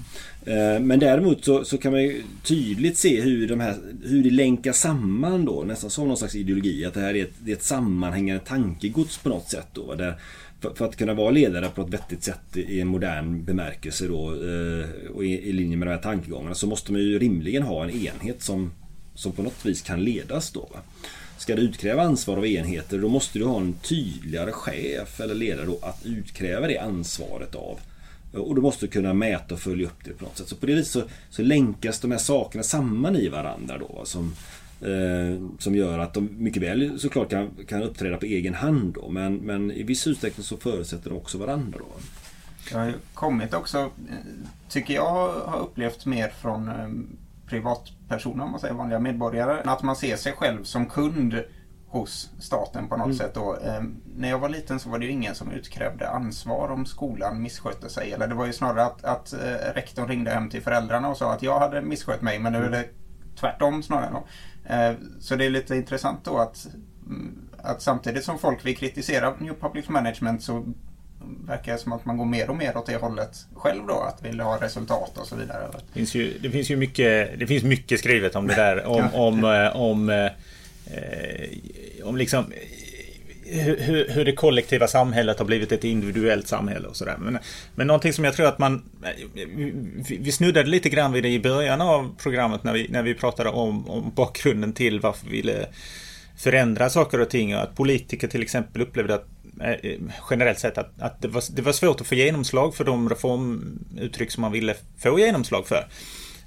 Eh, 0.52 0.80
men 0.80 0.98
däremot 0.98 1.44
så, 1.44 1.64
så, 1.64 1.78
kan 1.78 1.92
man 1.92 2.02
ju 2.02 2.22
tydligt 2.42 2.96
se 2.96 3.20
hur, 3.20 3.48
de 3.48 3.60
här, 3.60 3.76
hur 4.04 4.22
det 4.22 4.30
länkar 4.30 4.72
samman 4.72 5.44
då, 5.44 5.64
nästan 5.66 5.90
som 5.90 6.08
någon 6.08 6.16
slags 6.16 6.34
ideologi. 6.34 6.84
Att 6.84 6.94
det 6.94 7.00
här 7.00 7.16
är 7.16 7.22
ett, 7.22 7.34
det 7.38 7.52
är 7.52 7.56
ett 7.56 7.62
sammanhängande 7.62 8.44
tankegods 8.44 9.18
på 9.18 9.28
något 9.28 9.50
sätt. 9.50 9.66
Då, 9.72 9.94
där, 9.94 10.14
för, 10.60 10.74
för, 10.74 10.84
att 10.84 10.96
kunna 10.96 11.14
vara 11.14 11.30
ledare 11.30 11.68
på 11.68 11.82
ett 11.82 11.94
vettigt 11.94 12.22
sätt 12.22 12.56
i 12.56 12.80
en 12.80 12.88
modern 12.88 13.44
bemärkelse 13.44 14.06
då, 14.06 14.30
eh, 14.30 15.10
och 15.14 15.24
i, 15.24 15.48
i 15.48 15.52
linje 15.52 15.76
med 15.76 15.88
de 15.88 15.92
här 15.92 16.02
tankegångarna 16.02 16.54
så 16.54 16.66
måste 16.66 16.92
man 16.92 17.00
ju 17.00 17.18
rimligen 17.18 17.62
ha 17.62 17.84
en 17.84 17.90
enhet 17.90 18.42
som, 18.42 18.72
som 19.14 19.32
på 19.32 19.42
något 19.42 19.66
vis 19.66 19.82
kan 19.82 20.04
ledas. 20.04 20.50
Då, 20.50 20.60
va? 20.60 20.80
Ska 21.38 21.56
du 21.56 21.62
utkräva 21.62 22.02
ansvar 22.02 22.36
av 22.36 22.46
enheter 22.46 22.98
då 22.98 23.08
måste 23.08 23.38
du 23.38 23.44
ha 23.44 23.60
en 23.60 23.72
tydligare 23.72 24.52
chef 24.52 25.20
eller 25.20 25.34
ledare 25.34 25.66
då 25.66 25.78
att 25.82 26.06
utkräva 26.06 26.66
det 26.66 26.78
ansvaret 26.78 27.54
av. 27.54 27.78
Och 28.32 28.54
du 28.54 28.60
måste 28.60 28.86
kunna 28.86 29.14
mäta 29.14 29.54
och 29.54 29.60
följa 29.60 29.86
upp 29.86 30.04
det 30.04 30.10
på 30.10 30.24
något 30.24 30.36
sätt. 30.36 30.48
Så 30.48 30.56
på 30.56 30.66
det 30.66 30.74
viset 30.74 30.92
så, 30.92 31.02
så 31.30 31.42
länkas 31.42 32.00
de 32.00 32.10
här 32.10 32.18
sakerna 32.18 32.62
samman 32.62 33.16
i 33.16 33.28
varandra 33.28 33.78
då. 33.78 34.04
Som, 34.04 34.34
eh, 34.80 35.48
som 35.58 35.74
gör 35.74 35.98
att 35.98 36.14
de 36.14 36.28
mycket 36.38 36.62
väl 36.62 37.00
såklart 37.00 37.30
kan, 37.30 37.50
kan 37.68 37.82
uppträda 37.82 38.16
på 38.16 38.26
egen 38.26 38.54
hand 38.54 38.94
då. 38.94 39.08
Men, 39.08 39.34
men 39.34 39.70
i 39.70 39.82
viss 39.82 40.06
utsträckning 40.06 40.44
så 40.44 40.56
förutsätter 40.56 41.10
de 41.10 41.16
också 41.16 41.38
varandra 41.38 41.78
då. 41.78 41.86
Det 42.70 42.78
har 42.78 42.94
kommit 43.14 43.54
också, 43.54 43.78
eh, 43.78 44.14
tycker 44.68 44.94
jag 44.94 45.32
har 45.32 45.60
upplevt 45.60 46.06
mer 46.06 46.28
från 46.40 46.68
eh, 46.68 46.88
privatpersoner, 47.48 48.44
om 48.44 48.50
man 48.50 48.60
säger 48.60 48.74
vanliga 48.74 48.98
medborgare. 48.98 49.62
Att 49.64 49.82
man 49.82 49.96
ser 49.96 50.16
sig 50.16 50.32
själv 50.32 50.64
som 50.64 50.86
kund 50.86 51.42
hos 51.88 52.30
staten 52.38 52.88
på 52.88 52.96
något 52.96 53.06
mm. 53.06 53.16
sätt. 53.16 53.34
Då. 53.34 53.56
Eh, 53.64 53.82
när 54.16 54.28
jag 54.28 54.38
var 54.38 54.48
liten 54.48 54.80
så 54.80 54.90
var 54.90 54.98
det 54.98 55.04
ju 55.04 55.12
ingen 55.12 55.34
som 55.34 55.50
utkrävde 55.50 56.08
ansvar 56.08 56.68
om 56.68 56.86
skolan 56.86 57.42
misskötte 57.42 57.88
sig. 57.88 58.12
Eller 58.12 58.28
det 58.28 58.34
var 58.34 58.46
ju 58.46 58.52
snarare 58.52 58.84
att, 58.84 59.04
att 59.04 59.32
eh, 59.32 59.72
rektorn 59.74 60.08
ringde 60.08 60.30
hem 60.30 60.50
till 60.50 60.62
föräldrarna 60.62 61.08
och 61.08 61.16
sa 61.16 61.32
att 61.32 61.42
jag 61.42 61.58
hade 61.58 61.82
misskött 61.82 62.22
mig. 62.22 62.38
Men 62.38 62.52
nu 62.52 62.64
är 62.64 62.70
det 62.70 62.84
tvärtom 63.40 63.82
snarare. 63.82 64.10
Då. 64.10 64.26
Eh, 64.74 64.94
så 65.20 65.36
det 65.36 65.44
är 65.44 65.50
lite 65.50 65.76
intressant 65.76 66.24
då 66.24 66.38
att, 66.38 66.66
mm, 67.06 67.48
att 67.62 67.82
samtidigt 67.82 68.24
som 68.24 68.38
folk 68.38 68.66
vill 68.66 68.76
kritisera 68.76 69.34
New 69.38 69.54
Public 69.60 69.88
Management 69.88 70.42
så 70.42 70.64
verkar 71.46 71.76
som 71.76 71.92
att 71.92 72.04
man 72.04 72.16
går 72.16 72.24
mer 72.24 72.50
och 72.50 72.56
mer 72.56 72.76
åt 72.76 72.86
det 72.86 72.96
hållet 72.96 73.46
själv 73.54 73.86
då, 73.86 74.00
att 74.00 74.24
vilja 74.24 74.44
ha 74.44 74.60
resultat 74.60 75.18
och 75.18 75.26
så 75.26 75.36
vidare. 75.36 75.68
Det 75.72 75.98
finns 75.98 76.14
ju, 76.14 76.38
det 76.38 76.50
finns 76.50 76.70
ju 76.70 76.76
mycket, 76.76 77.38
det 77.38 77.46
finns 77.46 77.64
mycket 77.64 78.00
skrivet 78.00 78.36
om 78.36 78.46
det 78.46 78.54
där. 78.54 78.86
Om, 78.86 79.08
ja. 79.12 79.18
om, 79.18 79.44
om, 79.44 79.70
om, 79.74 80.10
eh, 80.10 80.30
om 82.04 82.16
liksom 82.16 82.52
hur, 83.50 84.08
hur 84.08 84.24
det 84.24 84.32
kollektiva 84.32 84.86
samhället 84.86 85.38
har 85.38 85.46
blivit 85.46 85.72
ett 85.72 85.84
individuellt 85.84 86.48
samhälle 86.48 86.88
och 86.88 86.96
sådär. 86.96 87.16
Men, 87.18 87.38
men 87.74 87.86
någonting 87.86 88.12
som 88.12 88.24
jag 88.24 88.34
tror 88.34 88.46
att 88.46 88.58
man... 88.58 88.82
Vi, 89.34 90.18
vi 90.20 90.32
snuddade 90.32 90.68
lite 90.68 90.88
grann 90.88 91.12
vid 91.12 91.22
det 91.22 91.28
i 91.28 91.40
början 91.40 91.80
av 91.80 92.14
programmet 92.22 92.64
när 92.64 92.72
vi, 92.72 92.88
när 92.88 93.02
vi 93.02 93.14
pratade 93.14 93.50
om, 93.50 93.90
om 93.90 94.12
bakgrunden 94.14 94.72
till 94.72 95.00
varför 95.00 95.26
vi 95.26 95.36
ville 95.36 95.66
förändra 96.36 96.90
saker 96.90 97.20
och 97.20 97.30
ting. 97.30 97.56
Och 97.56 97.62
att 97.62 97.76
politiker 97.76 98.28
till 98.28 98.42
exempel 98.42 98.82
upplevde 98.82 99.14
att 99.14 99.26
Eh, 99.26 99.37
Eh, 99.60 99.70
eh, 99.70 99.98
generellt 100.30 100.58
sett 100.58 100.78
att, 100.78 101.02
att 101.02 101.22
det, 101.22 101.28
var, 101.28 101.42
det 101.56 101.62
var 101.62 101.72
svårt 101.72 102.00
att 102.00 102.06
få 102.06 102.14
genomslag 102.14 102.74
för 102.74 102.84
de 102.84 103.08
reformuttryck 103.08 104.30
som 104.30 104.40
man 104.40 104.52
ville 104.52 104.74
få 104.98 105.18
genomslag 105.18 105.66
för. 105.66 105.88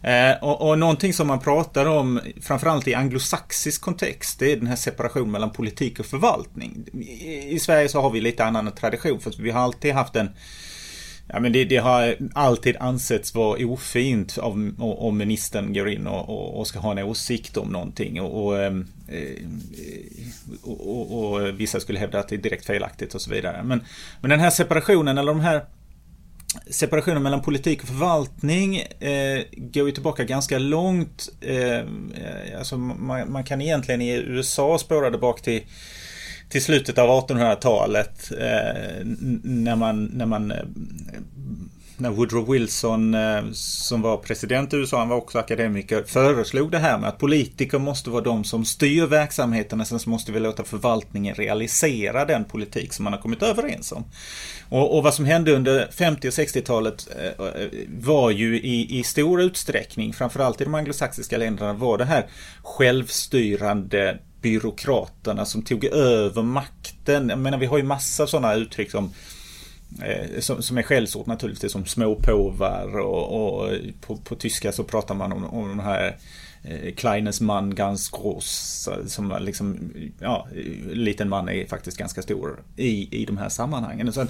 Eh, 0.03 0.43
och, 0.43 0.69
och 0.69 0.79
någonting 0.79 1.13
som 1.13 1.27
man 1.27 1.39
pratar 1.39 1.85
om, 1.85 2.19
framförallt 2.41 2.87
i 2.87 2.93
anglosaxisk 2.93 3.81
kontext, 3.81 4.39
det 4.39 4.51
är 4.51 4.57
den 4.57 4.67
här 4.67 4.75
separationen 4.75 5.31
mellan 5.31 5.51
politik 5.51 5.99
och 5.99 6.05
förvaltning. 6.05 6.85
I, 6.93 7.55
I, 7.55 7.59
Sverige 7.59 7.89
så 7.89 8.01
har 8.01 8.09
vi 8.09 8.21
lite 8.21 8.45
annan 8.45 8.71
tradition, 8.71 9.19
för 9.19 9.33
vi 9.37 9.51
har 9.51 9.61
alltid 9.61 9.93
haft 9.93 10.15
en 10.15 10.29
Ja, 11.33 11.39
men 11.39 11.51
det, 11.51 11.65
det, 11.65 11.77
har 11.77 12.15
alltid 12.33 12.75
ansetts 12.79 13.35
vara 13.35 13.65
ofint 13.65 14.37
av, 14.37 14.73
om 14.79 15.17
ministern 15.17 15.73
går 15.73 15.89
in 15.89 16.07
och, 16.07 16.29
och, 16.29 16.59
och, 16.59 16.67
ska 16.67 16.79
ha 16.79 16.91
en 16.91 16.99
åsikt 16.99 17.57
om 17.57 17.69
någonting. 17.69 18.21
Och, 18.21 18.45
och, 18.45 18.59
ehm, 18.63 18.87
Eh, 19.11 19.21
eh, 19.21 20.05
och, 20.63 20.87
och, 20.87 21.33
och, 21.33 21.59
vissa 21.59 21.79
skulle 21.79 21.99
hävda 21.99 22.19
att 22.19 22.27
det 22.27 22.35
är 22.35 22.37
direkt 22.37 22.65
felaktigt 22.65 23.15
och 23.15 23.21
så 23.21 23.31
vidare. 23.31 23.63
Men, 23.63 23.83
men 24.21 24.29
den 24.29 24.39
här 24.39 24.49
separationen, 24.49 25.17
eller 25.17 25.33
de 25.33 25.39
här 25.39 25.65
separationen 26.69 27.23
mellan 27.23 27.41
politik 27.41 27.81
och 27.81 27.87
förvaltning 27.87 28.77
eh, 28.77 29.43
går 29.51 29.85
ju 29.85 29.91
tillbaka 29.91 30.23
ganska 30.23 30.59
långt. 30.59 31.29
Eh, 31.41 31.81
alltså 32.57 32.77
man, 32.77 33.31
man, 33.31 33.43
kan 33.43 33.61
egentligen 33.61 34.01
i 34.01 34.11
USA 34.11 34.77
spåra 34.77 35.09
det 35.09 35.17
bak 35.17 35.41
till 35.41 35.61
till 36.51 36.63
slutet 36.63 36.97
av 36.97 37.27
1800-talet 37.27 38.31
eh, 38.31 39.05
när 39.43 39.75
man, 39.75 40.05
när 40.05 40.25
man 40.25 40.51
eh, 40.51 40.57
när 42.01 42.09
Woodrow 42.09 42.51
Wilson 42.51 43.13
eh, 43.13 43.43
som 43.53 44.01
var 44.01 44.17
president 44.17 44.73
i 44.73 44.77
USA, 44.77 44.99
han 44.99 45.09
var 45.09 45.17
också 45.17 45.39
akademiker, 45.39 46.03
föreslog 46.03 46.71
det 46.71 46.77
här 46.77 46.97
med 46.97 47.09
att 47.09 47.17
politiker 47.17 47.79
måste 47.79 48.09
vara 48.09 48.23
de 48.23 48.43
som 48.43 48.65
styr 48.65 49.05
verksamheterna. 49.05 49.85
Sen 49.85 49.99
så 49.99 50.09
måste 50.09 50.31
vi 50.31 50.39
låta 50.39 50.63
förvaltningen 50.63 51.35
realisera 51.35 52.25
den 52.25 52.45
politik 52.45 52.93
som 52.93 53.03
man 53.03 53.13
har 53.13 53.19
kommit 53.19 53.43
överens 53.43 53.91
om. 53.91 54.03
Och, 54.69 54.97
och 54.97 55.03
vad 55.03 55.13
som 55.13 55.25
hände 55.25 55.55
under 55.55 55.91
50 55.91 56.27
och 56.27 56.31
60-talet 56.31 57.07
eh, 57.19 57.45
var 57.87 58.31
ju 58.31 58.59
i, 58.59 58.99
i 58.99 59.03
stor 59.03 59.41
utsträckning, 59.41 60.13
framförallt 60.13 60.61
i 60.61 60.63
de 60.63 60.75
anglosaxiska 60.75 61.37
länderna, 61.37 61.73
var 61.73 61.97
det 61.97 62.05
här 62.05 62.25
självstyrande 62.63 64.19
byråkraterna 64.41 65.45
som 65.45 65.61
tog 65.61 65.85
över 65.85 66.41
makten. 66.41 67.29
Jag 67.29 67.39
menar 67.39 67.57
vi 67.57 67.65
har 67.65 67.77
ju 67.77 67.83
massa 67.83 68.27
sådana 68.27 68.55
uttryck 68.55 68.91
som 68.91 69.13
Eh, 69.99 70.39
som, 70.39 70.61
som 70.61 70.77
är 70.77 70.83
skällsord 70.83 71.27
naturligtvis 71.27 71.71
som 71.71 71.85
småpåvar 71.85 72.99
och, 72.99 73.61
och 73.61 73.69
på, 74.01 74.17
på, 74.17 74.35
tyska 74.35 74.71
så 74.71 74.83
pratar 74.83 75.15
man 75.15 75.31
om, 75.31 75.45
om 75.45 75.69
de 75.69 75.79
här 75.79 76.15
eh, 76.63 76.93
Kleines 76.93 77.41
man 77.41 77.75
ganz 77.75 78.09
groß 78.09 78.89
som 79.07 79.37
liksom, 79.39 79.93
ja, 80.19 80.47
liten 80.91 81.29
man 81.29 81.49
är 81.49 81.65
faktiskt 81.65 81.97
ganska 81.97 82.21
stor 82.21 82.63
i, 82.75 83.21
i 83.21 83.25
de 83.25 83.37
här 83.37 83.49
sammanhangen. 83.49 84.13
Sen, 84.13 84.27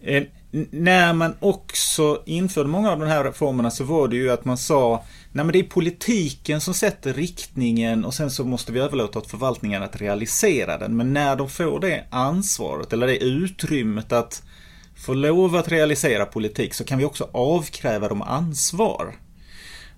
eh, 0.00 0.22
när 0.70 1.12
man 1.12 1.34
också 1.40 2.22
införde 2.26 2.68
många 2.68 2.92
av 2.92 3.00
de 3.00 3.08
här 3.08 3.24
reformerna 3.24 3.70
så 3.70 3.84
var 3.84 4.08
det 4.08 4.16
ju 4.16 4.30
att 4.30 4.44
man 4.44 4.58
sa 4.58 5.04
Nej 5.32 5.44
men 5.44 5.52
det 5.52 5.58
är 5.58 5.62
politiken 5.62 6.60
som 6.60 6.74
sätter 6.74 7.12
riktningen 7.12 8.04
och 8.04 8.14
sen 8.14 8.30
så 8.30 8.44
måste 8.44 8.72
vi 8.72 8.80
överlåta 8.80 9.18
åt 9.18 9.30
förvaltningen 9.30 9.82
att 9.82 10.00
realisera 10.00 10.78
den. 10.78 10.96
Men 10.96 11.12
när 11.12 11.36
de 11.36 11.48
får 11.48 11.80
det 11.80 12.04
ansvaret 12.10 12.92
eller 12.92 13.06
det 13.06 13.24
utrymmet 13.24 14.12
att 14.12 14.42
får 15.02 15.14
lov 15.14 15.56
att 15.56 15.68
realisera 15.68 16.26
politik 16.26 16.74
så 16.74 16.84
kan 16.84 16.98
vi 16.98 17.04
också 17.04 17.28
avkräva 17.32 18.08
dem 18.08 18.22
ansvar. 18.22 19.14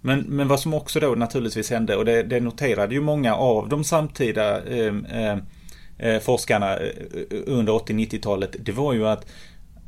Men, 0.01 0.21
men 0.21 0.49
vad 0.49 0.61
som 0.61 0.75
också 0.75 1.01
då 1.01 1.15
naturligtvis 1.15 1.71
hände 1.71 1.97
och 1.97 2.05
det, 2.05 2.23
det 2.23 2.41
noterade 2.41 2.95
ju 2.95 3.01
många 3.01 3.35
av 3.35 3.69
de 3.69 3.85
samtida 3.85 4.63
ehm, 4.63 5.07
ehm, 5.11 5.43
eh, 5.99 6.09
eh, 6.09 6.15
eh, 6.15 6.21
forskarna 6.21 6.79
under 7.47 7.73
80-90-talet. 7.73 8.57
Det 8.59 8.73
var 8.73 8.93
ju 8.93 9.09
att 9.09 9.27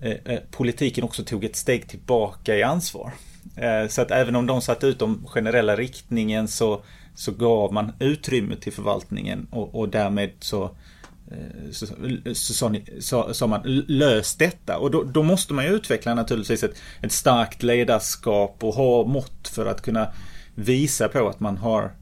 eh, 0.02 0.16
eh, 0.24 0.40
politiken 0.50 1.04
också 1.04 1.24
tog 1.24 1.44
ett 1.44 1.56
steg 1.56 1.88
tillbaka 1.88 2.56
i 2.56 2.62
ansvar. 2.62 3.12
Eh, 3.56 3.88
så 3.88 4.02
att 4.02 4.10
även 4.10 4.36
om 4.36 4.46
de 4.46 4.62
satte 4.62 4.86
ut 4.86 4.98
de 4.98 5.26
generella 5.26 5.76
riktningen 5.76 6.48
så, 6.48 6.82
så 7.14 7.32
gav 7.32 7.72
man 7.72 7.92
utrymme 7.98 8.56
till 8.56 8.72
förvaltningen 8.72 9.46
och, 9.50 9.74
och 9.74 9.88
därmed 9.88 10.30
så 10.40 10.64
eh, 10.64 10.70
så, 11.72 11.86
så, 12.34 12.74
så, 13.00 13.34
så, 13.34 13.46
man 13.46 13.62
löst 13.88 14.38
detta 14.38 14.78
och 14.78 14.90
då, 14.90 15.02
då, 15.02 15.22
måste 15.22 15.54
man 15.54 15.64
ju 15.64 15.70
utveckla 15.70 16.14
naturligtvis 16.14 16.62
ett, 16.62 16.76
ett 17.02 17.12
starkt 17.12 17.62
ledarskap 17.62 18.64
och 18.64 18.74
ha 18.74 19.06
mått 19.06 19.48
för 19.48 19.66
att 19.66 19.82
kunna 19.82 20.12
visa 20.54 21.08
på 21.08 21.28
att 21.28 21.40
man 21.40 21.56
har 21.56 21.92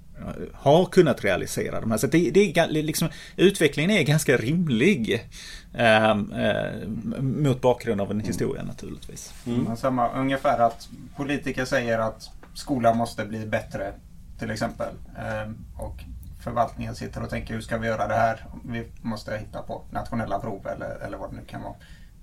har 0.52 0.84
kunnat 0.84 1.24
realisera 1.24 1.80
de 1.80 1.90
här. 1.90 1.98
Så 1.98 2.06
det, 2.06 2.30
det 2.30 2.58
är 2.58 2.82
liksom, 2.82 3.08
utvecklingen 3.36 3.90
är 3.90 4.02
ganska 4.02 4.36
rimlig. 4.36 5.28
Eh, 5.74 6.10
eh, 6.10 6.88
mot 7.20 7.60
bakgrund 7.60 8.00
av 8.00 8.10
en 8.10 8.20
historia 8.20 8.62
naturligtvis. 8.62 9.34
Mm. 9.46 9.76
Samma, 9.76 10.12
ungefär 10.12 10.58
att 10.58 10.88
politiker 11.16 11.64
säger 11.64 11.98
att 11.98 12.30
skolan 12.54 12.96
måste 12.96 13.24
bli 13.24 13.46
bättre 13.46 13.92
till 14.38 14.50
exempel. 14.50 14.94
Eh, 15.16 15.50
och 15.76 15.96
förvaltningen 16.44 16.94
sitter 16.94 17.22
och 17.22 17.30
tänker 17.30 17.54
hur 17.54 17.60
ska 17.60 17.78
vi 17.78 17.86
göra 17.86 18.08
det 18.08 18.14
här? 18.14 18.44
Vi 18.64 18.86
måste 19.02 19.36
hitta 19.36 19.62
på 19.62 19.84
nationella 19.90 20.38
prov 20.38 20.66
eller, 20.66 21.06
eller 21.06 21.18
vad 21.18 21.30
det 21.30 21.36
nu 21.36 21.42
kan 21.46 21.62
vara. 21.62 21.74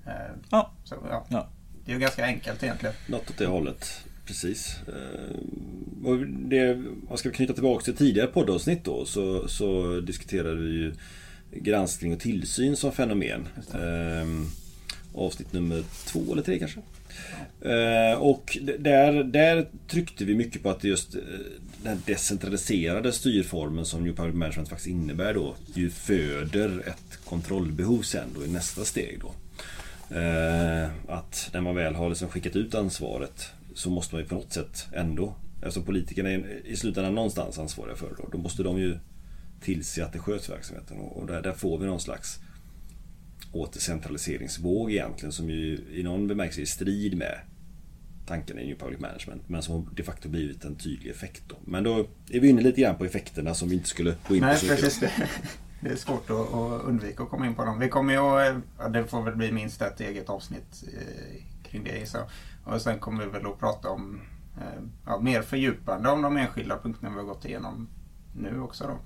Eh, 0.05 0.31
ja. 0.49 0.71
Så, 0.83 0.95
ja. 1.09 1.25
ja. 1.29 1.47
Det 1.85 1.91
är 1.91 1.93
ju 1.93 1.99
ganska 1.99 2.25
enkelt 2.25 2.63
egentligen. 2.63 2.95
Något 3.07 3.29
åt 3.29 3.37
det 3.37 3.45
hållet. 3.45 4.03
Precis. 4.25 4.79
Eh, 4.87 6.07
och 6.07 6.17
det, 6.27 6.83
man 7.09 7.17
ska 7.17 7.31
knyta 7.31 7.53
tillbaka 7.53 7.83
till 7.83 7.95
tidigare 7.95 8.27
poddavsnitt 8.27 8.83
då 8.83 9.05
så, 9.05 9.47
så 9.47 9.99
diskuterade 9.99 10.55
vi 10.55 10.69
ju 10.69 10.93
granskning 11.51 12.13
och 12.13 12.19
tillsyn 12.19 12.75
som 12.75 12.91
fenomen. 12.91 13.47
Eh, 13.73 14.47
avsnitt 15.15 15.53
nummer 15.53 15.83
två 16.05 16.31
eller 16.31 16.41
tre 16.41 16.59
kanske. 16.59 16.79
Eh, 17.61 18.19
och 18.19 18.57
där, 18.79 19.23
där 19.23 19.67
tryckte 19.87 20.25
vi 20.25 20.35
mycket 20.35 20.63
på 20.63 20.69
att 20.69 20.83
just 20.83 21.15
eh, 21.15 21.21
den 21.83 22.01
decentraliserade 22.05 23.11
styrformen 23.11 23.85
som 23.85 24.03
New 24.03 24.15
Public 24.15 24.35
Management 24.35 24.69
faktiskt 24.69 24.89
innebär 24.89 25.33
då 25.33 25.55
ju 25.73 25.89
föder 25.89 26.83
ett 26.87 27.25
kontrollbehov 27.25 28.01
sen 28.01 28.27
då 28.35 28.45
i 28.45 28.47
nästa 28.47 28.85
steg 28.85 29.19
då. 29.21 29.33
Eh, 30.15 30.89
att 31.07 31.49
när 31.53 31.61
man 31.61 31.75
väl 31.75 31.95
har 31.95 32.09
liksom 32.09 32.29
skickat 32.29 32.55
ut 32.55 32.75
ansvaret 32.75 33.49
så 33.75 33.89
måste 33.89 34.15
man 34.15 34.21
ju 34.21 34.27
på 34.27 34.35
något 34.35 34.53
sätt 34.53 34.87
ändå, 34.93 35.35
eftersom 35.61 35.83
politikerna 35.83 36.29
är 36.29 36.61
i 36.65 36.75
slutändan 36.75 37.15
någonstans 37.15 37.59
ansvariga 37.59 37.95
för 37.95 38.09
det, 38.09 38.15
då 38.31 38.37
måste 38.37 38.63
de 38.63 38.79
ju 38.79 38.97
tillse 39.61 40.05
att 40.05 40.13
det 40.13 40.19
sköts 40.19 40.49
verksamheten. 40.49 40.97
Och 40.97 41.27
där, 41.27 41.41
där 41.41 41.53
får 41.53 41.77
vi 41.77 41.85
någon 41.85 42.01
slags 42.01 42.39
återcentraliseringsvåg 43.51 44.91
egentligen 44.91 45.31
som 45.31 45.49
ju 45.49 45.79
i 45.91 46.03
någon 46.03 46.27
bemärkelse 46.27 46.61
är 46.61 46.63
i 46.63 46.65
strid 46.65 47.17
med 47.17 47.39
tanken 48.25 48.59
i 48.59 48.67
New 48.67 48.77
Public 48.77 48.99
Management 48.99 49.49
men 49.49 49.61
som 49.61 49.89
de 49.95 50.03
facto 50.03 50.29
blivit 50.29 50.65
en 50.65 50.75
tydlig 50.75 51.11
effekt. 51.11 51.43
Då. 51.47 51.55
Men 51.65 51.83
då 51.83 51.99
är 52.29 52.39
vi 52.39 52.49
inne 52.49 52.61
lite 52.61 52.81
grann 52.81 52.97
på 52.97 53.05
effekterna 53.05 53.53
som 53.53 53.69
vi 53.69 53.75
inte 53.75 53.89
skulle 53.89 54.15
gå 54.27 54.35
in 54.35 54.41
Nej, 54.41 54.59
på. 54.59 54.65
Precis 54.65 54.99
det. 54.99 55.11
det 55.81 55.89
är 55.89 55.95
svårt 55.95 56.29
att, 56.29 56.53
att, 56.53 56.83
undvika 56.83 57.23
att 57.23 57.29
komma 57.29 57.47
in 57.47 57.55
på 57.55 57.65
dem. 57.65 57.79
Vi 57.79 57.89
kommer 57.89 58.13
ju 58.13 58.19
att, 58.19 58.93
det 58.93 59.07
får 59.07 59.23
väl 59.23 59.35
bli 59.35 59.51
minst 59.51 59.81
ett 59.81 60.01
eget 60.01 60.29
avsnitt 60.29 60.83
eh, 60.93 61.43
kring 61.63 61.83
det 61.83 61.99
gissar 61.99 62.23
Och 62.63 62.81
sen 62.81 62.99
kommer 62.99 63.25
vi 63.25 63.31
väl 63.31 63.45
att 63.45 63.59
prata 63.59 63.89
om 63.89 64.21
eh, 64.57 64.83
ja, 65.05 65.19
mer 65.19 65.41
fördjupande 65.41 66.09
om 66.09 66.21
de 66.21 66.37
enskilda 66.37 66.77
punkterna 66.77 67.09
vi 67.09 67.15
har 67.15 67.23
gått 67.23 67.45
igenom 67.45 67.87
nu 68.35 68.61
också 68.61 68.87
då. 68.87 68.97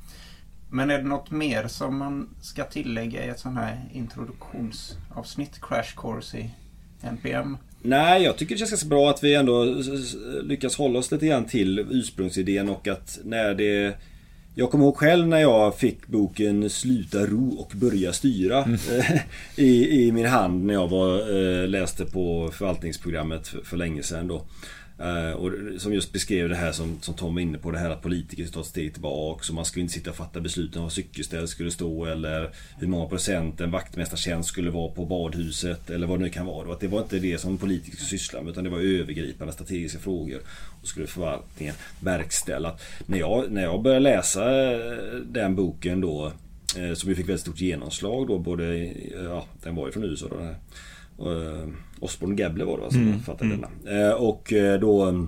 Men 0.70 0.90
är 0.90 0.98
det 0.98 1.08
något 1.08 1.32
mer 1.32 1.68
som 1.68 1.98
man 1.98 2.30
ska 2.42 2.64
tillägga 2.64 3.26
i 3.26 3.30
ett 3.30 3.40
sånt 3.40 3.58
här 3.58 3.90
introduktionsavsnitt, 3.94 5.62
Crash 5.62 5.96
Course 5.96 6.38
i 6.38 6.52
NPM? 7.02 7.58
Nej, 7.82 8.24
jag 8.24 8.38
tycker 8.38 8.56
det 8.56 8.60
känns 8.60 8.72
ganska 8.72 8.88
bra 8.88 9.10
att 9.10 9.24
vi 9.24 9.36
ändå 9.36 9.76
lyckas 10.44 10.76
hålla 10.76 11.00
oss 11.00 11.12
lite 11.12 11.28
grann 11.28 11.46
till 11.46 11.80
ursprungsidén 11.80 12.70
och 12.70 12.88
att 12.88 13.20
när 13.24 13.54
det... 13.54 13.98
Jag 14.58 14.72
kommer 14.72 14.86
ihåg 14.86 14.98
själv 14.98 15.28
när 15.28 15.40
jag 15.40 15.78
fick 15.78 16.08
boken 16.08 16.70
Sluta 16.70 17.26
ro 17.26 17.50
och 17.50 17.72
börja 17.76 18.14
styra 18.14 18.64
mm. 18.64 18.80
i, 19.56 20.04
i 20.06 20.12
min 20.12 20.26
hand 20.26 20.66
när 20.66 20.74
jag 20.74 20.88
var, 20.88 21.20
eh, 21.20 21.68
läste 21.68 22.06
på 22.06 22.50
förvaltningsprogrammet 22.54 23.48
för, 23.48 23.62
för 23.62 23.78
länge 23.78 24.04
sedan 24.04 24.28
då. 24.28 24.46
Uh, 25.02 25.32
och 25.32 25.52
som 25.78 25.94
just 25.94 26.14
beskrev 26.14 26.50
det 26.50 26.56
här 26.56 26.72
som, 26.72 26.98
som 27.02 27.14
Tom 27.14 27.34
var 27.34 27.42
inne 27.42 27.58
på, 27.58 27.72
det 27.72 27.78
här 27.78 27.90
att 27.90 28.02
politiker 28.02 28.48
tar 28.48 28.62
ett 28.62 28.68
steg 28.68 28.94
tillbaka. 28.94 29.44
Så 29.44 29.54
man 29.54 29.66
skulle 29.66 29.82
inte 29.82 29.94
sitta 29.94 30.10
och 30.10 30.16
fatta 30.16 30.40
besluten 30.40 30.78
om 30.78 30.84
var 30.84 30.90
cykelställ 30.90 31.48
skulle 31.48 31.72
stå 31.72 32.06
eller 32.06 32.50
hur 32.78 32.88
många 32.88 33.10
procent 33.10 33.62
en 33.62 33.72
vaktmästartjänst 33.72 34.50
skulle 34.50 34.72
vara 34.72 34.92
på 34.92 35.06
badhuset 35.06 35.90
eller 35.90 36.08
vad 36.08 36.20
det 36.20 36.24
nu 36.24 36.30
kan 36.30 36.46
vara. 36.46 36.74
Att 36.74 36.80
det 36.80 36.88
var 36.88 37.02
inte 37.02 37.20
det 37.20 37.38
som 37.38 37.58
politiker 37.58 37.98
skulle 37.98 38.20
syssla 38.20 38.42
med 38.42 38.52
utan 38.52 38.64
det 38.64 38.70
var 38.70 38.80
övergripande 38.80 39.54
strategiska 39.54 40.00
frågor. 40.00 40.40
Och 40.82 40.88
skulle 40.88 41.08
förvaltningen 41.08 41.76
verkställa. 42.00 42.78
När 43.06 43.18
jag, 43.18 43.52
när 43.52 43.64
jag 43.64 43.82
började 43.82 44.04
läsa 44.04 44.74
eh, 44.74 45.16
den 45.26 45.56
boken 45.56 46.02
då 46.02 46.32
eh, 46.78 46.94
som 46.94 47.10
ju 47.10 47.16
fick 47.16 47.30
väldigt 47.30 47.42
stort 47.42 47.62
genomslag 47.62 48.28
då 48.28 48.40
både, 48.40 48.94
ja 49.24 49.46
den 49.64 49.76
var 49.76 49.86
ju 49.86 49.92
från 49.92 50.04
USA 50.04 50.28
då. 50.30 50.36
Den 50.36 50.46
här 50.46 50.56
Uh, 51.22 51.74
Osborne 52.00 52.36
Gabler 52.36 52.66
var 52.66 52.78
det 52.78 52.84
va, 52.84 52.92
som 52.92 53.02
mm. 53.02 53.20
fattade 53.20 53.54
mm. 53.54 53.66
denna. 53.84 54.08
Uh, 54.08 54.14
och 54.14 54.54
uh, 54.54 54.74
då 54.74 55.28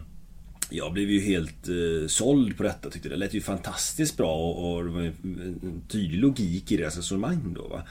jag 0.69 0.93
blev 0.93 1.09
ju 1.09 1.19
helt 1.19 1.69
uh, 1.69 2.07
såld 2.07 2.57
på 2.57 2.63
detta. 2.63 2.89
Tyckte 2.89 3.09
det 3.09 3.15
lät 3.15 3.33
ju 3.33 3.41
fantastiskt 3.41 4.17
bra 4.17 4.35
och, 4.35 4.75
och 4.75 4.83
det 4.83 4.89
var 4.89 5.01
en 5.01 5.81
tydlig 5.87 6.19
logik 6.19 6.71
i 6.71 6.77
deras 6.77 6.97
resonemang 6.97 7.53
då. 7.55 7.67
Va? 7.67 7.81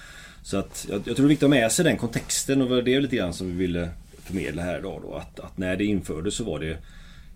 Så 0.43 0.57
att 0.57 0.87
jag, 0.91 0.97
jag 1.05 1.05
tror 1.05 1.15
det 1.15 1.23
är 1.23 1.29
viktigt 1.29 1.45
att 1.45 1.51
ha 1.51 1.61
med 1.61 1.73
sig 1.73 1.85
den 1.85 1.97
kontexten 1.97 2.63
och 2.63 2.85
det 2.85 2.95
är 2.95 3.01
lite 3.01 3.17
grann 3.17 3.33
som 3.33 3.47
vi 3.47 3.53
ville 3.67 3.89
förmedla 4.23 4.63
här 4.63 4.79
idag 4.79 5.03
då. 5.03 5.15
Att, 5.15 5.41
att 5.41 5.59
när 5.59 5.77
det 5.77 5.85
infördes 5.85 6.35
så 6.35 6.45
var 6.45 6.61
det 6.61 6.79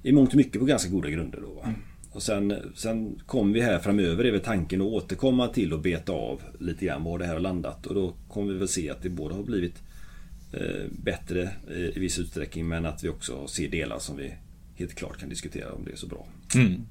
i 0.03 0.13
mångt 0.13 0.31
och 0.31 0.37
mycket 0.37 0.61
på 0.61 0.65
ganska 0.65 0.91
goda 0.91 1.11
grunder 1.11 1.41
då. 1.41 1.53
Va? 1.53 1.65
Mm. 1.65 1.81
Och 2.13 2.23
sen, 2.23 2.55
sen 2.75 3.21
kom 3.27 3.53
vi 3.53 3.61
här 3.61 3.79
framöver, 3.79 4.25
är 4.25 4.33
väl 4.33 4.41
tanken 4.41 4.81
att 4.81 4.87
återkomma 4.87 5.49
till 5.49 5.73
och 5.73 5.81
beta 5.81 6.13
av 6.13 6.43
lite 6.59 6.85
grann 6.85 7.05
var 7.05 7.19
det 7.19 7.27
här 7.27 7.33
har 7.33 7.41
landat. 7.41 7.87
Och 7.87 7.95
då 7.95 8.15
kommer 8.29 8.53
vi 8.53 8.59
väl 8.59 8.69
se 8.69 8.91
att 8.91 9.03
det 9.03 9.09
både 9.09 9.35
har 9.35 9.43
blivit 9.43 9.75
Eh, 9.75 9.90
bättre 10.91 11.51
i 11.95 11.99
viss 12.01 12.19
utsträckning 12.19 12.69
men 12.69 12.87
att 12.87 13.05
vi 13.05 13.09
också 13.09 13.47
ser 13.47 13.69
delar 13.69 13.99
som 13.99 14.17
vi 14.17 14.35
helt 14.81 14.95
klart 14.95 15.19
kan 15.19 15.29
diskutera 15.29 15.73
om 15.73 15.85
det 15.85 15.93
är 15.93 15.97
så 15.97 16.07
bra. 16.07 16.27
Mm. 16.55 16.87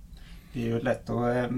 Det 0.54 0.62
är 0.62 0.66
ju 0.66 0.80
lätt 0.80 1.10
att, 1.10 1.36
eh, 1.36 1.58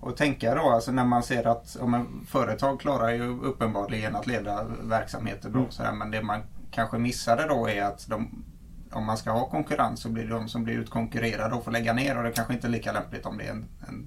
att 0.00 0.16
tänka 0.16 0.54
då, 0.54 0.60
alltså 0.60 0.92
när 0.92 1.04
man 1.04 1.22
ser 1.22 1.46
att 1.46 1.76
om 1.76 1.94
en 1.94 2.26
företag 2.26 2.80
klarar 2.80 3.10
ju 3.10 3.40
uppenbarligen 3.40 4.16
att 4.16 4.26
leda 4.26 4.66
verksamheter 4.82 5.50
bra. 5.50 5.60
Mm. 5.60 5.70
Så 5.70 5.82
här, 5.82 5.92
men 5.92 6.10
det 6.10 6.22
man 6.22 6.40
kanske 6.70 6.98
missade 6.98 7.46
då 7.48 7.68
är 7.68 7.82
att 7.82 8.06
de, 8.08 8.44
om 8.90 9.04
man 9.04 9.16
ska 9.16 9.30
ha 9.30 9.48
konkurrens 9.48 10.00
så 10.00 10.08
blir 10.08 10.24
det 10.24 10.30
de 10.30 10.48
som 10.48 10.64
blir 10.64 10.74
utkonkurrerade 10.74 11.54
och 11.54 11.64
får 11.64 11.72
lägga 11.72 11.92
ner 11.92 12.18
och 12.18 12.24
det 12.24 12.32
kanske 12.32 12.54
inte 12.54 12.66
är 12.66 12.70
lika 12.70 12.92
lämpligt 12.92 13.26
om 13.26 13.38
det 13.38 13.44
är 13.44 13.50
en, 13.50 13.64
en 13.88 14.06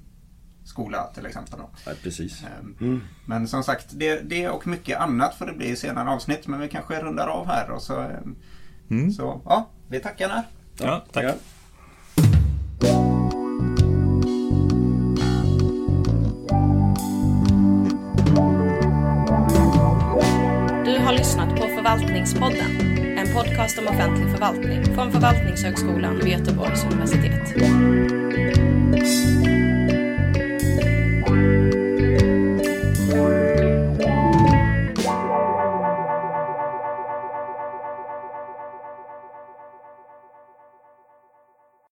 skola 0.67 1.07
till 1.13 1.25
exempel. 1.25 1.59
Ja, 1.85 1.91
precis. 2.03 2.43
Ehm, 2.43 2.75
mm. 2.81 3.01
Men 3.25 3.47
som 3.47 3.63
sagt, 3.63 3.85
det, 3.89 4.29
det, 4.29 4.49
och 4.49 4.67
mycket 4.67 4.99
annat 4.99 5.35
får 5.35 5.45
det 5.45 5.53
bli 5.53 5.69
i 5.69 5.75
senare 5.75 6.09
avsnitt. 6.09 6.47
Men 6.47 6.59
vi 6.59 6.69
kanske 6.69 7.01
rundar 7.01 7.27
av 7.27 7.47
här 7.47 7.71
och 7.71 7.81
så, 7.81 7.99
ehm, 7.99 8.35
mm. 8.89 9.11
så 9.11 9.41
ja, 9.45 9.69
vi 9.87 9.99
tackar 9.99 10.29
där. 10.29 10.43
Ja, 10.79 11.05
tack. 11.11 11.23
Ja. 11.23 11.33
Du 20.85 20.99
har 21.03 21.13
lyssnat 21.13 21.49
på 21.49 21.67
Förvaltningspodden. 21.67 22.97
En 23.17 23.33
podcast 23.33 23.79
om 23.79 23.87
offentlig 23.87 24.31
förvaltning 24.31 24.85
från 24.85 25.11
Förvaltningshögskolan 25.11 26.17
vid 26.17 26.27
Göteborgs 26.27 26.85
universitet. 26.85 28.66